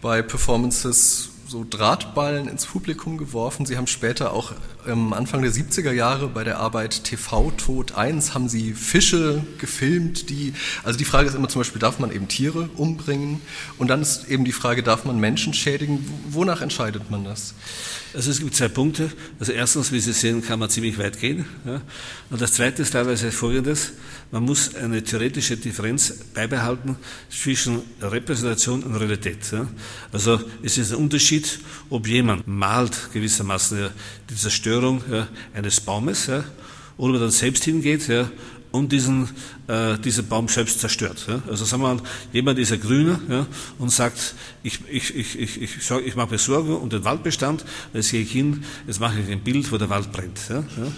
bei 0.00 0.22
Performances 0.22 1.30
so 1.48 1.66
Drahtballen 1.68 2.46
ins 2.46 2.64
Publikum 2.64 3.18
geworfen. 3.18 3.66
Sie 3.66 3.76
haben 3.76 3.88
später 3.88 4.32
auch 4.32 4.52
ähm, 4.86 5.12
Anfang 5.12 5.42
der 5.42 5.50
70er 5.50 5.90
Jahre 5.90 6.28
bei 6.28 6.44
der 6.44 6.58
Arbeit 6.58 7.02
TV 7.02 7.50
Tod 7.56 7.96
1 7.96 8.34
haben 8.34 8.48
Sie 8.48 8.72
Fische 8.72 9.42
gefilmt, 9.58 10.30
die, 10.30 10.54
also 10.84 10.96
die 10.96 11.04
Frage 11.04 11.28
ist 11.28 11.34
immer 11.34 11.48
zum 11.48 11.60
Beispiel, 11.60 11.80
darf 11.80 11.98
man 11.98 12.12
eben 12.12 12.28
Tiere 12.28 12.68
umbringen? 12.76 13.40
Und 13.78 13.88
dann 13.88 14.00
ist 14.00 14.28
eben 14.28 14.44
die 14.44 14.52
Frage, 14.52 14.84
darf 14.84 15.04
man 15.04 15.18
Menschen 15.18 15.54
schädigen? 15.54 16.08
Wonach 16.30 16.60
entscheidet 16.60 17.10
man 17.10 17.24
das? 17.24 17.54
Also 18.14 18.30
es 18.30 18.38
gibt 18.38 18.54
zwei 18.54 18.68
Punkte. 18.68 19.10
Also 19.40 19.52
erstens, 19.52 19.90
wie 19.90 19.98
Sie 19.98 20.12
sehen, 20.12 20.40
kann 20.40 20.60
man 20.60 20.70
ziemlich 20.70 20.96
weit 20.98 21.20
gehen. 21.20 21.44
Und 22.30 22.40
das 22.40 22.52
zweite 22.52 22.82
ist 22.82 22.92
teilweise 22.92 23.32
folgendes. 23.32 23.92
Man 24.30 24.44
muss 24.44 24.74
eine 24.76 25.02
theoretische 25.02 25.56
Differenz 25.56 26.14
beibehalten 26.32 26.96
zwischen 27.28 27.82
Repräsentation 28.00 28.84
und 28.84 28.94
Realität. 28.94 29.38
Also 30.12 30.40
es 30.62 30.78
ist 30.78 30.92
ein 30.92 30.98
Unterschied, 30.98 31.58
ob 31.90 32.06
jemand 32.06 32.46
malt 32.46 33.10
gewissermaßen 33.12 33.90
die 34.30 34.36
Zerstörung 34.36 35.02
eines 35.52 35.80
Baumes 35.80 36.30
oder 36.96 37.14
er 37.14 37.20
dann 37.20 37.30
selbst 37.30 37.64
hingeht 37.64 38.08
und 38.74 38.90
diesen, 38.90 39.28
äh, 39.68 39.96
diesen 39.98 40.26
Baum 40.26 40.48
selbst 40.48 40.80
zerstört. 40.80 41.26
Ja? 41.28 41.40
Also 41.48 41.64
sagen 41.64 41.82
wir 41.82 41.94
mal, 41.94 42.02
jemand 42.32 42.58
ist 42.58 42.72
ein 42.72 42.80
Grüner 42.80 43.20
ja, 43.28 43.46
und 43.78 43.92
sagt, 43.92 44.34
ich, 44.64 44.80
ich, 44.90 45.14
ich, 45.14 45.38
ich, 45.38 45.62
ich, 45.62 45.90
ich 45.90 46.16
mache 46.16 46.30
Besorgung 46.30 46.82
um 46.82 46.90
den 46.90 47.04
Waldbestand, 47.04 47.64
jetzt 47.92 48.10
gehe 48.10 48.22
ich 48.22 48.32
hin, 48.32 48.64
jetzt 48.88 48.98
mache 48.98 49.20
ich 49.20 49.30
ein 49.30 49.44
Bild, 49.44 49.70
wo 49.70 49.78
der 49.78 49.90
Wald 49.90 50.10
brennt. 50.10 50.40
Ja? 50.48 50.56
Ja? 50.56 50.92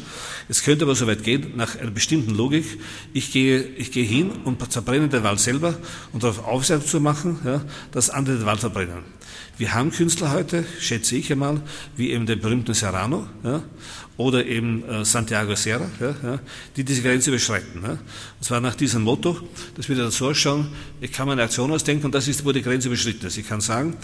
Es 0.49 0.63
könnte 0.63 0.87
aber 0.87 0.95
so 0.95 1.07
weit 1.07 1.23
gehen, 1.23 1.53
nach 1.57 1.79
einer 1.79 1.91
bestimmten 1.91 2.35
Logik, 2.35 2.65
ich 3.13 3.31
gehe, 3.31 3.61
ich 3.61 3.93
gehe 3.93 4.07
hin 4.07 4.31
und 4.45 4.73
zerbrenne 4.73 5.09
den 5.09 5.23
Wald 5.23 5.41
selber 5.41 5.75
und 6.15 6.23
darauf 6.23 6.47
aufmerksam 6.47 6.83
zu 6.83 6.99
machen, 6.99 7.41
ja, 7.45 7.63
dass 7.93 8.09
andere 8.09 8.39
den 8.39 8.47
Wald 8.47 8.61
verbrennen. 8.61 9.05
Wir 9.59 9.75
haben 9.75 9.91
Künstler 9.91 10.33
heute, 10.33 10.65
schätze 10.81 11.17
ich 11.17 11.33
einmal, 11.33 11.63
wie 11.97 12.11
eben 12.11 12.27
den 12.27 12.41
berühmten 12.41 12.75
Serrano 12.75 13.27
ja, 13.43 13.63
oder 14.17 14.47
eben 14.47 14.83
äh, 14.89 15.05
Santiago 15.05 15.55
Serra, 15.55 15.87
ja, 16.01 16.15
ja, 16.23 16.39
die 16.77 16.85
diese 16.85 17.03
Grenze 17.03 17.31
überschreiten. 17.31 17.83
Ja. 17.83 17.91
Und 17.91 18.01
zwar 18.41 18.61
nach 18.61 18.75
diesem 18.75 19.03
Motto, 19.03 19.41
dass 19.77 19.89
wir 19.89 19.97
dazu 19.97 20.33
schauen, 20.35 20.69
ich 21.01 21.13
kann 21.13 21.27
mir 21.27 21.33
eine 21.33 21.43
Aktion 21.43 21.71
ausdenken 21.71 22.07
und 22.07 22.15
das 22.15 22.29
ist, 22.29 22.45
wo 22.45 22.53
die 22.53 22.63
Grenze 22.63 22.89
überschritten 22.89 23.27
ist. 23.27 23.37
Ich 23.37 23.47
kann 23.47 23.61
sagen, 23.61 23.97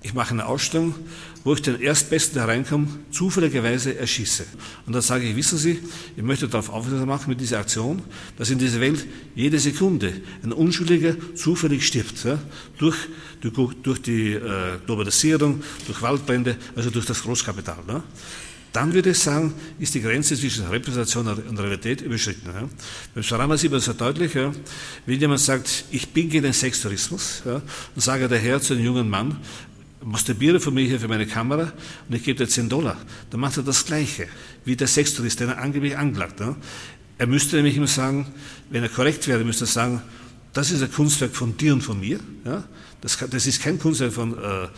ich 0.00 0.14
mache 0.14 0.30
eine 0.30 0.46
Ausstellung, 0.46 0.94
wo 1.42 1.54
ich 1.54 1.62
den 1.62 1.80
Erstbesten, 1.80 2.34
der 2.34 2.46
reinkommt, 2.46 2.90
zufälligerweise 3.10 3.96
erschieße. 3.96 4.44
Und 4.86 4.92
dann 4.92 5.02
sage 5.02 5.26
ich, 5.26 5.34
wissen 5.34 5.58
Sie, 5.58 5.80
ich 6.16 6.22
möchte 6.22 6.46
darauf 6.46 6.70
aufmerksam 6.70 7.08
machen 7.08 7.30
mit 7.30 7.40
dieser 7.40 7.58
Aktion, 7.58 8.02
dass 8.36 8.50
in 8.50 8.58
dieser 8.58 8.80
Welt 8.80 9.04
jede 9.34 9.58
Sekunde 9.58 10.12
ein 10.42 10.52
Unschuldiger 10.52 11.16
zufällig 11.34 11.86
stirbt. 11.86 12.24
Ja, 12.24 12.38
durch, 12.78 12.96
durch, 13.40 13.74
durch, 13.82 14.02
die 14.02 14.34
äh, 14.34 14.78
Globalisierung, 14.86 15.62
durch 15.86 16.00
Waldbrände, 16.00 16.56
also 16.76 16.90
durch 16.90 17.06
das 17.06 17.22
Großkapital. 17.22 17.78
Ja. 17.88 18.02
Dann 18.72 18.92
würde 18.92 19.10
ich 19.10 19.18
sagen, 19.18 19.54
ist 19.78 19.94
die 19.94 20.02
Grenze 20.02 20.36
zwischen 20.36 20.66
Repräsentation 20.66 21.26
und 21.26 21.58
Realität 21.58 22.02
überschritten. 22.02 22.50
Ja. 22.52 22.68
Beim 23.14 23.22
Sharama 23.22 23.56
sieht 23.56 23.70
man 23.70 23.80
sehr 23.80 23.94
deutlich, 23.94 24.34
ja, 24.34 24.52
wenn 25.06 25.18
jemand 25.18 25.40
sagt, 25.40 25.84
ich 25.90 26.08
bin 26.08 26.28
gegen 26.28 26.44
den 26.44 26.52
Sextourismus, 26.52 27.42
ja, 27.46 27.62
und 27.94 28.02
sage 28.02 28.28
der 28.28 28.38
Herr 28.38 28.60
zu 28.60 28.74
einem 28.74 28.84
jungen 28.84 29.08
Mann, 29.08 29.38
masturbiere 30.02 30.60
für 30.60 30.70
mich 30.70 30.88
hier 30.88 31.00
für 31.00 31.08
meine 31.08 31.26
Kamera 31.26 31.72
und 32.08 32.14
ich 32.14 32.22
gebe 32.22 32.38
dir 32.38 32.48
10 32.48 32.68
Dollar. 32.68 32.96
Dann 33.30 33.40
macht 33.40 33.56
er 33.56 33.62
das 33.62 33.84
Gleiche 33.84 34.26
wie 34.64 34.76
der 34.76 34.86
Sextourist, 34.86 35.40
den 35.40 35.48
er 35.48 35.58
angeblich 35.58 35.96
anklagt. 35.96 36.40
Ne? 36.40 36.56
Er 37.18 37.26
müsste 37.26 37.56
nämlich 37.56 37.76
immer 37.76 37.86
sagen, 37.86 38.26
wenn 38.70 38.82
er 38.82 38.88
korrekt 38.88 39.26
wäre, 39.26 39.44
müsste 39.44 39.64
er 39.64 39.68
sagen, 39.68 40.02
das 40.52 40.70
ist 40.70 40.82
ein 40.82 40.92
Kunstwerk 40.92 41.34
von 41.34 41.56
dir 41.56 41.72
und 41.72 41.82
von 41.82 42.00
mir. 42.00 42.20
Ja? 42.44 42.64
Das, 43.00 43.18
das, 43.30 43.46
ist 43.46 43.62
kein 43.62 43.78
Kunstwerk 43.78 44.12
von 44.12 44.36
äh, 44.38 44.68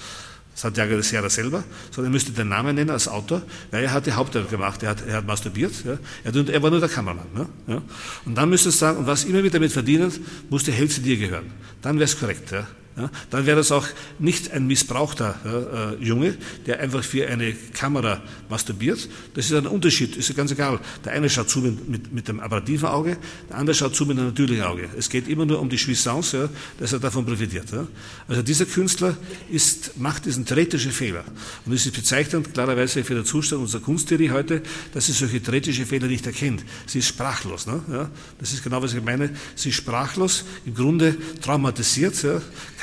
Santiago 0.60 0.92
de 0.94 1.02
Sierra 1.02 1.30
selber, 1.30 1.64
sondern 1.90 2.12
er 2.12 2.14
müsste 2.14 2.32
den 2.32 2.48
Namen 2.48 2.74
nennen 2.74 2.90
als 2.90 3.08
Autor, 3.08 3.40
weil 3.70 3.84
er 3.84 3.92
hat 3.92 4.04
die 4.04 4.12
Hauptarbeit 4.12 4.50
gemacht, 4.50 4.82
er 4.82 4.90
hat, 4.90 5.06
er 5.06 5.16
hat 5.16 5.26
masturbiert, 5.26 5.72
ja? 5.86 5.98
er, 6.22 6.48
er, 6.48 6.62
war 6.62 6.70
nur 6.70 6.80
der 6.80 6.88
Kameramann. 6.88 7.26
Ne? 7.34 7.46
Ja? 7.66 7.82
Und 8.26 8.34
dann 8.34 8.50
müsste 8.50 8.68
er 8.68 8.72
sagen, 8.72 8.98
und 8.98 9.06
was 9.06 9.24
immer 9.24 9.42
wir 9.42 9.50
damit 9.50 9.72
verdienen, 9.72 10.12
muss 10.50 10.64
die 10.64 10.72
Hälfte 10.72 11.00
dir 11.00 11.16
gehören. 11.16 11.50
Dann 11.80 11.96
wäre 11.96 12.04
es 12.04 12.18
korrekt. 12.18 12.52
Ja? 12.96 13.10
Dann 13.30 13.46
wäre 13.46 13.56
das 13.56 13.72
auch 13.72 13.86
nicht 14.18 14.50
ein 14.50 14.66
missbrauchter 14.66 15.96
äh, 16.00 16.04
Junge, 16.04 16.36
der 16.66 16.80
einfach 16.80 17.04
für 17.04 17.26
eine 17.28 17.52
Kamera 17.72 18.20
masturbiert. 18.48 19.08
Das 19.34 19.46
ist 19.46 19.52
ein 19.52 19.66
Unterschied, 19.66 20.16
ist 20.16 20.28
ja 20.28 20.34
ganz 20.34 20.50
egal. 20.50 20.80
Der 21.04 21.12
eine 21.12 21.30
schaut 21.30 21.48
zu 21.48 21.60
mit, 21.60 21.88
mit, 21.88 22.12
mit 22.12 22.28
dem 22.28 22.40
apparativen 22.40 22.88
Auge, 22.88 23.16
der 23.48 23.56
andere 23.56 23.74
schaut 23.74 23.94
zu 23.94 24.06
mit 24.06 24.18
dem 24.18 24.26
natürlichen 24.26 24.64
Auge. 24.64 24.88
Es 24.98 25.08
geht 25.08 25.28
immer 25.28 25.46
nur 25.46 25.60
um 25.60 25.68
die 25.68 25.76
Jouissance, 25.76 26.36
ja, 26.36 26.48
dass 26.78 26.92
er 26.92 26.98
davon 26.98 27.24
profitiert. 27.24 27.70
Ja. 27.72 27.86
Also 28.28 28.42
dieser 28.42 28.66
Künstler 28.66 29.16
ist, 29.50 29.96
macht 29.98 30.26
diesen 30.26 30.44
theoretischen 30.44 30.92
Fehler. 30.92 31.24
Und 31.64 31.72
es 31.72 31.86
ist 31.86 31.94
bezeichnend 31.94 32.52
klarerweise 32.52 33.04
für 33.04 33.14
den 33.14 33.24
Zustand 33.24 33.62
unserer 33.62 33.82
Kunsttheorie 33.82 34.30
heute, 34.30 34.62
dass 34.92 35.06
sie 35.06 35.12
solche 35.12 35.40
theoretische 35.40 35.86
Fehler 35.86 36.08
nicht 36.08 36.26
erkennt. 36.26 36.64
Sie 36.86 36.98
ist 36.98 37.08
sprachlos. 37.08 37.66
Ne? 37.66 38.10
Das 38.38 38.52
ist 38.52 38.64
genau, 38.64 38.82
was 38.82 38.92
ich 38.92 39.02
meine. 39.02 39.30
Sie 39.54 39.68
ist 39.68 39.76
sprachlos, 39.76 40.44
im 40.66 40.74
Grunde 40.74 41.16
traumatisiert, 41.40 42.22
ja, 42.22 42.40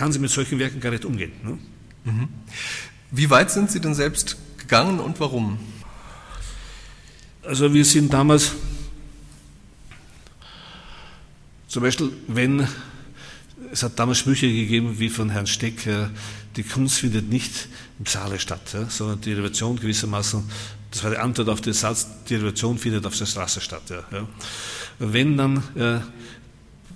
kann 0.08 0.13
sie 0.13 0.20
mit 0.20 0.32
solchen 0.32 0.58
Werken 0.58 0.80
gar 0.80 0.91
nicht 0.91 1.04
umgehen. 1.04 1.34
Ne? 1.43 1.58
Mhm. 2.06 2.30
Wie 3.12 3.30
weit 3.30 3.52
sind 3.52 3.70
Sie 3.70 3.82
denn 3.82 3.93
selbst 3.93 4.38
gegangen 4.58 5.02
und 5.02 5.20
warum? 5.20 5.60
Also 7.43 7.74
wir 7.74 7.84
sind 7.84 8.13
damals, 8.13 8.54
zum 11.67 11.84
Beispiel, 11.84 12.13
wenn, 12.30 12.70
es 13.70 13.84
hat 13.84 14.00
damals 14.00 14.20
Sprüche 14.20 14.48
gegeben, 14.48 14.98
wie 14.98 15.10
von 15.10 15.30
Herrn 15.30 15.46
Steck, 15.46 15.86
die 16.56 16.63
Kunst 16.63 17.00
findet 17.00 17.30
nicht 17.30 17.67
im 18.00 18.06
Saale 18.06 18.39
statt, 18.39 18.78
sondern 18.88 19.20
die 19.20 19.34
Revolution 19.34 19.78
gewissermaßen, 19.78 20.41
das 20.89 21.04
war 21.04 21.12
die 21.12 21.17
Antwort 21.17 21.50
auf 21.50 21.60
den 21.60 21.74
Satz, 21.74 22.08
die 22.30 22.36
Revolution 22.36 22.78
findet 22.78 23.06
auf 23.06 23.17
der 23.17 23.26
Straße 23.26 23.60
statt. 23.60 23.91
Wenn 25.00 25.36
dann 25.36 25.62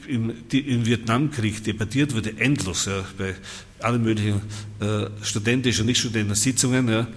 im, 0.07 0.33
im 0.51 0.85
Vietnamkrieg 0.85 1.63
debattiert 1.63 2.15
wurde, 2.15 2.37
endlos 2.37 2.85
ja, 2.85 3.03
bei 3.17 3.35
allen 3.79 4.03
möglichen 4.03 4.41
äh, 4.79 5.07
studentischen 5.21 5.83
und 5.83 5.87
nicht-studentischen 5.87 6.35
Sitzungen, 6.35 6.87
ja, 6.89 7.07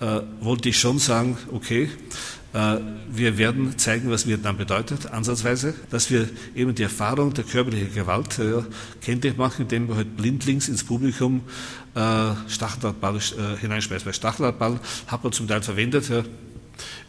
äh, 0.00 0.22
wollte 0.40 0.68
ich 0.68 0.78
schon 0.78 0.98
sagen, 0.98 1.36
okay, 1.52 1.88
äh, 2.52 2.78
wir 3.10 3.36
werden 3.36 3.76
zeigen, 3.78 4.10
was 4.10 4.26
Vietnam 4.26 4.56
bedeutet, 4.56 5.06
ansatzweise, 5.06 5.74
dass 5.90 6.10
wir 6.10 6.28
eben 6.54 6.74
die 6.74 6.84
Erfahrung 6.84 7.34
der 7.34 7.44
körperlichen 7.44 7.92
Gewalt 7.92 8.38
äh, 8.38 8.62
kenntlich 9.00 9.36
machen, 9.36 9.62
indem 9.62 9.88
wir 9.88 9.96
halt 9.96 10.16
blindlings 10.16 10.68
ins 10.68 10.84
Publikum 10.84 11.42
äh, 11.94 12.00
Stacheldrahtball 12.48 13.16
äh, 13.16 13.56
hineinspeisen. 13.60 14.04
Bei 14.04 14.12
Stacheldrahtball 14.12 14.78
hat 15.08 15.24
man 15.24 15.32
zum 15.32 15.48
Teil 15.48 15.62
verwendet 15.62 16.08
ja, 16.08 16.22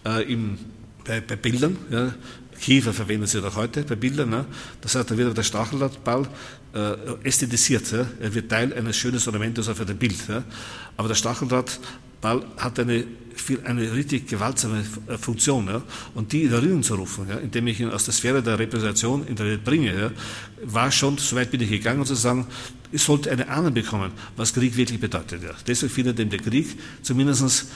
äh, 0.05 0.31
im, 0.31 0.57
bei, 1.05 1.21
bei 1.21 1.35
Bildern, 1.35 1.77
ja, 1.91 2.13
Kiefer 2.59 2.93
verwenden 2.93 3.27
sie 3.27 3.43
auch 3.43 3.55
heute 3.55 3.83
bei 3.83 3.95
Bildern. 3.95 4.29
Ne? 4.29 4.45
Das 4.81 4.95
heißt, 4.95 5.11
da 5.11 5.17
wird 5.17 5.37
der 5.37 5.43
Stacheldrahtball 5.43 6.27
äh, 6.73 6.95
ästhetisiert. 7.23 7.91
Ja? 7.91 8.05
Er 8.19 8.33
wird 8.33 8.49
Teil 8.49 8.73
eines 8.73 8.97
schönen 8.97 9.21
Ornamentes 9.25 9.67
auf 9.67 9.79
einem 9.81 9.97
Bild. 9.97 10.27
Ja? 10.27 10.43
Aber 10.97 11.07
der 11.07 11.15
Stacheldrahtball 11.15 12.45
hat 12.57 12.79
eine, 12.79 13.03
eine 13.65 13.93
richtig 13.93 14.27
gewaltsame 14.27 14.83
äh, 15.07 15.17
Funktion. 15.17 15.67
Ja? 15.67 15.81
Und 16.13 16.31
die 16.31 16.43
in 16.43 16.53
Erinnerung 16.53 16.83
zu 16.83 16.95
rufen, 16.95 17.27
ja? 17.29 17.35
indem 17.37 17.67
ich 17.67 17.79
ihn 17.79 17.89
aus 17.89 18.05
der 18.05 18.13
Sphäre 18.13 18.41
der 18.41 18.57
Repräsentation 18.57 19.27
in 19.27 19.35
der 19.35 19.45
Welt 19.45 19.63
bringe, 19.63 19.99
ja? 19.99 20.11
war 20.63 20.91
schon, 20.91 21.17
so 21.17 21.35
weit 21.35 21.51
bin 21.51 21.61
ich 21.61 21.69
gegangen, 21.69 21.99
um 21.99 22.05
zu 22.05 22.15
sagen, 22.15 22.47
ich 22.91 23.03
sollte 23.03 23.29
eine 23.31 23.47
Ahnung 23.49 23.73
bekommen, 23.73 24.11
was 24.37 24.53
Krieg 24.53 24.75
wirklich 24.77 24.99
bedeutet. 24.99 25.43
Ja? 25.43 25.51
Deswegen 25.67 25.91
findet 25.91 26.17
der 26.19 26.39
Krieg 26.39 26.77
zumindest 27.01 27.67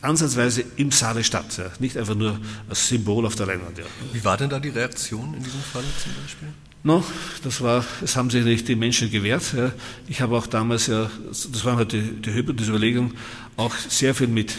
ansatzweise 0.00 0.64
im 0.76 0.90
Saale 0.90 1.24
statt, 1.24 1.56
ja. 1.58 1.70
nicht 1.78 1.96
einfach 1.96 2.14
nur 2.14 2.38
als 2.68 2.88
Symbol 2.88 3.26
auf 3.26 3.34
der 3.34 3.46
Leinwand. 3.46 3.78
Ja. 3.78 3.84
Wie 4.12 4.24
war 4.24 4.36
denn 4.36 4.50
da 4.50 4.58
die 4.58 4.68
Reaktion 4.68 5.34
in 5.34 5.42
diesem 5.42 5.60
Fall 5.60 5.84
zum 6.02 6.12
Beispiel? 6.22 6.48
No, 6.82 7.02
das 7.42 7.60
war, 7.62 7.84
es 8.00 8.14
haben 8.14 8.30
sich 8.30 8.44
nicht 8.44 8.68
die 8.68 8.76
Menschen 8.76 9.10
gewehrt. 9.10 9.54
Ja. 9.56 9.72
Ich 10.06 10.20
habe 10.20 10.36
auch 10.36 10.46
damals 10.46 10.86
ja, 10.86 11.10
das 11.28 11.64
war 11.64 11.76
halt 11.76 11.92
die, 11.92 12.00
die 12.00 12.54
dieser 12.54 12.70
Überlegung, 12.70 13.12
auch 13.56 13.74
sehr 13.74 14.14
viel 14.14 14.28
mit, 14.28 14.54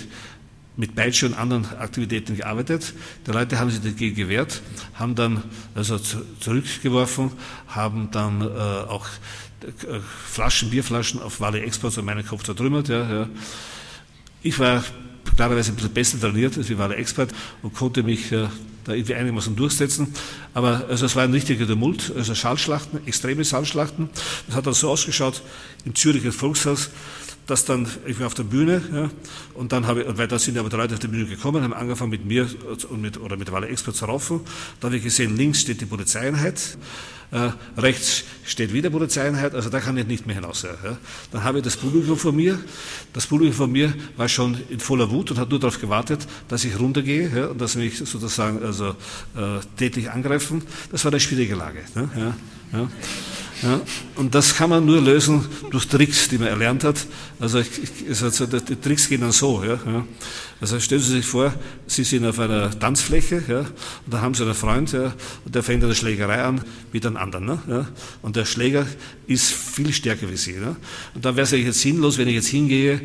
mit 0.76 0.94
Peitsche 0.94 1.26
und 1.28 1.36
anderen 1.36 1.66
Aktivitäten 1.78 2.36
gearbeitet. 2.36 2.94
Die 3.26 3.32
Leute 3.32 3.60
haben 3.60 3.70
sich 3.70 3.82
dagegen 3.82 4.16
gewehrt, 4.16 4.62
haben 4.96 5.16
dann 5.16 5.42
also 5.74 5.98
zurückgeworfen, 6.42 7.32
haben 7.70 8.12
dann 8.12 8.42
äh, 8.42 8.46
auch 8.46 9.06
äh, 9.64 10.00
Flaschen, 10.26 10.70
Bierflaschen 10.70 11.22
auf 11.22 11.40
Wale 11.40 11.62
Export 11.62 11.98
und 11.98 12.06
meinen 12.06 12.26
Kopf 12.26 12.44
zertrümmert. 12.44 12.90
Ja, 12.90 13.10
ja. 13.10 13.30
Ich 14.44 14.60
war 14.60 14.84
klarerweise 15.36 15.72
ein 15.72 15.76
bisschen 15.76 15.94
besser 15.94 16.20
trainiert 16.20 16.58
als 16.58 16.70
wie 16.70 16.78
Wale 16.78 16.96
Expert 16.96 17.32
und 17.62 17.74
konnte 17.74 18.04
mich 18.04 18.32
äh, 18.32 18.48
da 18.86 18.94
irgendwie 18.94 19.16
einigermaßen 19.16 19.56
durchsetzen. 19.56 20.14
Aber 20.54 20.86
also 20.90 21.06
es 21.06 21.16
war 21.16 21.24
ein 21.24 21.34
richtiger 21.34 21.68
Tumult, 21.68 22.12
also 22.16 22.34
Schallschlachten, 22.34 23.06
extreme 23.06 23.44
Schallschlachten. 23.44 24.10
Das 24.48 24.56
hat 24.56 24.66
dann 24.66 24.74
so 24.74 24.90
ausgeschaut 24.90 25.42
im 25.86 25.94
Züricher 25.94 26.32
Volkshaus, 26.32 26.90
dass 27.48 27.66
dann, 27.66 27.88
ich 28.06 28.20
war 28.20 28.28
auf 28.28 28.34
der 28.34 28.44
Bühne, 28.44 28.82
ja, 28.94 29.10
und 29.54 29.72
dann 29.72 29.88
habe 29.88 30.02
ich, 30.02 30.08
und 30.08 30.18
weiter 30.18 30.38
sind 30.38 30.58
aber 30.58 30.70
die 30.70 30.76
Leute 30.76 30.94
auf 30.94 31.00
die 31.00 31.08
Bühne 31.08 31.26
gekommen, 31.26 31.64
haben 31.64 31.74
angefangen 31.74 32.12
mit 32.12 32.26
mir 32.26 32.48
und 32.90 33.02
mit, 33.02 33.18
oder 33.18 33.38
mit 33.38 33.52
Walle 33.52 33.68
Expert 33.68 33.96
zu 33.96 34.06
raufen. 34.06 34.42
Da 34.80 34.88
habe 34.88 34.98
ich 34.98 35.04
gesehen, 35.04 35.36
links 35.36 35.62
steht 35.62 35.82
die 35.82 35.86
Polizeieinheit. 35.86 36.78
Äh, 37.30 37.50
rechts 37.78 38.24
steht 38.46 38.72
wieder 38.72 38.90
Polizeieinheit, 38.90 39.54
also 39.54 39.70
da 39.70 39.82
kann 39.82 39.98
ich 39.98 40.08
nicht 40.08 40.26
mehr 40.26 40.36
hinaus. 40.36 40.62
Ja. 40.62 40.98
Dann 41.32 41.44
habe 41.44 41.58
ich 41.58 41.64
das 41.64 41.76
Publikum 41.76 42.18
vor 42.18 42.32
mir. 42.32 42.58
Das 43.12 43.28
Publikum 43.28 43.54
vor 43.54 43.68
mir 43.68 43.94
war 44.16 44.30
schon 44.30 44.58
in 44.70 44.80
voller 44.80 45.10
Wut 45.12 45.32
und 45.32 45.38
hat 45.38 45.50
nur 45.50 45.60
darauf 45.60 45.80
gewartet, 45.82 46.26
dass 46.48 46.64
ich 46.64 46.80
runtergehe 46.80 47.30
ja, 47.36 47.48
und 47.48 47.60
dass 47.60 47.74
sie 47.74 47.80
mich 47.80 47.98
sozusagen 47.98 48.64
also, 48.64 48.90
äh, 49.36 49.60
tätlich 49.78 50.10
angreifen. 50.10 50.62
Das 50.90 51.04
war 51.04 51.12
eine 51.12 51.20
schwierige 51.20 51.56
Lage. 51.56 51.80
Ne, 51.96 52.10
ja, 52.16 52.80
ja. 52.80 52.90
Ja, 53.64 53.82
und 54.16 54.36
das 54.36 54.56
kann 54.56 54.70
man 54.70 54.86
nur 54.86 55.02
lösen 55.02 55.44
durch 55.72 55.88
Tricks, 55.88 56.30
die 56.30 56.38
man 56.38 56.48
erlernt 56.48 56.84
hat. 56.84 57.08
Also, 57.40 57.60
ich, 57.60 57.70
ich, 57.84 58.24
also 58.24 58.46
die 58.46 58.76
Tricks 58.76 59.10
gehen 59.10 59.22
dann 59.22 59.32
so. 59.32 59.64
Ja, 59.64 59.80
ja. 59.86 60.06
Also 60.60 60.80
stellen 60.80 61.02
Sie 61.02 61.12
sich 61.12 61.26
vor, 61.26 61.54
Sie 61.86 62.04
sind 62.04 62.26
auf 62.26 62.40
einer 62.40 62.78
Tanzfläche 62.78 63.44
ja, 63.48 63.60
und 63.60 63.68
da 64.08 64.22
haben 64.22 64.34
Sie 64.34 64.44
einen 64.44 64.56
Freund 64.56 64.92
ja, 64.92 65.14
und 65.46 65.54
der 65.54 65.62
fängt 65.62 65.84
eine 65.84 65.94
Schlägerei 65.94 66.44
an 66.44 66.62
mit 66.92 67.06
einem 67.06 67.18
anderen. 67.18 67.46
Ne, 67.46 67.60
ja, 67.68 67.88
und 68.24 68.36
der 68.36 68.46
Schläger 68.46 68.88
ist 69.28 69.54
viel 69.54 69.94
stärker 69.94 70.30
wie 70.30 70.38
Sie. 70.38 70.54
Ne, 70.54 70.76
und 71.14 71.24
dann 71.24 71.36
wäre 71.36 71.46
es 71.46 71.52
jetzt 71.52 71.82
sinnlos, 71.82 72.18
wenn 72.18 72.28
ich 72.28 72.36
jetzt 72.36 72.48
hingehe 72.48 73.02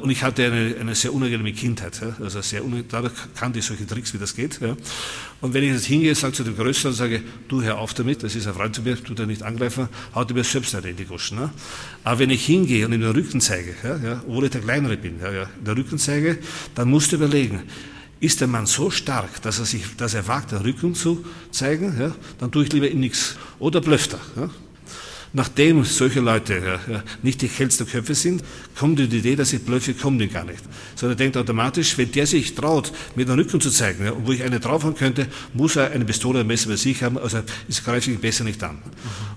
und 0.00 0.10
ich 0.10 0.22
hatte 0.22 0.44
eine, 0.44 0.76
eine 0.80 0.94
sehr 0.94 1.12
unangenehme 1.12 1.52
Kindheit. 1.52 2.00
Ja? 2.00 2.16
Also 2.22 2.40
sehr 2.40 2.62
dadurch 2.88 3.12
kannte 3.34 3.58
ich 3.58 3.64
solche 3.64 3.86
Tricks, 3.86 4.12
wie 4.14 4.18
das 4.18 4.34
geht. 4.34 4.60
Ja? 4.60 4.76
Und 5.40 5.54
wenn 5.54 5.62
ich 5.62 5.72
jetzt 5.72 5.86
hingehe, 5.86 6.14
sage 6.14 6.32
zu 6.32 6.44
dem 6.44 6.56
Größeren, 6.56 6.92
sage, 6.92 7.22
du 7.48 7.62
hör 7.62 7.78
auf 7.78 7.94
damit, 7.94 8.22
das 8.22 8.34
ist 8.34 8.46
ein 8.46 8.54
Freund 8.54 8.74
zu 8.74 8.82
mir, 8.82 9.02
tu 9.02 9.14
dir 9.14 9.26
nicht 9.26 9.42
angreifen, 9.42 9.88
haut 10.14 10.30
er 10.30 10.34
mir 10.34 10.44
selbst 10.44 10.74
nicht 10.74 10.84
in 10.84 10.96
die 10.96 11.04
Goschen. 11.04 11.38
Ne? 11.38 11.50
Aber 12.04 12.18
wenn 12.18 12.30
ich 12.30 12.44
hingehe 12.44 12.86
und 12.86 12.92
ihm 12.92 13.00
den 13.00 13.10
Rücken 13.10 13.40
zeige, 13.40 13.74
ja, 13.82 13.96
ja, 13.96 14.24
obwohl 14.26 14.44
ich 14.44 14.50
der 14.50 14.60
Kleinere 14.60 14.96
bin, 14.96 15.20
ja, 15.20 15.30
ja, 15.30 15.50
den 15.64 15.74
Rücken 15.74 15.98
zeige, 15.98 16.38
dann 16.74 16.88
musst 16.88 17.12
du 17.12 17.16
überlegen, 17.16 17.62
ist 18.20 18.40
der 18.40 18.48
Mann 18.48 18.66
so 18.66 18.90
stark, 18.90 19.40
dass 19.42 19.58
er, 19.58 19.64
sich, 19.64 19.84
dass 19.96 20.14
er 20.14 20.28
wagt, 20.28 20.52
den 20.52 20.58
Rücken 20.58 20.94
zu 20.94 21.24
zeigen, 21.50 21.98
ja, 21.98 22.14
dann 22.38 22.50
tue 22.52 22.64
ich 22.64 22.72
lieber 22.72 22.88
ihm 22.88 23.00
nichts. 23.00 23.36
Oder 23.58 23.80
blöfft 23.80 24.14
er. 24.14 24.42
Ja? 24.42 24.50
Nachdem 25.32 25.84
solche 25.84 26.20
Leute 26.20 26.80
ja, 26.88 27.04
nicht 27.22 27.40
die 27.40 27.46
hellsten 27.46 27.86
Köpfe 27.86 28.16
sind, 28.16 28.42
kommt 28.76 28.98
die 28.98 29.04
Idee, 29.04 29.36
dass 29.36 29.52
ich 29.52 29.62
blöffe, 29.62 29.94
kommt 29.94 30.20
die 30.20 30.26
gar 30.26 30.44
nicht. 30.44 30.62
Sondern 30.96 31.16
er 31.16 31.18
denkt 31.18 31.36
automatisch, 31.36 31.96
wenn 31.98 32.10
der 32.10 32.26
sich 32.26 32.54
traut, 32.56 32.92
mir 33.14 33.24
den 33.24 33.36
Rücken 33.36 33.60
zu 33.60 33.70
zeigen, 33.70 34.04
ja, 34.04 34.12
wo 34.24 34.32
ich 34.32 34.42
eine 34.42 34.58
draufhauen 34.58 34.96
könnte, 34.96 35.28
muss 35.54 35.76
er 35.76 35.92
eine 35.92 36.04
Pistole, 36.04 36.40
ein 36.40 36.46
Messer 36.48 36.68
bei 36.68 36.76
sich 36.76 37.02
haben, 37.04 37.16
also 37.16 37.38
ist 37.68 37.84
greife 37.84 38.10
ich 38.10 38.18
besser 38.18 38.42
nicht 38.42 38.60
an. 38.64 38.74
Mhm. 38.76 38.80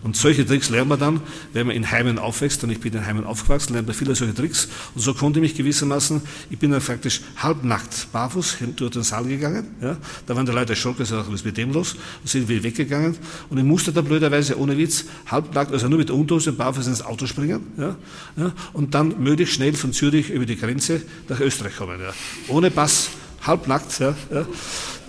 Und 0.04 0.18
solche 0.18 0.46
Tricks 0.46 0.70
lernt 0.70 0.90
man 0.90 1.00
dann, 1.00 1.22
wenn 1.54 1.68
man 1.68 1.76
in 1.76 1.92
Heimen 1.92 2.18
aufwächst, 2.18 2.64
und 2.64 2.72
ich 2.72 2.80
bin 2.80 2.94
in 2.94 3.06
Heimen 3.06 3.24
aufgewachsen, 3.24 3.74
lernt 3.74 3.88
man 3.88 3.96
viele 3.96 4.16
solche 4.16 4.34
Tricks. 4.34 4.68
Und 4.96 5.02
so 5.02 5.14
konnte 5.14 5.40
ich 5.40 5.44
mich 5.44 5.56
gewissermaßen, 5.56 6.22
ich 6.50 6.58
bin 6.58 6.72
dann 6.72 6.82
faktisch 6.82 7.22
halbnackt, 7.38 8.12
barfuß, 8.12 8.58
durch 8.76 8.92
den 8.92 9.04
Saal 9.04 9.26
gegangen, 9.26 9.68
ja. 9.82 9.98
da 10.26 10.36
waren 10.36 10.46
die 10.46 10.52
Leute 10.52 10.74
erschrocken, 10.74 11.00
gesagt, 11.00 11.28
was 11.28 11.36
ist 11.36 11.46
mit 11.46 11.56
dem 11.56 11.72
los, 11.72 11.94
und 11.94 12.30
sind 12.30 12.50
wieder 12.50 12.64
weggegangen. 12.64 13.16
Und 13.50 13.58
ich 13.60 13.64
musste 13.64 13.94
da 13.94 14.02
blöderweise, 14.02 14.58
ohne 14.58 14.78
Witz, 14.78 15.06
halbnackt, 15.28 15.72
also 15.72 15.83
also 15.84 15.90
nur 15.90 16.00
mit 16.00 16.10
der 16.10 16.16
Unterhose 16.16 16.52
und 16.52 16.58
barfuß 16.58 16.88
ins 16.88 17.02
Auto 17.02 17.26
springen 17.26 17.74
ja, 17.78 17.96
ja, 18.38 18.52
und 18.72 18.96
dann 18.96 19.22
möglichst 19.22 19.56
schnell 19.56 19.74
von 19.74 19.92
Zürich 19.92 20.30
über 20.30 20.46
die 20.46 20.56
Grenze 20.56 21.02
nach 21.28 21.42
Österreich 21.42 21.76
kommen. 21.76 22.00
Ja. 22.00 22.14
Ohne 22.48 22.72
Pass, 22.72 23.10
halbnackt. 23.46 24.00
Ja, 24.00 24.16
ja. 24.32 24.46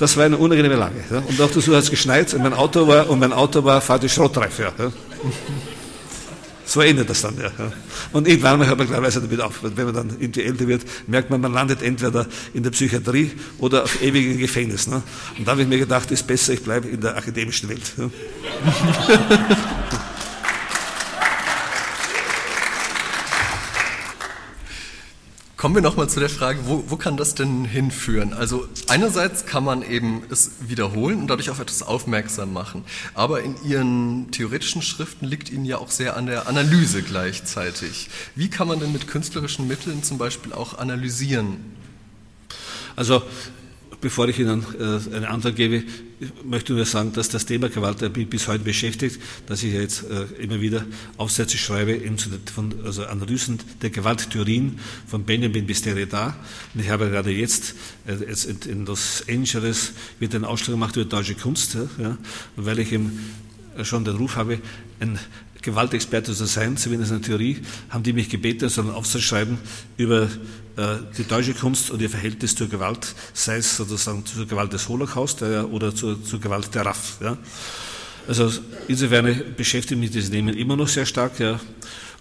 Das 0.01 0.17
war 0.17 0.25
eine 0.25 0.37
unangenehme 0.37 0.75
Lage. 0.75 0.97
Ja. 1.11 1.19
Und 1.19 1.41
auch 1.41 1.51
dazu 1.51 1.77
hat 1.77 1.85
es 1.85 1.91
geschneit 1.91 2.35
und 2.35 2.43
mein 2.43 2.55
Auto 2.55 2.89
war, 2.89 3.09
und 3.09 3.21
mein 3.21 3.33
Auto 3.33 3.63
war 3.63 3.81
fahrt 3.81 4.11
Schrottreife. 4.11 4.73
Ja. 4.77 4.93
So 6.67 6.81
endet 6.81 7.09
das 7.09 7.23
dann, 7.23 7.39
ja. 7.39 7.53
Und 8.13 8.27
irgendwann 8.27 8.67
hört 8.67 8.79
man 8.79 8.89
klarerweise 8.89 9.21
damit 9.21 9.41
auf. 9.41 9.61
Wenn 9.63 9.85
man 9.85 9.95
dann 9.95 10.11
irgendwie 10.19 10.43
älter 10.43 10.67
wird, 10.67 10.83
merkt 11.07 11.31
man, 11.31 11.41
man 11.41 11.53
landet 11.53 11.83
entweder 11.83 12.27
in 12.53 12.65
der 12.65 12.71
Psychiatrie 12.71 13.31
oder 13.59 13.85
auf 13.85 14.03
ewigem 14.03 14.39
Gefängnis. 14.39 14.89
Ne? 14.89 15.03
Und 15.39 15.47
da 15.47 15.53
habe 15.53 15.63
ich 15.63 15.69
mir 15.69 15.79
gedacht, 15.79 16.11
ist 16.11 16.27
besser, 16.27 16.55
ich 16.55 16.65
bleibe 16.65 16.89
in 16.89 17.01
der 17.01 17.17
akademischen 17.17 17.69
Welt. 17.69 17.93
Kommen 25.65 25.77
wir 25.77 25.81
nochmal 25.81 26.11
zu 26.11 26.21
der 26.21 26.29
Frage, 26.29 26.59
wo, 26.67 26.85
wo 26.89 26.97
kann 26.97 27.17
das 27.17 27.35
denn 27.35 27.65
hinführen? 27.65 28.35
Also 28.35 28.69
einerseits 28.89 29.47
kann 29.47 29.65
man 29.65 29.81
eben 29.81 30.23
es 30.31 30.51
wiederholen 30.61 31.21
und 31.23 31.29
dadurch 31.29 31.49
auf 31.49 31.59
etwas 31.59 31.83
aufmerksam 31.83 32.53
machen. 32.53 32.85
Aber 33.15 33.43
in 33.43 33.57
Ihren 33.65 34.31
theoretischen 34.31 34.83
Schriften 34.83 35.25
liegt 35.25 35.51
Ihnen 35.51 35.65
ja 35.65 35.79
auch 35.79 35.91
sehr 35.91 36.19
an 36.19 36.27
der 36.27 36.49
Analyse 36.49 37.03
gleichzeitig. 37.03 38.11
Wie 38.35 38.51
kann 38.51 38.69
man 38.69 38.79
denn 38.79 38.93
mit 38.93 39.09
künstlerischen 39.09 39.67
Mitteln 39.67 40.03
zum 40.03 40.19
Beispiel 40.19 40.53
auch 40.53 40.77
analysieren? 40.77 41.57
Also 42.95 43.23
bevor 44.05 44.29
ich 44.29 44.39
Ihnen 44.39 44.63
äh, 44.79 45.17
eine 45.17 45.31
Antwort 45.31 45.57
gebe, 45.57 45.83
möchte 46.45 46.75
ich 46.75 46.77
nur 46.77 46.85
sagen, 46.85 47.15
dass 47.15 47.31
das 47.31 47.47
Thema 47.47 47.71
Gewalt 47.71 48.03
mich 48.15 48.29
bis 48.29 48.47
heute 48.49 48.63
beschäftigt, 48.63 49.19
dass 49.47 49.63
ich 49.63 49.73
jetzt 49.73 50.05
äh, 50.05 50.43
immer 50.43 50.61
wieder 50.61 50.85
Aufsätze 51.17 51.57
schreibe 51.57 51.99
von, 52.55 52.75
also 52.85 53.07
Analysen 53.07 53.61
der 53.81 53.89
Gewalttheorien 53.89 54.79
von 55.07 55.25
Benjamin 55.25 55.67
bis 55.67 55.81
Derrida. 55.81 56.37
Und 56.75 56.83
ich 56.83 56.91
habe 56.91 57.09
gerade 57.09 57.31
jetzt, 57.31 57.75
äh, 58.07 58.23
jetzt 58.29 58.67
in 58.67 58.85
Los 58.85 59.25
Angeles 59.27 59.93
wird 60.19 60.35
eine 60.35 60.49
Ausstellung 60.49 60.81
gemacht 60.81 60.97
über 60.97 61.07
deutsche 61.07 61.35
Kunst, 61.35 61.79
ja, 61.99 62.19
weil 62.57 62.79
ich 62.81 62.93
eben 62.93 63.19
schon 63.85 64.05
den 64.05 64.17
Ruf 64.17 64.37
habe, 64.37 64.59
ein 65.01 65.19
Gewaltexperte 65.65 66.35
zu 66.35 66.45
sein, 66.45 66.77
zumindest 66.77 67.13
eine 67.13 67.23
Theorie, 67.23 67.63
haben 67.89 68.03
die 68.03 68.13
mich 68.13 68.29
gebeten, 68.29 68.69
so 68.69 68.83
einen 68.83 68.91
Aufsatz 68.91 69.23
schreiben 69.23 69.59
über 69.97 70.29
äh, 70.77 70.97
die 71.17 71.25
deutsche 71.25 71.55
Kunst 71.55 71.91
und 71.91 72.03
ihr 72.03 72.11
Verhältnis 72.11 72.55
zur 72.55 72.69
Gewalt, 72.69 73.15
sei 73.33 73.57
es 73.57 73.77
sozusagen 73.77 74.25
zur 74.27 74.47
Gewalt 74.47 74.73
des 74.73 74.89
Holocaust 74.89 75.43
äh, 75.43 75.61
oder 75.61 75.95
zur, 75.95 76.23
zur, 76.23 76.41
Gewalt 76.41 76.75
der 76.75 76.87
RAF. 76.87 77.19
Ja. 77.21 77.39
Also 78.29 78.53
insofern 78.89 79.43
beschäftigt 79.57 80.01
mich 80.01 80.11
dieses 80.11 80.31
Nehmen 80.31 80.57
immer 80.57 80.77
noch 80.77 80.89
sehr 80.89 81.07
stark. 81.07 81.39
Ja. 81.41 81.61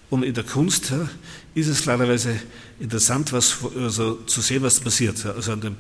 Und 0.10 0.24
in 0.24 0.34
der 0.34 0.44
Kunst 0.44 0.92
ja, 0.92 1.10
ist 1.56 1.68
es 1.68 1.82
klarerweise 1.82 2.40
interessant, 2.80 3.34
was, 3.34 3.58
also, 3.78 4.16
zu 4.26 4.42
sehen, 4.42 4.64
was 4.64 4.80
passiert. 4.80 5.26
Also 5.26 5.56
dem, 5.56 5.76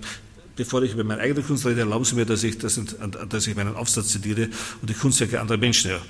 bevor 0.55 0.82
ich 0.84 0.93
über 0.93 1.03
meine 1.03 1.22
eigene 1.22 1.41
Kunst 1.41 1.66
rede, 1.66 1.82
erlauben 1.82 2.05
Sie 2.05 2.16
mir, 2.16 2.26
dass 2.26 2.43
ich, 2.43 2.57
das, 2.57 2.80
dass 3.30 3.47
ich 3.47 3.55
meinen 3.55 3.76
Aufsatz 3.76 4.09
zitiere 4.09 4.49
und 4.82 4.89
die 4.89 4.93
Kunstwerke 4.93 5.39
anderer 5.39 5.57
Menschen. 5.57 5.91
Ja. 5.91 6.01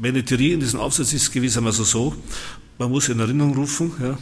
Meine 0.00 0.24
Theorie 0.24 0.52
in 0.52 0.60
diesem 0.60 0.78
Aufsatz 0.78 1.12
ist 1.12 1.32
gewissermaßen 1.32 1.84
so, 1.84 2.14
man 2.78 2.88
muss 2.88 3.08
in 3.08 3.18
Erinnerung 3.18 3.56
rufen, 3.56 3.90
ja, 4.00 4.16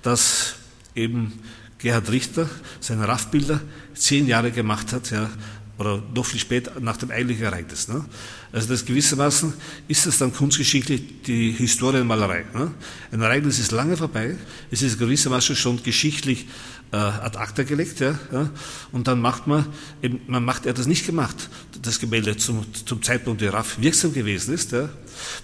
dass 0.00 0.54
eben 0.94 1.34
Gerhard 1.76 2.10
Richter 2.10 2.48
seine 2.80 3.06
RAF-Bilder 3.06 3.60
zehn 3.92 4.26
Jahre 4.26 4.50
gemacht 4.50 4.94
hat, 4.94 5.10
ja, 5.10 5.28
oder 5.76 6.02
noch 6.14 6.24
viel 6.24 6.40
später 6.40 6.80
nach 6.80 6.96
dem 6.96 7.10
eigentlichen 7.10 7.44
Ereignis. 7.44 7.88
Ne? 7.88 8.02
Also 8.50 8.68
das 8.68 8.86
gewissermaßen 8.86 9.52
ist 9.88 10.06
das 10.06 10.16
dann 10.16 10.32
kunstgeschichtlich 10.32 11.22
die 11.26 11.52
Historienmalerei. 11.52 12.46
Ne? 12.54 12.70
Ein 13.12 13.20
Ereignis 13.20 13.58
ist 13.58 13.72
lange 13.72 13.98
vorbei, 13.98 14.36
es 14.70 14.80
ist 14.80 14.98
gewissermaßen 14.98 15.54
schon 15.54 15.82
geschichtlich 15.82 16.46
äh, 16.92 16.96
ad 16.96 17.38
acta 17.38 17.62
gelegt, 17.62 18.00
ja, 18.00 18.18
ja, 18.32 18.50
und 18.92 19.06
dann 19.06 19.20
macht 19.20 19.46
man, 19.46 19.66
eben, 20.02 20.20
man 20.26 20.44
macht, 20.44 20.66
er 20.66 20.70
hat 20.70 20.78
das 20.78 20.86
nicht 20.86 21.06
gemacht, 21.06 21.48
das 21.82 22.00
Gemälde 22.00 22.36
zum, 22.36 22.64
zum 22.86 23.02
Zeitpunkt, 23.02 23.40
der 23.40 23.54
RAF 23.54 23.80
wirksam 23.80 24.12
gewesen 24.12 24.54
ist, 24.54 24.72
ja, 24.72 24.88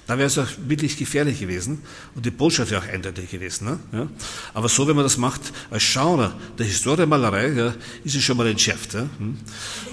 da 0.07 0.19
wäre 0.19 0.27
es 0.27 0.39
auch 0.39 0.49
wirklich 0.67 0.97
gefährlich 0.97 1.41
gewesen 1.41 1.83
und 2.15 2.27
die 2.27 2.31
Botschaft 2.31 2.71
wäre 2.71 2.83
auch 2.83 2.89
eindeutig 2.89 3.31
gewesen. 3.31 3.67
Ne, 3.67 3.79
ja. 3.93 4.09
Aber 4.55 4.69
so, 4.69 4.89
wenn 4.89 4.97
man 4.97 5.05
das 5.05 5.19
macht, 5.19 5.41
als 5.71 5.83
Schauner 5.83 6.35
der 6.59 6.67
Historienmalerei, 6.67 7.49
ja, 7.49 7.75
ist 8.03 8.15
es 8.15 8.25
schon 8.25 8.37
mal 8.37 8.47
entschärft. 8.47 8.95
Ja. 8.95 9.07
Hm. 9.19 9.37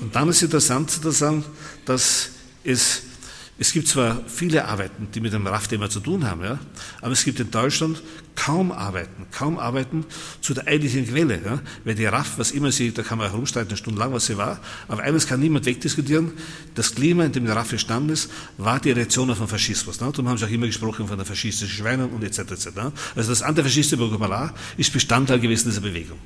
Und 0.01 0.15
dann 0.15 0.29
ist 0.29 0.41
interessant 0.41 0.89
zu 0.89 1.11
sagen, 1.11 1.43
dass 1.85 2.29
es 2.63 3.03
Es 3.59 3.71
gibt 3.71 3.87
zwar 3.87 4.23
viele 4.27 4.65
Arbeiten, 4.65 5.09
die 5.13 5.21
mit 5.21 5.31
dem 5.31 5.45
RAF-Thema 5.45 5.87
zu 5.87 5.99
tun 5.99 6.27
haben, 6.27 6.43
ja, 6.43 6.57
aber 7.01 7.11
es 7.11 7.23
gibt 7.23 7.39
in 7.39 7.51
Deutschland 7.51 8.01
kaum 8.35 8.71
Arbeiten, 8.71 9.25
kaum 9.31 9.57
Arbeiten 9.59 10.05
zu 10.41 10.53
der 10.53 10.67
eigentlichen 10.67 11.07
Quelle. 11.07 11.39
Ja, 11.43 11.59
weil 11.83 11.95
die 11.95 12.05
RAF, 12.05 12.37
was 12.37 12.51
immer 12.51 12.71
sie, 12.71 12.91
da 12.91 13.03
kann 13.03 13.17
man 13.17 13.29
herumstreiten, 13.29 13.75
stundenlang, 13.77 14.13
was 14.13 14.25
sie 14.25 14.37
war, 14.37 14.59
aber 14.87 15.03
eines 15.03 15.27
kann 15.27 15.39
niemand 15.39 15.65
wegdiskutieren, 15.65 16.31
das 16.75 16.95
Klima, 16.95 17.25
in 17.25 17.31
dem 17.31 17.45
der 17.45 17.55
RAF 17.55 17.71
entstanden 17.71 18.09
ist, 18.09 18.29
war 18.57 18.79
die 18.79 18.91
Reaktion 18.91 19.29
auf 19.29 19.37
den 19.37 19.47
Faschismus. 19.47 19.99
Ne? 19.99 20.09
Darum 20.11 20.29
haben 20.29 20.37
sie 20.37 20.45
auch 20.45 20.49
immer 20.49 20.67
gesprochen 20.67 21.07
von 21.07 21.17
der 21.17 21.25
faschistischen 21.25 21.75
Schweinen 21.75 22.09
und 22.09 22.23
etc. 22.23 22.39
etc. 22.39 22.75
Ne? 22.75 22.91
Also 23.15 23.29
das 23.29 23.41
antifaschistische 23.41 23.99
Vokabular 23.99 24.53
ist 24.77 24.91
Bestandteil 24.93 25.39
gewesen 25.39 25.69
dieser 25.69 25.81
Bewegung. 25.81 26.17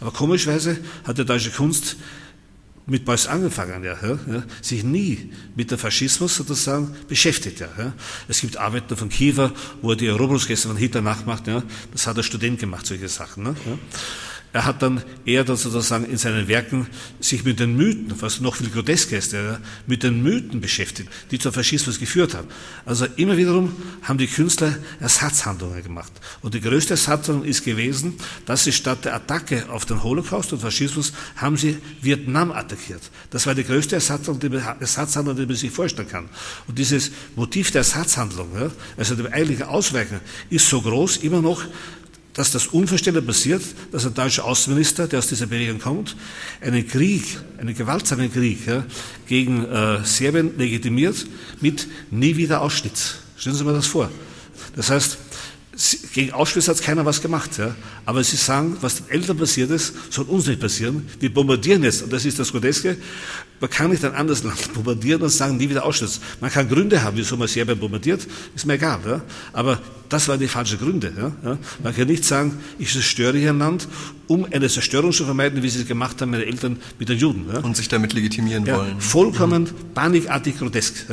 Aber 0.00 0.10
komischweise 0.12 0.78
hat 1.04 1.18
die 1.18 1.24
deutsche 1.24 1.50
Kunst 1.50 1.96
mit 2.86 3.04
Beuys 3.04 3.26
angefangen, 3.26 3.82
ja, 3.82 3.96
ja, 4.02 4.42
sich 4.60 4.84
nie 4.84 5.32
mit 5.56 5.70
dem 5.70 5.78
Faschismus 5.78 6.36
sozusagen 6.36 6.94
beschäftigt. 7.08 7.60
Ja, 7.60 7.68
ja. 7.78 7.92
Es 8.28 8.40
gibt 8.40 8.56
Arbeiten 8.56 8.96
von 8.96 9.08
Kiewer, 9.08 9.52
wo 9.80 9.90
er 9.90 9.96
die 9.96 10.06
Eroberungsgäste 10.06 10.68
von 10.68 10.76
Hitler 10.76 11.00
nachmacht. 11.00 11.46
Ja. 11.46 11.62
Das 11.92 12.06
hat 12.06 12.16
er 12.16 12.22
Student 12.22 12.60
gemacht, 12.60 12.86
solche 12.86 13.08
Sachen. 13.08 13.44
Ne, 13.44 13.56
ja. 13.66 13.78
Er 14.54 14.64
hat 14.66 14.82
dann 14.82 15.02
eher 15.26 15.42
dann 15.42 15.56
sozusagen 15.56 16.04
in 16.04 16.16
seinen 16.16 16.46
Werken 16.46 16.86
sich 17.18 17.42
mit 17.42 17.58
den 17.58 17.76
Mythen, 17.76 18.14
was 18.20 18.40
noch 18.40 18.54
viel 18.54 18.70
grotesker 18.70 19.18
ist, 19.18 19.34
mit 19.88 20.04
den 20.04 20.22
Mythen 20.22 20.60
beschäftigt, 20.60 21.10
die 21.32 21.40
zum 21.40 21.52
Faschismus 21.52 21.98
geführt 21.98 22.34
haben. 22.34 22.46
Also 22.86 23.06
immer 23.16 23.36
wiederum 23.36 23.74
haben 24.02 24.16
die 24.16 24.28
Künstler 24.28 24.76
Ersatzhandlungen 25.00 25.82
gemacht. 25.82 26.12
Und 26.40 26.54
die 26.54 26.60
größte 26.60 26.92
Ersatzhandlung 26.92 27.44
ist 27.44 27.64
gewesen, 27.64 28.14
dass 28.46 28.62
sie 28.62 28.70
statt 28.70 29.04
der 29.04 29.16
Attacke 29.16 29.68
auf 29.70 29.86
den 29.86 30.04
Holocaust 30.04 30.52
und 30.52 30.60
Faschismus 30.60 31.12
haben 31.34 31.56
sie 31.56 31.78
Vietnam 32.00 32.52
attackiert. 32.52 33.02
Das 33.30 33.48
war 33.48 33.56
die 33.56 33.64
größte 33.64 33.96
Ersatzhandlung, 33.96 34.52
die, 34.52 34.56
Ersatzhandlung, 34.78 35.34
die 35.34 35.46
man 35.46 35.56
sich 35.56 35.72
vorstellen 35.72 36.08
kann. 36.08 36.28
Und 36.68 36.78
dieses 36.78 37.10
Motiv 37.34 37.72
der 37.72 37.80
Ersatzhandlung, 37.80 38.70
also 38.96 39.16
die 39.16 39.26
eigentliche 39.32 39.66
Ausweichen, 39.66 40.20
ist 40.48 40.68
so 40.68 40.80
groß 40.80 41.16
immer 41.16 41.42
noch, 41.42 41.64
dass 42.34 42.50
das 42.50 42.66
Unverständliche 42.66 43.26
passiert, 43.26 43.62
dass 43.92 44.04
ein 44.04 44.14
deutscher 44.14 44.44
Außenminister, 44.44 45.06
der 45.06 45.20
aus 45.20 45.28
dieser 45.28 45.46
Bewegung 45.46 45.78
kommt, 45.78 46.16
einen 46.60 46.86
Krieg, 46.86 47.24
einen 47.58 47.74
gewaltsamen 47.74 48.32
Krieg 48.32 48.66
ja, 48.66 48.84
gegen 49.26 49.64
äh, 49.64 50.04
Serbien 50.04 50.58
legitimiert 50.58 51.26
mit 51.60 51.86
nie 52.10 52.36
wieder 52.36 52.60
Auschwitz. 52.60 53.16
Stellen 53.36 53.56
Sie 53.56 53.64
mal 53.64 53.74
das 53.74 53.86
vor. 53.86 54.10
Das 54.76 54.90
heißt, 54.90 55.18
gegen 56.12 56.32
Auschwitz 56.32 56.68
hat 56.68 56.80
keiner 56.82 57.04
was 57.04 57.20
gemacht. 57.20 57.58
Ja. 57.58 57.74
Aber 58.04 58.22
sie 58.22 58.36
sagen, 58.36 58.76
was 58.80 58.96
den 58.96 59.10
Eltern 59.10 59.36
passiert 59.36 59.70
ist, 59.70 59.94
soll 60.10 60.26
uns 60.26 60.46
nicht 60.46 60.60
passieren. 60.60 61.08
Wir 61.20 61.32
bombardieren 61.32 61.82
jetzt, 61.82 62.02
und 62.02 62.12
das 62.12 62.24
ist 62.24 62.38
das 62.38 62.52
Groteske, 62.52 62.96
man 63.60 63.70
kann 63.70 63.90
nicht 63.90 64.04
ein 64.04 64.14
anderes 64.14 64.42
Land 64.42 64.72
bombardieren 64.74 65.22
und 65.22 65.30
sagen, 65.30 65.56
nie 65.56 65.70
wieder 65.70 65.84
Auschwitz. 65.84 66.20
Man 66.40 66.50
kann 66.50 66.68
Gründe 66.68 67.02
haben, 67.02 67.16
wieso 67.16 67.36
man 67.36 67.48
Serbien 67.48 67.78
bombardiert, 67.78 68.26
ist 68.54 68.66
mir 68.66 68.74
egal. 68.74 69.00
Ja. 69.06 69.22
Aber 69.52 69.80
das 70.08 70.28
waren 70.28 70.38
die 70.38 70.48
falschen 70.48 70.78
Gründe. 70.78 71.12
Ja. 71.16 71.58
Man 71.82 71.96
kann 71.96 72.06
nicht 72.06 72.24
sagen, 72.24 72.58
ich 72.78 72.92
zerstöre 72.92 73.38
hier 73.38 73.50
ein 73.50 73.58
Land, 73.58 73.88
um 74.26 74.46
eine 74.50 74.68
Zerstörung 74.68 75.12
zu 75.12 75.24
vermeiden, 75.24 75.62
wie 75.62 75.68
sie 75.68 75.80
es 75.80 75.88
gemacht 75.88 76.20
haben, 76.20 76.30
meine 76.30 76.44
Eltern 76.44 76.78
mit 76.98 77.08
den 77.08 77.18
Juden. 77.18 77.46
Ja. 77.52 77.60
Und 77.60 77.76
sich 77.76 77.88
damit 77.88 78.12
legitimieren 78.12 78.66
wollen. 78.66 79.00
Vollkommen 79.00 79.64
mhm. 79.64 79.94
panikartig 79.94 80.58
grotesk. 80.58 81.06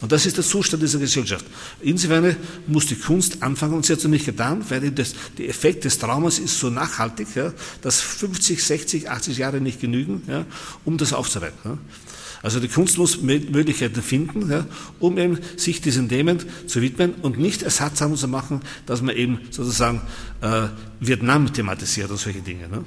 Und 0.00 0.12
das 0.12 0.26
ist 0.26 0.36
der 0.36 0.44
Zustand 0.44 0.82
dieser 0.82 0.98
Gesellschaft. 0.98 1.44
Insofern 1.80 2.36
muss 2.66 2.86
die 2.86 2.96
Kunst 2.96 3.42
anfangen, 3.42 3.74
und 3.74 3.86
sie 3.88 3.94
hat 3.94 4.04
nicht 4.04 4.26
getan, 4.26 4.64
weil 4.68 4.90
das, 4.92 5.14
der 5.36 5.48
Effekt 5.48 5.84
des 5.84 5.98
Traumas 5.98 6.38
ist 6.38 6.58
so 6.58 6.70
nachhaltig, 6.70 7.28
ja, 7.34 7.52
dass 7.82 8.00
50, 8.00 8.62
60, 8.62 9.10
80 9.10 9.38
Jahre 9.38 9.60
nicht 9.60 9.80
genügen, 9.80 10.22
ja, 10.28 10.44
um 10.84 10.96
das 10.96 11.12
aufzureiten. 11.12 11.58
Ja. 11.64 11.78
Also 12.42 12.60
die 12.60 12.68
Kunst 12.68 12.98
muss 12.98 13.20
Möglichkeiten 13.20 14.00
finden, 14.00 14.50
ja, 14.50 14.64
um 15.00 15.18
eben 15.18 15.38
sich 15.56 15.80
diesen 15.80 16.08
Themen 16.08 16.38
zu 16.66 16.80
widmen 16.80 17.14
und 17.22 17.38
nicht 17.38 17.62
Ersatzhandel 17.62 18.16
zu 18.16 18.28
machen, 18.28 18.60
dass 18.86 19.02
man 19.02 19.16
eben 19.16 19.40
sozusagen 19.50 20.00
äh, 20.40 20.68
Vietnam 21.00 21.52
thematisiert 21.52 22.10
und 22.10 22.18
solche 22.18 22.40
Dinge. 22.40 22.68
Ne? 22.68 22.84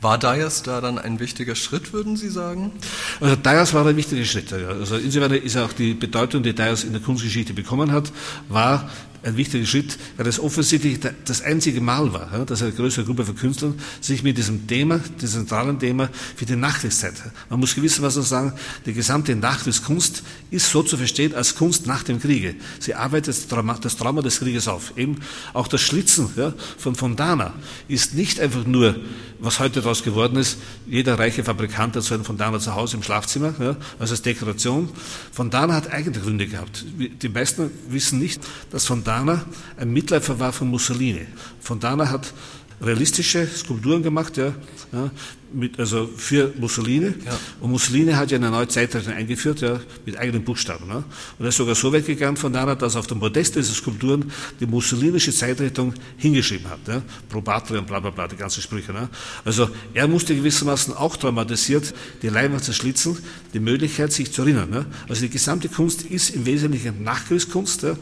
War 0.00 0.18
Dias 0.18 0.62
da 0.62 0.80
dann 0.80 0.98
ein 0.98 1.20
wichtiger 1.20 1.54
Schritt, 1.54 1.92
würden 1.92 2.16
Sie 2.16 2.30
sagen? 2.30 2.72
Also 3.20 3.36
Dias 3.36 3.74
war 3.74 3.86
ein 3.86 3.96
wichtiger 3.96 4.24
Schritt. 4.24 4.52
Also 4.52 4.96
insofern 4.96 5.32
ist 5.32 5.56
auch 5.58 5.72
die 5.72 5.92
Bedeutung, 5.92 6.42
die 6.42 6.54
Dias 6.54 6.84
in 6.84 6.92
der 6.92 7.02
Kunstgeschichte 7.02 7.52
bekommen 7.52 7.92
hat, 7.92 8.12
war 8.48 8.88
ein 9.26 9.36
wichtiger 9.36 9.66
Schritt, 9.66 9.98
weil 10.16 10.24
das 10.24 10.38
offensichtlich 10.38 11.00
das 11.24 11.42
einzige 11.42 11.80
Mal 11.80 12.12
war, 12.12 12.46
dass 12.46 12.62
eine 12.62 12.72
größere 12.72 13.04
Gruppe 13.04 13.24
von 13.24 13.34
Künstlern 13.34 13.74
sich 14.00 14.22
mit 14.22 14.38
diesem 14.38 14.66
Thema, 14.66 15.00
diesem 15.20 15.40
zentralen 15.40 15.78
Thema 15.78 16.08
für 16.36 16.46
die 16.46 16.54
Nachkriegszeit, 16.54 17.14
man 17.50 17.58
muss 17.60 17.74
gewissermaßen 17.74 18.22
sagen, 18.22 18.52
die 18.86 18.92
gesamte 18.92 19.34
Nachkriegskunst 19.34 20.22
ist 20.50 20.70
so 20.70 20.82
zu 20.82 20.96
verstehen 20.96 21.34
als 21.34 21.56
Kunst 21.56 21.86
nach 21.86 22.04
dem 22.04 22.20
Kriege. 22.20 22.54
Sie 22.78 22.94
arbeitet 22.94 23.28
das 23.28 23.96
Trauma, 23.96 24.22
des 24.22 24.38
Krieges 24.38 24.68
auf. 24.68 24.96
Eben 24.96 25.16
auch 25.52 25.66
das 25.66 25.80
Schlitzen 25.80 26.30
von 26.78 26.94
Fontana 26.94 27.52
ist 27.88 28.14
nicht 28.14 28.38
einfach 28.38 28.64
nur, 28.64 28.96
was 29.38 29.58
heute 29.58 29.80
daraus 29.80 30.02
geworden 30.02 30.36
ist, 30.36 30.58
jeder 30.86 31.18
reiche 31.18 31.44
Fabrikant 31.44 31.96
hat 31.96 32.02
so 32.02 32.14
einen 32.14 32.24
Fontana 32.24 32.58
zu 32.58 32.74
Hause 32.74 32.96
im 32.96 33.02
Schlafzimmer, 33.02 33.54
ja, 33.58 33.76
also 33.98 34.12
als 34.12 34.22
Dekoration. 34.22 34.88
Fontana 35.32 35.74
hat 35.74 35.92
eigene 35.92 36.18
Gründe 36.18 36.46
gehabt. 36.46 36.84
Die 36.96 37.28
meisten 37.28 37.70
wissen 37.88 38.18
nicht, 38.18 38.40
dass 38.70 38.86
Fontana 38.86 39.15
Fontana 39.16 39.44
ein 39.78 39.92
Mitläufer 39.92 40.38
war 40.38 40.52
von 40.52 40.68
Mussolini. 40.68 41.26
Fontana 41.60 42.10
hat 42.10 42.34
realistische 42.82 43.46
Skulpturen 43.46 44.02
gemacht, 44.02 44.36
ja, 44.36 44.52
ja 44.92 45.10
mit, 45.56 45.78
also 45.80 46.08
für 46.16 46.52
Mussolini. 46.58 47.14
Ja. 47.24 47.38
Und 47.60 47.70
Mussolini 47.70 48.12
hat 48.12 48.30
ja 48.30 48.36
eine 48.36 48.50
neue 48.50 48.68
Zeitrechnung 48.68 49.14
eingeführt, 49.14 49.62
ja, 49.62 49.80
mit 50.04 50.16
eigenen 50.18 50.44
Buchstaben. 50.44 50.86
Ne? 50.86 50.96
Und 51.38 51.44
er 51.44 51.48
ist 51.48 51.56
sogar 51.56 51.74
so 51.74 51.92
weit 51.92 52.06
gegangen 52.06 52.36
von 52.36 52.52
Dana, 52.52 52.74
dass 52.74 52.94
auf 52.94 53.06
dem 53.06 53.18
Podest 53.18 53.56
dieser 53.56 53.72
Skulpturen 53.72 54.30
die 54.60 54.66
mussolinische 54.66 55.32
Zeitrechnung 55.32 55.94
hingeschrieben 56.18 56.68
hat. 56.68 56.80
Ja? 56.86 57.02
Pro 57.28 57.40
Patria 57.40 57.78
und 57.80 57.86
bla 57.86 58.00
bla 58.00 58.10
bla, 58.10 58.28
die 58.28 58.36
ganzen 58.36 58.62
Sprüche. 58.62 58.92
Ne? 58.92 59.08
Also 59.44 59.70
er 59.94 60.06
musste 60.06 60.36
gewissermaßen 60.36 60.94
auch 60.94 61.16
traumatisiert 61.16 61.94
die 62.22 62.28
Leinwand 62.28 62.64
zerschlitzen, 62.64 63.16
die 63.54 63.60
Möglichkeit, 63.60 64.12
sich 64.12 64.32
zu 64.32 64.42
erinnern. 64.42 64.68
Ne? 64.70 64.86
Also 65.08 65.22
die 65.22 65.30
gesamte 65.30 65.68
Kunst 65.68 66.02
ist 66.02 66.30
im 66.30 66.44
Wesentlichen 66.44 67.02
Nachkriegskunst, 67.02 67.82
ja? 67.82 67.96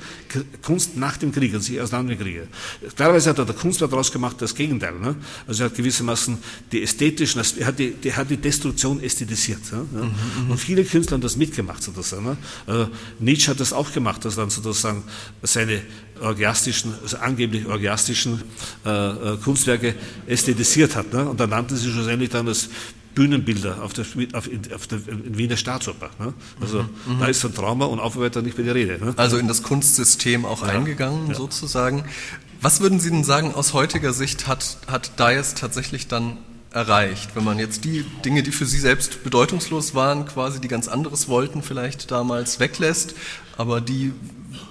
Kunst 0.63 0.97
nach 0.97 1.17
dem 1.17 1.31
Krieg, 1.31 1.55
also 1.55 1.67
sich 1.67 1.81
aus 1.81 1.91
dem 1.91 2.19
Kriege. 2.19 2.49
Klarerweise 2.97 3.31
hat 3.31 3.39
er 3.39 3.45
der 3.45 3.55
Kunstwert 3.55 3.93
daraus 3.93 4.11
gemacht, 4.11 4.37
das 4.41 4.55
Gegenteil. 4.55 4.99
Ne? 4.99 5.15
Also 5.47 5.63
er 5.63 5.71
hat 5.71 5.77
gewissermaßen 5.77 6.39
die 6.73 6.83
ästhetischen 6.83 7.44
das, 7.45 7.59
er, 7.59 7.67
hat 7.67 7.79
die, 7.79 7.93
der 7.93 8.17
hat 8.17 8.31
die 8.31 8.37
Destruktion 8.37 9.03
ästhetisiert. 9.03 9.61
Ja. 9.71 9.79
Mhm, 9.79 10.51
und 10.51 10.59
viele 10.59 10.85
Künstler 10.85 11.15
haben 11.15 11.23
das 11.23 11.37
mitgemacht 11.37 11.83
sozusagen. 11.83 12.37
Also 12.67 12.89
Nietzsche 13.19 13.51
hat 13.51 13.61
das 13.61 13.73
auch 13.73 13.93
gemacht, 13.93 14.25
dass 14.25 14.37
dann 14.37 14.51
sozusagen 14.51 15.03
seine 15.43 15.83
orgiastischen, 16.21 16.95
also 17.03 17.19
angeblich 17.19 17.67
orgiastischen 17.67 18.43
äh, 18.87 18.91
äh, 18.91 19.37
Kunstwerke 19.37 19.95
ästhetisiert 20.27 20.97
hat. 20.97 21.13
Ne? 21.13 21.29
Und 21.29 21.41
dann 21.41 21.51
nannte 21.51 21.77
sie 21.77 21.91
schlussendlich 21.91 22.31
dann 22.31 22.47
das 22.47 22.69
Bühnenbilder 23.15 23.83
auf 23.83 23.93
der, 23.93 24.07
auf, 24.33 24.49
auf 24.75 24.87
der 24.87 25.01
Wiener 25.07 25.57
Staatsoper. 25.57 26.11
Ne? 26.19 26.35
Also 26.61 26.83
mhm, 26.83 26.89
mhm, 27.15 27.21
da 27.21 27.27
ist 27.27 27.41
so 27.41 27.49
ein 27.49 27.55
Trauma 27.55 27.85
und 27.85 28.01
Aufarbeitung 28.01 28.45
nicht 28.45 28.57
mehr 28.57 28.65
die 28.65 28.73
Rede. 28.73 29.05
Ne? 29.05 29.15
Also 29.17 29.37
in 29.37 29.49
das 29.49 29.63
Kunstsystem 29.63 30.45
auch 30.45 30.63
ja, 30.63 30.69
eingegangen 30.69 31.29
ja. 31.29 31.35
sozusagen. 31.35 32.05
Was 32.61 32.81
würden 32.81 32.99
Sie 32.99 33.11
denn 33.11 33.25
sagen, 33.25 33.55
aus 33.55 33.75
heutiger 33.75 34.15
Sicht 34.15 34.47
hat, 34.47 34.79
hat 34.87 35.19
Dias 35.19 35.55
tatsächlich 35.55 36.09
dann 36.09 36.39
erreicht. 36.75 37.37
Wenn 37.37 37.45
man 37.45 37.59
jetzt 37.59 37.85
die 37.85 38.05
Dinge, 38.25 38.43
die 38.43 38.51
für 38.51 38.67
sie 38.67 38.79
selbst 38.79 39.23
bedeutungslos 39.23 39.95
waren, 39.95 40.27
quasi 40.27 40.61
die 40.61 40.69
ganz 40.69 40.89
anderes 40.89 41.29
wollten, 41.29 41.63
vielleicht 41.63 42.11
damals 42.11 42.61
weglässt, 42.61 43.15
aber 43.57 43.81
die 43.81 44.13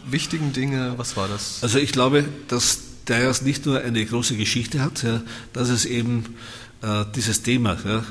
wichtigen 0.06 0.54
Dinge, 0.54 0.93
was 0.97 1.16
war 1.16 1.28
das? 1.28 1.60
Also 1.62 1.80
ich 1.80 1.93
glaube, 1.93 2.26
dass 2.49 2.80
der 3.08 3.34
nicht 3.43 3.66
nur 3.66 3.80
eine 3.82 4.06
große 4.06 4.36
Geschichte 4.36 4.82
hat, 4.82 5.04
ja, 5.04 5.22
dass 5.54 5.70
es 5.70 5.86
eben 5.86 6.36
äh, 6.82 7.06
dieses 7.16 7.41
Thema, 7.41 7.78
ja, 7.86 8.04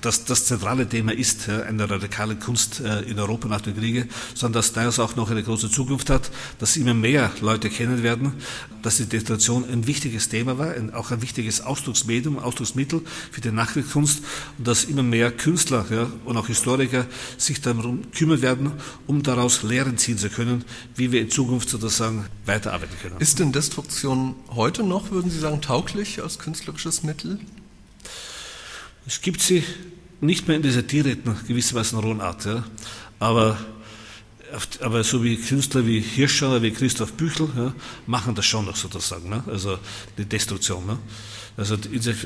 das, 0.00 0.24
das 0.24 0.46
zentrale 0.46 0.88
Thema 0.88 1.12
ist 1.12 1.46
ja, 1.46 1.62
eine 1.62 1.88
radikale 1.88 2.36
Kunst 2.36 2.80
äh, 2.80 3.02
in 3.02 3.18
Europa 3.18 3.48
nach 3.48 3.60
dem 3.60 3.76
Kriege, 3.76 4.08
sondern 4.34 4.60
dass 4.60 4.72
das 4.72 4.98
auch 4.98 5.16
noch 5.16 5.30
eine 5.30 5.42
große 5.42 5.70
Zukunft 5.70 6.10
hat, 6.10 6.30
dass 6.58 6.76
immer 6.76 6.94
mehr 6.94 7.30
Leute 7.40 7.70
kennen 7.70 8.02
werden, 8.02 8.34
dass 8.82 8.96
die 8.96 9.06
Detonation 9.06 9.64
ein 9.70 9.86
wichtiges 9.86 10.28
Thema 10.28 10.58
war, 10.58 10.74
auch 10.94 11.10
ein 11.10 11.22
wichtiges 11.22 11.60
Ausdrucksmedium, 11.60 12.38
Ausdrucksmittel 12.38 13.02
für 13.30 13.40
die 13.40 13.50
Nachkriegskunst 13.50 14.22
und 14.58 14.66
dass 14.66 14.84
immer 14.84 15.02
mehr 15.02 15.30
Künstler 15.30 15.84
ja, 15.90 16.10
und 16.24 16.36
auch 16.36 16.46
Historiker 16.46 17.06
sich 17.36 17.60
darum 17.60 18.10
kümmern 18.12 18.42
werden, 18.42 18.72
um 19.06 19.22
daraus 19.22 19.62
Lehren 19.62 19.98
ziehen 19.98 20.18
zu 20.18 20.30
können, 20.30 20.64
wie 20.96 21.12
wir 21.12 21.20
in 21.20 21.30
Zukunft 21.30 21.68
sozusagen 21.68 22.26
weiterarbeiten 22.46 22.96
können. 23.00 23.20
Ist 23.20 23.38
denn 23.38 23.52
Destruktion 23.52 24.34
heute 24.50 24.82
noch, 24.82 25.10
würden 25.10 25.30
Sie 25.30 25.38
sagen, 25.38 25.60
tauglich 25.60 26.22
als 26.22 26.38
künstlerisches 26.38 27.02
Mittel? 27.02 27.38
Es 29.10 29.20
gibt 29.20 29.42
sie 29.42 29.64
nicht 30.20 30.46
mehr 30.46 30.56
in 30.56 30.62
dieser 30.62 30.82
direkten, 30.82 31.34
gewissermaßen 31.48 31.98
rohen 31.98 32.20
Art, 32.20 32.44
ja, 32.44 32.62
aber 33.18 33.58
aber 34.80 35.02
so 35.02 35.24
wie 35.24 35.36
Künstler 35.36 35.84
wie 35.84 36.00
Hirscher 36.00 36.62
wie 36.62 36.70
Christoph 36.70 37.14
Büchel 37.14 37.48
ja, 37.56 37.74
machen 38.06 38.36
das 38.36 38.46
schon 38.46 38.66
noch 38.66 38.76
sozusagen, 38.76 39.28
ne? 39.28 39.42
also 39.48 39.78
die 40.16 40.24
Destruktion. 40.24 40.86
Ne? 40.86 40.98
Also, 41.56 41.76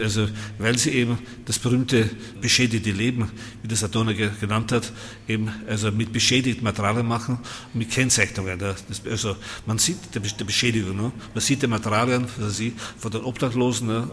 also, 0.03 0.29
weil 0.59 0.79
sie 0.79 0.91
eben 0.91 1.19
das 1.47 1.59
berühmte 1.59 2.09
beschädigte 2.41 2.91
Leben, 2.93 3.31
wie 3.63 3.69
das 3.69 3.83
Adorno 3.83 4.13
genannt 4.15 4.73
hat, 4.73 4.93
eben 5.27 5.51
also 5.67 5.91
mit 5.91 6.13
beschädigten 6.13 6.65
Materialien 6.65 7.07
machen 7.07 7.39
mit 7.73 7.91
Kennzeichnungen. 7.91 8.59
Das, 8.59 8.85
also 9.11 9.37
man 9.65 9.79
sieht 9.79 9.97
die 10.15 10.45
Beschädigung, 10.45 10.97
ne? 10.97 11.13
man 11.33 11.41
sieht 11.41 11.63
die 11.63 11.67
Materialien 11.67 12.27
also 12.37 12.51
sie, 12.51 12.75
von 12.99 13.11
den 13.11 13.23
Obdachlosen, 13.23 13.87
ne? 13.87 14.11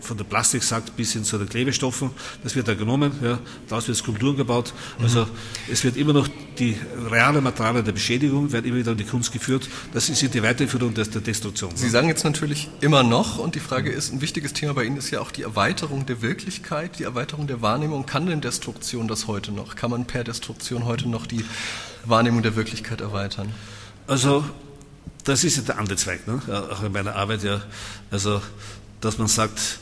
Von 0.00 0.16
der 0.16 0.24
Plastiksack 0.24 0.96
bis 0.96 1.12
hin 1.12 1.24
zu 1.24 1.38
den 1.38 1.48
Klebestoffen. 1.48 2.10
Das 2.42 2.54
wird 2.54 2.68
da 2.68 2.74
genommen, 2.74 3.12
ja, 3.22 3.38
daraus 3.68 3.88
wird 3.88 3.96
Skulpturen 3.96 4.36
gebaut. 4.36 4.72
Also 5.02 5.24
mhm. 5.24 5.30
es 5.70 5.84
wird 5.84 5.96
immer 5.96 6.12
noch 6.12 6.28
die 6.58 6.76
reale 7.10 7.40
Materialien 7.40 7.84
der 7.84 7.92
Beschädigung 7.92 8.52
werden 8.52 8.66
immer 8.66 8.78
wieder 8.78 8.92
in 8.92 8.98
die 8.98 9.04
Kunst 9.04 9.32
geführt. 9.32 9.68
Das 9.92 10.08
ist 10.08 10.22
die 10.22 10.42
Weiterführung 10.42 10.94
der, 10.94 11.04
der 11.04 11.20
Destruktion. 11.20 11.70
Sie 11.74 11.88
sagen 11.88 12.08
jetzt 12.08 12.24
natürlich 12.24 12.68
immer 12.80 13.02
noch 13.02 13.38
und 13.38 13.54
die 13.54 13.60
Frage 13.60 13.90
ist, 13.90 14.12
ein 14.12 14.20
wichtiges 14.20 14.52
Thema 14.52 14.74
bei 14.74 14.84
Ihnen 14.84 14.96
ist 14.96 15.10
ja 15.10 15.20
auch 15.20 15.30
die 15.30 15.42
Erweiterung 15.42 16.06
der 16.06 16.22
Wirklichkeit, 16.22 16.98
die 16.98 17.04
Erweiterung 17.04 17.46
der 17.46 17.62
Wahrnehmung. 17.62 18.06
Kann 18.06 18.26
denn 18.26 18.40
Destruktion 18.40 19.08
das 19.08 19.26
heute 19.26 19.52
noch? 19.52 19.76
Kann 19.76 19.90
man 19.90 20.06
per 20.06 20.24
Destruktion 20.24 20.84
heute 20.84 21.08
noch 21.08 21.26
die 21.26 21.44
Wahrnehmung 22.04 22.42
der 22.42 22.56
Wirklichkeit 22.56 23.00
erweitern? 23.00 23.54
Also 24.06 24.44
das 25.24 25.44
ist 25.44 25.56
ja 25.56 25.62
der 25.62 25.78
andere 25.78 25.96
Zweig, 25.96 26.26
ne? 26.26 26.40
auch 26.70 26.82
in 26.82 26.92
meiner 26.92 27.14
Arbeit 27.14 27.42
ja. 27.42 27.60
Also 28.10 28.40
dass 29.00 29.18
man 29.18 29.28
sagt, 29.28 29.78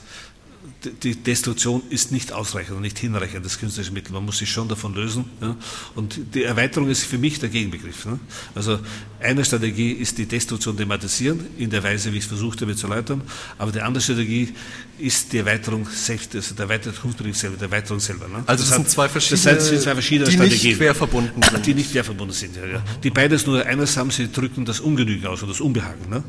die 1.02 1.14
Destruktion 1.14 1.82
ist 1.90 2.12
nicht 2.12 2.32
ausreichend 2.32 2.76
und 2.76 2.82
nicht 2.82 2.98
hinreichend, 2.98 3.44
das 3.44 3.58
künstlerische 3.58 3.92
Mittel. 3.92 4.12
Man 4.12 4.24
muss 4.24 4.38
sich 4.38 4.50
schon 4.50 4.68
davon 4.68 4.94
lösen. 4.94 5.24
Ja? 5.40 5.56
Und 5.94 6.18
die 6.34 6.44
Erweiterung 6.44 6.88
ist 6.88 7.04
für 7.04 7.18
mich 7.18 7.38
der 7.38 7.48
Gegenbegriff. 7.48 8.06
Ne? 8.06 8.18
Also 8.54 8.78
eine 9.20 9.44
Strategie 9.44 9.92
ist 9.92 10.18
die 10.18 10.26
Destruktion 10.26 10.76
thematisieren, 10.76 11.46
in 11.58 11.70
der 11.70 11.82
Weise, 11.82 12.12
wie 12.12 12.18
ich 12.18 12.24
es 12.24 12.28
versucht 12.28 12.60
habe 12.60 12.76
zu 12.76 12.86
erläutern. 12.86 13.22
Aber 13.58 13.72
die 13.72 13.80
andere 13.80 14.02
Strategie 14.02 14.52
ist 14.98 15.32
die 15.32 15.38
Erweiterung 15.38 15.86
selbst, 15.90 16.34
also 16.34 16.54
der 16.54 16.64
erweiterte 16.64 16.98
Kunstbegriff 16.98 17.36
selber, 17.36 17.56
der 17.56 17.66
Erweiterung 17.66 18.00
selber. 18.00 18.28
Ne? 18.28 18.42
Also 18.46 18.62
das, 18.62 18.68
das 18.68 18.76
sind 18.76 18.90
zwei 18.90 19.08
verschiedene, 19.08 19.54
das 19.54 19.68
sind 19.68 19.80
zwei 19.80 19.92
verschiedene 19.92 20.30
die 20.30 20.36
Strategien. 20.36 20.68
nicht 20.70 20.78
quer 20.78 20.94
verbunden 20.94 21.42
sind. 21.50 21.66
Die 21.66 21.74
nicht 21.74 21.92
quer 21.92 22.04
verbunden 22.04 22.34
sind, 22.34 22.56
ja, 22.56 22.66
ja. 22.66 22.82
Die 23.02 23.10
beides 23.10 23.46
nur 23.46 23.64
eines 23.64 23.96
haben, 23.96 24.10
sie 24.10 24.30
drücken 24.30 24.64
das 24.64 24.80
Ungenügen 24.80 25.26
aus 25.26 25.42
und 25.42 25.48
das 25.48 25.60
Unbehagen. 25.60 26.08
Ne? 26.10 26.22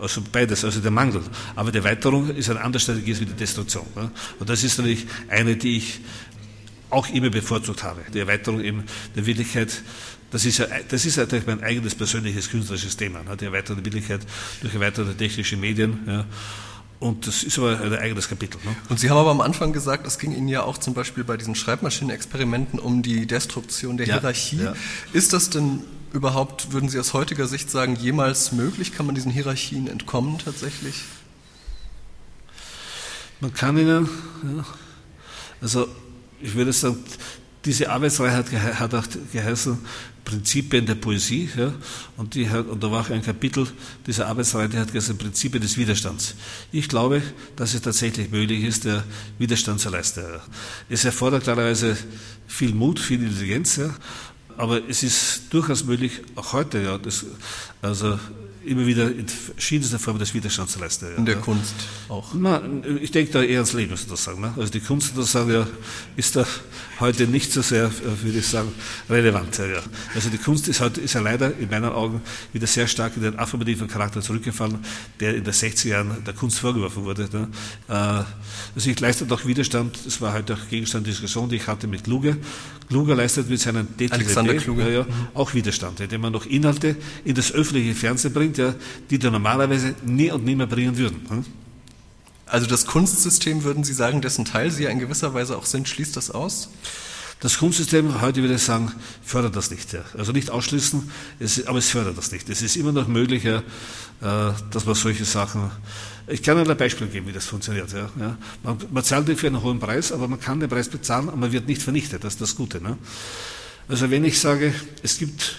Also 0.00 0.22
beides, 0.32 0.64
also 0.64 0.80
der 0.80 0.90
Mangel. 0.90 1.22
Aber 1.56 1.70
die 1.72 1.78
Erweiterung 1.78 2.30
ist 2.34 2.48
eine 2.50 2.60
andere 2.60 2.80
Strategie 2.80 3.12
als 3.12 3.20
wie 3.20 3.26
die 3.26 3.34
Destruktion. 3.34 3.84
Ne? 3.94 3.99
Und 4.38 4.48
das 4.48 4.64
ist 4.64 4.78
natürlich 4.78 5.06
eine, 5.28 5.56
die 5.56 5.76
ich 5.76 6.00
auch 6.90 7.08
immer 7.08 7.30
bevorzugt 7.30 7.82
habe. 7.82 8.00
Die 8.12 8.18
Erweiterung 8.18 8.60
eben 8.60 8.84
der 9.16 9.26
Wirklichkeit. 9.26 9.82
Das 10.30 10.44
ist 10.44 10.58
ja, 10.58 10.66
das 10.88 11.04
ist 11.04 11.16
natürlich 11.16 11.46
mein 11.46 11.62
eigenes 11.62 11.94
persönliches 11.94 12.50
künstlerisches 12.50 12.96
Thema. 12.96 13.22
Ne? 13.22 13.36
Die 13.36 13.46
erweiterte 13.46 13.84
Wirklichkeit 13.84 14.20
durch 14.60 14.74
erweiterte 14.74 15.16
technische 15.16 15.56
Medien. 15.56 15.98
Ja. 16.06 16.24
Und 17.00 17.26
das 17.26 17.42
ist 17.42 17.58
aber 17.58 17.80
ein 17.80 17.94
eigenes 17.94 18.28
Kapitel. 18.28 18.58
Ne? 18.64 18.76
Und 18.90 19.00
Sie 19.00 19.08
haben 19.08 19.16
aber 19.16 19.30
am 19.30 19.40
Anfang 19.40 19.72
gesagt, 19.72 20.06
es 20.06 20.18
ging 20.18 20.32
Ihnen 20.36 20.48
ja 20.48 20.62
auch 20.62 20.78
zum 20.78 20.94
Beispiel 20.94 21.24
bei 21.24 21.36
diesen 21.36 21.54
Schreibmaschinenexperimenten 21.54 22.78
um 22.78 23.02
die 23.02 23.26
Destruktion 23.26 23.96
der 23.96 24.06
ja, 24.06 24.14
Hierarchie. 24.14 24.62
Ja. 24.62 24.74
Ist 25.12 25.32
das 25.32 25.50
denn 25.50 25.80
überhaupt, 26.12 26.72
würden 26.72 26.88
Sie 26.88 27.00
aus 27.00 27.14
heutiger 27.14 27.46
Sicht 27.46 27.70
sagen, 27.70 27.96
jemals 27.96 28.52
möglich? 28.52 28.92
Kann 28.92 29.06
man 29.06 29.14
diesen 29.14 29.32
Hierarchien 29.32 29.88
entkommen 29.88 30.38
tatsächlich? 30.38 30.96
Man 33.40 33.54
kann 33.54 33.78
ihnen, 33.78 34.08
ja, 34.42 34.64
also 35.62 35.88
ich 36.42 36.54
würde 36.54 36.72
sagen, 36.72 36.98
diese 37.64 37.90
Arbeitsreihe 37.90 38.32
hat, 38.32 38.94
auch 38.94 39.04
geheißen 39.32 39.78
Prinzipien 40.24 40.86
der 40.86 40.94
Poesie, 40.94 41.48
ja, 41.56 41.72
und, 42.16 42.34
die 42.34 42.48
hat, 42.48 42.66
und 42.66 42.82
da 42.82 42.90
war 42.90 43.00
auch 43.00 43.10
ein 43.10 43.22
Kapitel 43.22 43.66
dieser 44.06 44.26
Arbeitsreihe, 44.26 44.68
die 44.68 44.78
hat 44.78 44.92
geheißen 44.92 45.16
Prinzipien 45.16 45.62
des 45.62 45.76
Widerstands. 45.76 46.34
Ich 46.72 46.88
glaube, 46.88 47.22
dass 47.56 47.74
es 47.74 47.82
tatsächlich 47.82 48.30
möglich 48.30 48.64
ist, 48.64 48.84
der 48.84 49.04
Widerstand 49.38 49.80
zu 49.80 49.88
leisten. 49.88 50.20
Ja. 50.20 50.40
Es 50.88 51.04
erfordert 51.04 51.44
klarerweise 51.44 51.96
viel 52.46 52.74
Mut, 52.74 53.00
viel 53.00 53.22
Intelligenz, 53.22 53.76
ja, 53.76 53.94
aber 54.56 54.86
es 54.88 55.02
ist 55.02 55.44
durchaus 55.50 55.84
möglich, 55.84 56.20
auch 56.34 56.52
heute, 56.52 56.82
ja, 56.82 56.98
das, 56.98 57.24
also 57.82 58.18
immer 58.64 58.86
wieder 58.86 59.10
in 59.10 59.26
verschiedenster 59.26 59.98
Form 59.98 60.18
des 60.18 60.34
Widerstands 60.34 60.78
leisten. 60.78 61.06
Ja. 61.06 61.16
In 61.16 61.24
der 61.24 61.36
Kunst 61.36 61.74
auch? 62.08 62.34
Na, 62.34 62.62
ich 63.00 63.10
denke 63.10 63.32
da 63.32 63.42
eher 63.42 63.58
ans 63.58 63.72
Leben 63.72 63.96
sozusagen. 63.96 64.40
Ne? 64.40 64.52
Also 64.56 64.70
die 64.70 64.80
Kunst 64.80 65.14
sozusagen 65.14 65.50
ja, 65.50 65.66
ist 66.16 66.36
da 66.36 66.46
heute 67.00 67.26
nicht 67.26 67.52
so 67.52 67.62
sehr, 67.62 67.86
äh, 67.86 68.22
würde 68.22 68.38
ich 68.38 68.46
sagen, 68.46 68.70
relevant. 69.08 69.56
Ja. 69.58 69.82
Also 70.14 70.28
die 70.28 70.38
Kunst 70.38 70.68
ist 70.68 70.80
heute 70.80 71.00
ist 71.00 71.14
ja 71.14 71.20
leider 71.20 71.56
in 71.56 71.70
meinen 71.70 71.90
Augen 71.90 72.20
wieder 72.52 72.66
sehr 72.66 72.86
stark 72.86 73.16
in 73.16 73.22
den 73.22 73.38
affirmativen 73.38 73.88
Charakter 73.88 74.20
zurückgefallen, 74.20 74.78
der 75.20 75.34
in 75.36 75.44
den 75.44 75.54
60er 75.54 75.88
Jahren 75.88 76.24
der 76.24 76.34
Kunst 76.34 76.58
vorgeworfen 76.58 77.04
wurde. 77.04 77.28
Ne? 77.32 77.48
Äh, 77.88 77.92
also 77.92 78.90
ich 78.90 79.00
leiste 79.00 79.24
doch 79.24 79.46
Widerstand, 79.46 79.98
das 80.04 80.20
war 80.20 80.32
halt 80.32 80.50
auch 80.50 80.68
Gegenstand 80.68 81.06
der 81.06 81.12
Diskussion, 81.12 81.48
die 81.48 81.56
ich 81.56 81.66
hatte 81.66 81.86
mit 81.86 82.04
Kluge. 82.04 82.36
Kluger 82.88 83.14
leistet 83.14 83.48
mit 83.48 83.60
seinen 83.60 83.86
DTVD 83.96 84.80
ja, 84.80 84.88
ja, 84.88 85.06
auch 85.32 85.54
Widerstand, 85.54 86.00
indem 86.00 86.22
man 86.22 86.32
noch 86.32 86.44
Inhalte 86.44 86.96
in 87.24 87.36
das 87.36 87.52
öffentliche 87.52 87.69
Fernsehen 87.94 88.32
bringt, 88.32 88.58
ja, 88.58 88.74
die 89.10 89.18
da 89.18 89.30
normalerweise 89.30 89.94
nie 90.04 90.30
und 90.30 90.44
nie 90.44 90.54
mehr 90.54 90.66
bringen 90.66 90.96
würden. 90.96 91.20
Hm? 91.28 91.44
Also 92.46 92.66
das 92.66 92.86
Kunstsystem, 92.86 93.62
würden 93.62 93.84
Sie 93.84 93.94
sagen, 93.94 94.20
dessen 94.20 94.44
Teil 94.44 94.70
Sie 94.70 94.82
ja 94.82 94.90
in 94.90 94.98
gewisser 94.98 95.34
Weise 95.34 95.56
auch 95.56 95.66
sind, 95.66 95.88
schließt 95.88 96.16
das 96.16 96.30
aus? 96.30 96.70
Das 97.40 97.56
Kunstsystem, 97.56 98.20
heute 98.20 98.42
würde 98.42 98.56
ich 98.56 98.62
sagen, 98.62 98.92
fördert 99.24 99.56
das 99.56 99.70
nicht. 99.70 99.94
Ja. 99.94 100.00
Also 100.18 100.32
nicht 100.32 100.50
ausschließen, 100.50 101.10
es, 101.38 101.66
aber 101.66 101.78
es 101.78 101.88
fördert 101.88 102.18
das 102.18 102.32
nicht. 102.32 102.50
Es 102.50 102.60
ist 102.60 102.76
immer 102.76 102.92
noch 102.92 103.08
möglich, 103.08 103.44
ja, 103.44 103.58
äh, 103.58 104.52
dass 104.70 104.84
man 104.84 104.94
solche 104.94 105.24
Sachen. 105.24 105.70
Ich 106.26 106.42
kann 106.42 106.58
Ihnen 106.58 106.70
ein 106.70 106.76
Beispiel 106.76 107.06
geben, 107.06 107.28
wie 107.28 107.32
das 107.32 107.46
funktioniert. 107.46 107.90
Ja. 107.92 108.36
Man, 108.62 108.78
man, 108.90 109.04
zahlt 109.04 109.26
dafür 109.26 109.48
einen 109.48 109.62
hohen 109.62 109.80
Preis, 109.80 110.12
aber 110.12 110.28
man 110.28 110.38
kann 110.38 110.60
den 110.60 110.68
Preis 110.68 110.90
bezahlen, 110.90 111.28
aber 111.28 111.38
man 111.38 111.52
wird 111.52 111.66
nicht 111.66 111.80
vernichtet. 111.80 112.24
Das 112.24 112.34
ist 112.34 112.42
das 112.42 112.56
Gute. 112.56 112.82
Ne? 112.82 112.98
Also 113.88 114.10
wenn 114.10 114.24
ich 114.24 114.38
sage, 114.38 114.74
es 115.02 115.16
gibt 115.16 115.56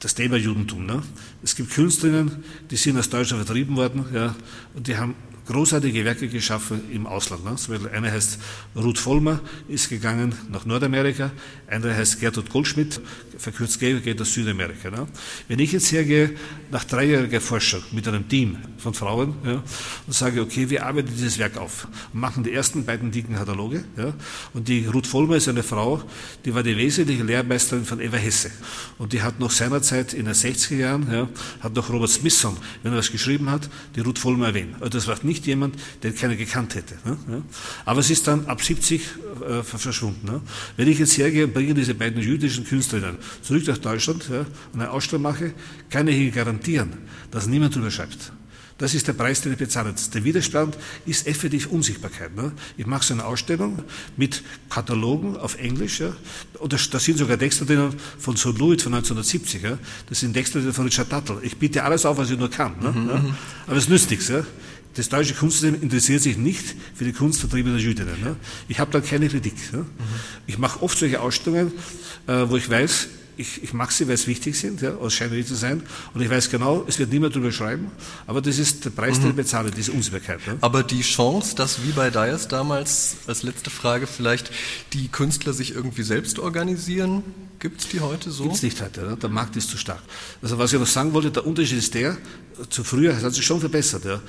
das 0.00 0.14
Thema 0.14 0.36
Judentum. 0.36 0.86
Ne? 0.86 1.02
Es 1.42 1.56
gibt 1.56 1.70
Künstlerinnen, 1.70 2.44
die 2.70 2.76
sind 2.76 2.98
aus 2.98 3.10
Deutschland 3.10 3.44
vertrieben 3.44 3.76
worden 3.76 4.04
ja, 4.12 4.34
und 4.74 4.86
die 4.86 4.96
haben 4.96 5.14
großartige 5.48 6.04
Werke 6.04 6.28
geschaffen 6.28 6.82
im 6.92 7.06
Ausland. 7.06 7.44
Ne? 7.44 7.56
Eine 7.92 8.12
heißt 8.12 8.38
Ruth 8.76 8.98
Vollmer, 8.98 9.40
ist 9.68 9.88
gegangen 9.88 10.34
nach 10.52 10.64
Nordamerika, 10.64 11.32
eine 11.66 11.94
heißt 11.94 12.20
Gertrud 12.20 12.50
Goldschmidt, 12.50 13.00
verkürzt 13.36 13.80
G, 13.80 13.98
geht 14.00 14.20
aus 14.20 14.32
Südamerika. 14.32 14.90
Ne? 14.90 15.08
Wenn 15.48 15.58
ich 15.58 15.72
jetzt 15.72 15.90
hergehe, 15.90 16.36
nach 16.70 16.84
dreijähriger 16.84 17.40
Forschung 17.40 17.82
mit 17.92 18.06
einem 18.06 18.28
Team 18.28 18.58
von 18.76 18.94
Frauen 18.94 19.34
ja, 19.44 19.62
und 20.06 20.12
sage, 20.12 20.40
okay, 20.42 20.68
wir 20.70 20.86
arbeiten 20.86 21.08
dieses 21.14 21.38
Werk 21.38 21.56
auf 21.56 21.88
machen 22.12 22.44
die 22.44 22.52
ersten 22.52 22.84
beiden 22.84 23.10
dicken 23.10 23.34
Kataloge. 23.34 23.84
Ja, 23.96 24.12
und 24.54 24.68
die 24.68 24.86
Ruth 24.86 25.06
Vollmer 25.06 25.36
ist 25.36 25.48
eine 25.48 25.62
Frau, 25.62 26.02
die 26.44 26.54
war 26.54 26.62
die 26.62 26.76
wesentliche 26.76 27.22
Lehrmeisterin 27.22 27.84
von 27.84 28.00
Eva 28.00 28.16
Hesse. 28.16 28.50
Und 28.98 29.12
die 29.12 29.22
hat 29.22 29.40
noch 29.40 29.50
seinerzeit 29.50 30.12
in 30.12 30.26
den 30.26 30.34
60er 30.34 30.76
Jahren, 30.76 31.12
ja, 31.12 31.28
hat 31.60 31.74
noch 31.74 31.90
Robert 31.90 32.10
Smithson, 32.10 32.56
wenn 32.82 32.92
er 32.92 32.98
was 32.98 33.10
geschrieben 33.10 33.50
hat, 33.50 33.68
die 33.96 34.00
Ruth 34.00 34.18
Vollmer 34.18 34.48
erwähnt. 34.48 34.74
Also 34.74 34.90
das 34.90 35.06
war 35.06 35.18
nicht 35.22 35.37
jemand, 35.46 35.76
den 36.02 36.14
keiner 36.14 36.36
gekannt 36.36 36.74
hätte. 36.74 36.94
Ne? 37.04 37.42
Aber 37.84 38.00
es 38.00 38.10
ist 38.10 38.26
dann 38.26 38.46
ab 38.46 38.62
70 38.62 39.02
äh, 39.48 39.62
verschwunden. 39.62 40.26
Ne? 40.26 40.40
Wenn 40.76 40.88
ich 40.88 40.98
jetzt 40.98 41.16
hergehe 41.18 41.44
und 41.44 41.54
bringe 41.54 41.74
diese 41.74 41.94
beiden 41.94 42.22
jüdischen 42.22 42.64
Künstlerinnen 42.64 43.18
zurück 43.42 43.66
nach 43.66 43.78
Deutschland 43.78 44.28
und 44.30 44.80
eine 44.80 44.90
Ausstellung 44.90 45.22
mache, 45.22 45.54
kann 45.90 46.08
ich 46.08 46.16
Ihnen 46.16 46.32
garantieren, 46.32 46.92
dass 47.30 47.46
niemand 47.46 47.74
drüber 47.74 47.90
schreibt. 47.90 48.32
Das 48.78 48.94
ist 48.94 49.08
der 49.08 49.12
Preis, 49.12 49.40
den 49.40 49.52
ich 49.52 49.58
bezahle. 49.58 49.92
Der 50.14 50.22
Widerstand 50.22 50.78
ist 51.04 51.26
effektiv 51.26 51.66
Unsichtbarkeit. 51.66 52.34
Ne? 52.36 52.52
Ich 52.76 52.86
mache 52.86 53.04
so 53.04 53.12
eine 53.12 53.24
Ausstellung 53.24 53.82
mit 54.16 54.44
Katalogen 54.70 55.36
auf 55.36 55.58
Englisch. 55.58 55.98
Ja? 55.98 56.12
Und 56.60 56.72
da, 56.72 56.98
sind 57.00 57.18
sogar 57.18 57.36
Texte 57.36 57.66
drinnen 57.66 57.92
von 58.18 58.36
Sir 58.36 58.54
Louis 58.56 58.80
von 58.80 58.94
1970. 58.94 59.62
Ja? 59.62 59.78
Das 60.08 60.20
sind 60.20 60.32
Texte 60.32 60.72
von 60.72 60.84
Richard 60.84 61.10
Tuttle. 61.10 61.40
Ich 61.42 61.56
biete 61.56 61.82
alles 61.82 62.06
auf, 62.06 62.18
was 62.18 62.30
ich 62.30 62.38
nur 62.38 62.50
kann. 62.50 62.76
Ne? 62.80 62.92
Mhm, 62.92 63.08
ja? 63.08 63.16
Mhm. 63.16 63.34
Aber 63.66 63.76
es 63.76 63.88
nützt 63.88 64.10
nichts. 64.10 64.28
Ja? 64.28 64.44
Das 64.98 65.08
deutsche 65.08 65.34
Kunstsystem 65.34 65.80
interessiert 65.80 66.22
sich 66.22 66.36
nicht 66.36 66.74
für 66.92 67.04
die 67.04 67.12
Kunstvertriebenen 67.12 67.78
Jüdinnen. 67.78 68.20
Ne? 68.20 68.34
Ich 68.66 68.80
habe 68.80 68.90
da 68.90 69.00
keine 69.00 69.28
Kritik. 69.28 69.54
Ne? 69.72 69.78
Mhm. 69.78 69.86
Ich 70.48 70.58
mache 70.58 70.82
oft 70.82 70.98
solche 70.98 71.20
Ausstellungen, 71.20 71.70
äh, 72.26 72.48
wo 72.48 72.56
ich 72.56 72.68
weiß, 72.68 73.06
ich, 73.36 73.62
ich 73.62 73.72
mache 73.72 73.92
sie, 73.92 74.08
weil 74.08 74.14
es 74.14 74.26
wichtig 74.26 74.58
sind, 74.58 74.82
ja, 74.82 74.96
aus 74.96 75.14
scheint 75.14 75.46
zu 75.46 75.54
sein. 75.54 75.84
Und 76.14 76.20
ich 76.20 76.28
weiß 76.28 76.50
genau, 76.50 76.84
es 76.88 76.98
wird 76.98 77.12
niemand 77.12 77.36
darüber 77.36 77.52
schreiben, 77.52 77.92
aber 78.26 78.42
das 78.42 78.58
ist 78.58 78.86
der 78.86 78.90
Preis, 78.90 79.18
mhm. 79.18 79.22
den 79.22 79.30
ich 79.30 79.36
bezahle, 79.36 79.70
diese 79.70 79.92
Unsichtbarkeit. 79.92 80.40
Ja. 80.44 80.56
Aber 80.62 80.82
die 80.82 81.02
Chance, 81.02 81.54
dass 81.54 81.84
wie 81.84 81.92
bei 81.92 82.10
Dias 82.10 82.48
damals, 82.48 83.18
als 83.28 83.44
letzte 83.44 83.70
Frage 83.70 84.08
vielleicht, 84.08 84.50
die 84.94 85.06
Künstler 85.06 85.52
sich 85.52 85.76
irgendwie 85.76 86.02
selbst 86.02 86.40
organisieren, 86.40 87.22
gibt 87.60 87.82
es 87.82 87.88
die 87.88 88.00
heute 88.00 88.32
so? 88.32 88.42
Gibt 88.42 88.56
es 88.56 88.62
nicht 88.64 88.82
heute, 88.82 89.02
ja. 89.02 89.14
der 89.14 89.30
Markt 89.30 89.54
ist 89.54 89.70
zu 89.70 89.78
stark. 89.78 90.02
Also 90.42 90.58
was 90.58 90.72
ich 90.72 90.80
noch 90.80 90.88
sagen 90.88 91.12
wollte, 91.12 91.30
der 91.30 91.46
Unterschied 91.46 91.78
ist 91.78 91.94
der, 91.94 92.16
zu 92.68 92.82
früher, 92.82 93.12
es 93.16 93.22
hat 93.22 93.34
sich 93.34 93.46
schon 93.46 93.60
verbessert. 93.60 94.04
Ja. 94.04 94.20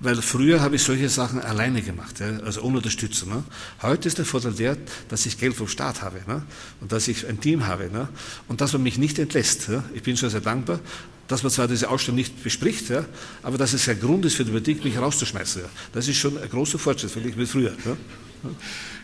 Weil 0.00 0.16
früher 0.22 0.60
habe 0.60 0.76
ich 0.76 0.82
solche 0.82 1.08
Sachen 1.08 1.40
alleine 1.40 1.82
gemacht, 1.82 2.20
ja, 2.20 2.38
also 2.40 2.62
ohne 2.62 2.78
Unterstützung. 2.78 3.28
Ne? 3.28 3.44
Heute 3.82 4.08
ist 4.08 4.18
der 4.18 4.24
Vorteil 4.24 4.52
der, 4.52 4.76
dass 5.08 5.26
ich 5.26 5.38
Geld 5.38 5.54
vom 5.54 5.68
Staat 5.68 6.02
habe 6.02 6.22
ne? 6.26 6.42
und 6.80 6.90
dass 6.90 7.06
ich 7.06 7.28
ein 7.28 7.40
Team 7.40 7.66
habe 7.66 7.90
ne? 7.90 8.08
und 8.48 8.60
dass 8.60 8.72
man 8.72 8.82
mich 8.82 8.98
nicht 8.98 9.18
entlässt. 9.18 9.68
Ja? 9.68 9.84
Ich 9.92 10.02
bin 10.02 10.16
schon 10.16 10.30
sehr 10.30 10.40
dankbar, 10.40 10.80
dass 11.28 11.42
man 11.42 11.52
zwar 11.52 11.68
diese 11.68 11.90
Ausstellung 11.90 12.16
nicht 12.16 12.42
bespricht, 12.42 12.88
ja, 12.88 13.04
aber 13.42 13.56
dass 13.56 13.72
es 13.72 13.88
ein 13.88 14.00
Grund 14.00 14.24
ist 14.24 14.34
für 14.34 14.44
die 14.44 14.50
Politik, 14.50 14.82
mich 14.82 14.98
rauszuschmeißen. 14.98 15.62
Das 15.92 16.08
ist 16.08 16.16
schon 16.16 16.36
ein 16.36 16.48
großer 16.48 16.78
Fortschritt, 16.78 17.14
ich, 17.24 17.36
mit 17.36 17.48
früher. 17.48 17.72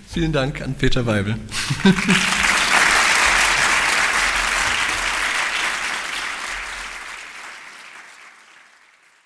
Vielen 0.09 0.33
Dank 0.33 0.61
an 0.61 0.75
Peter 0.75 1.07
Weibel. 1.07 1.37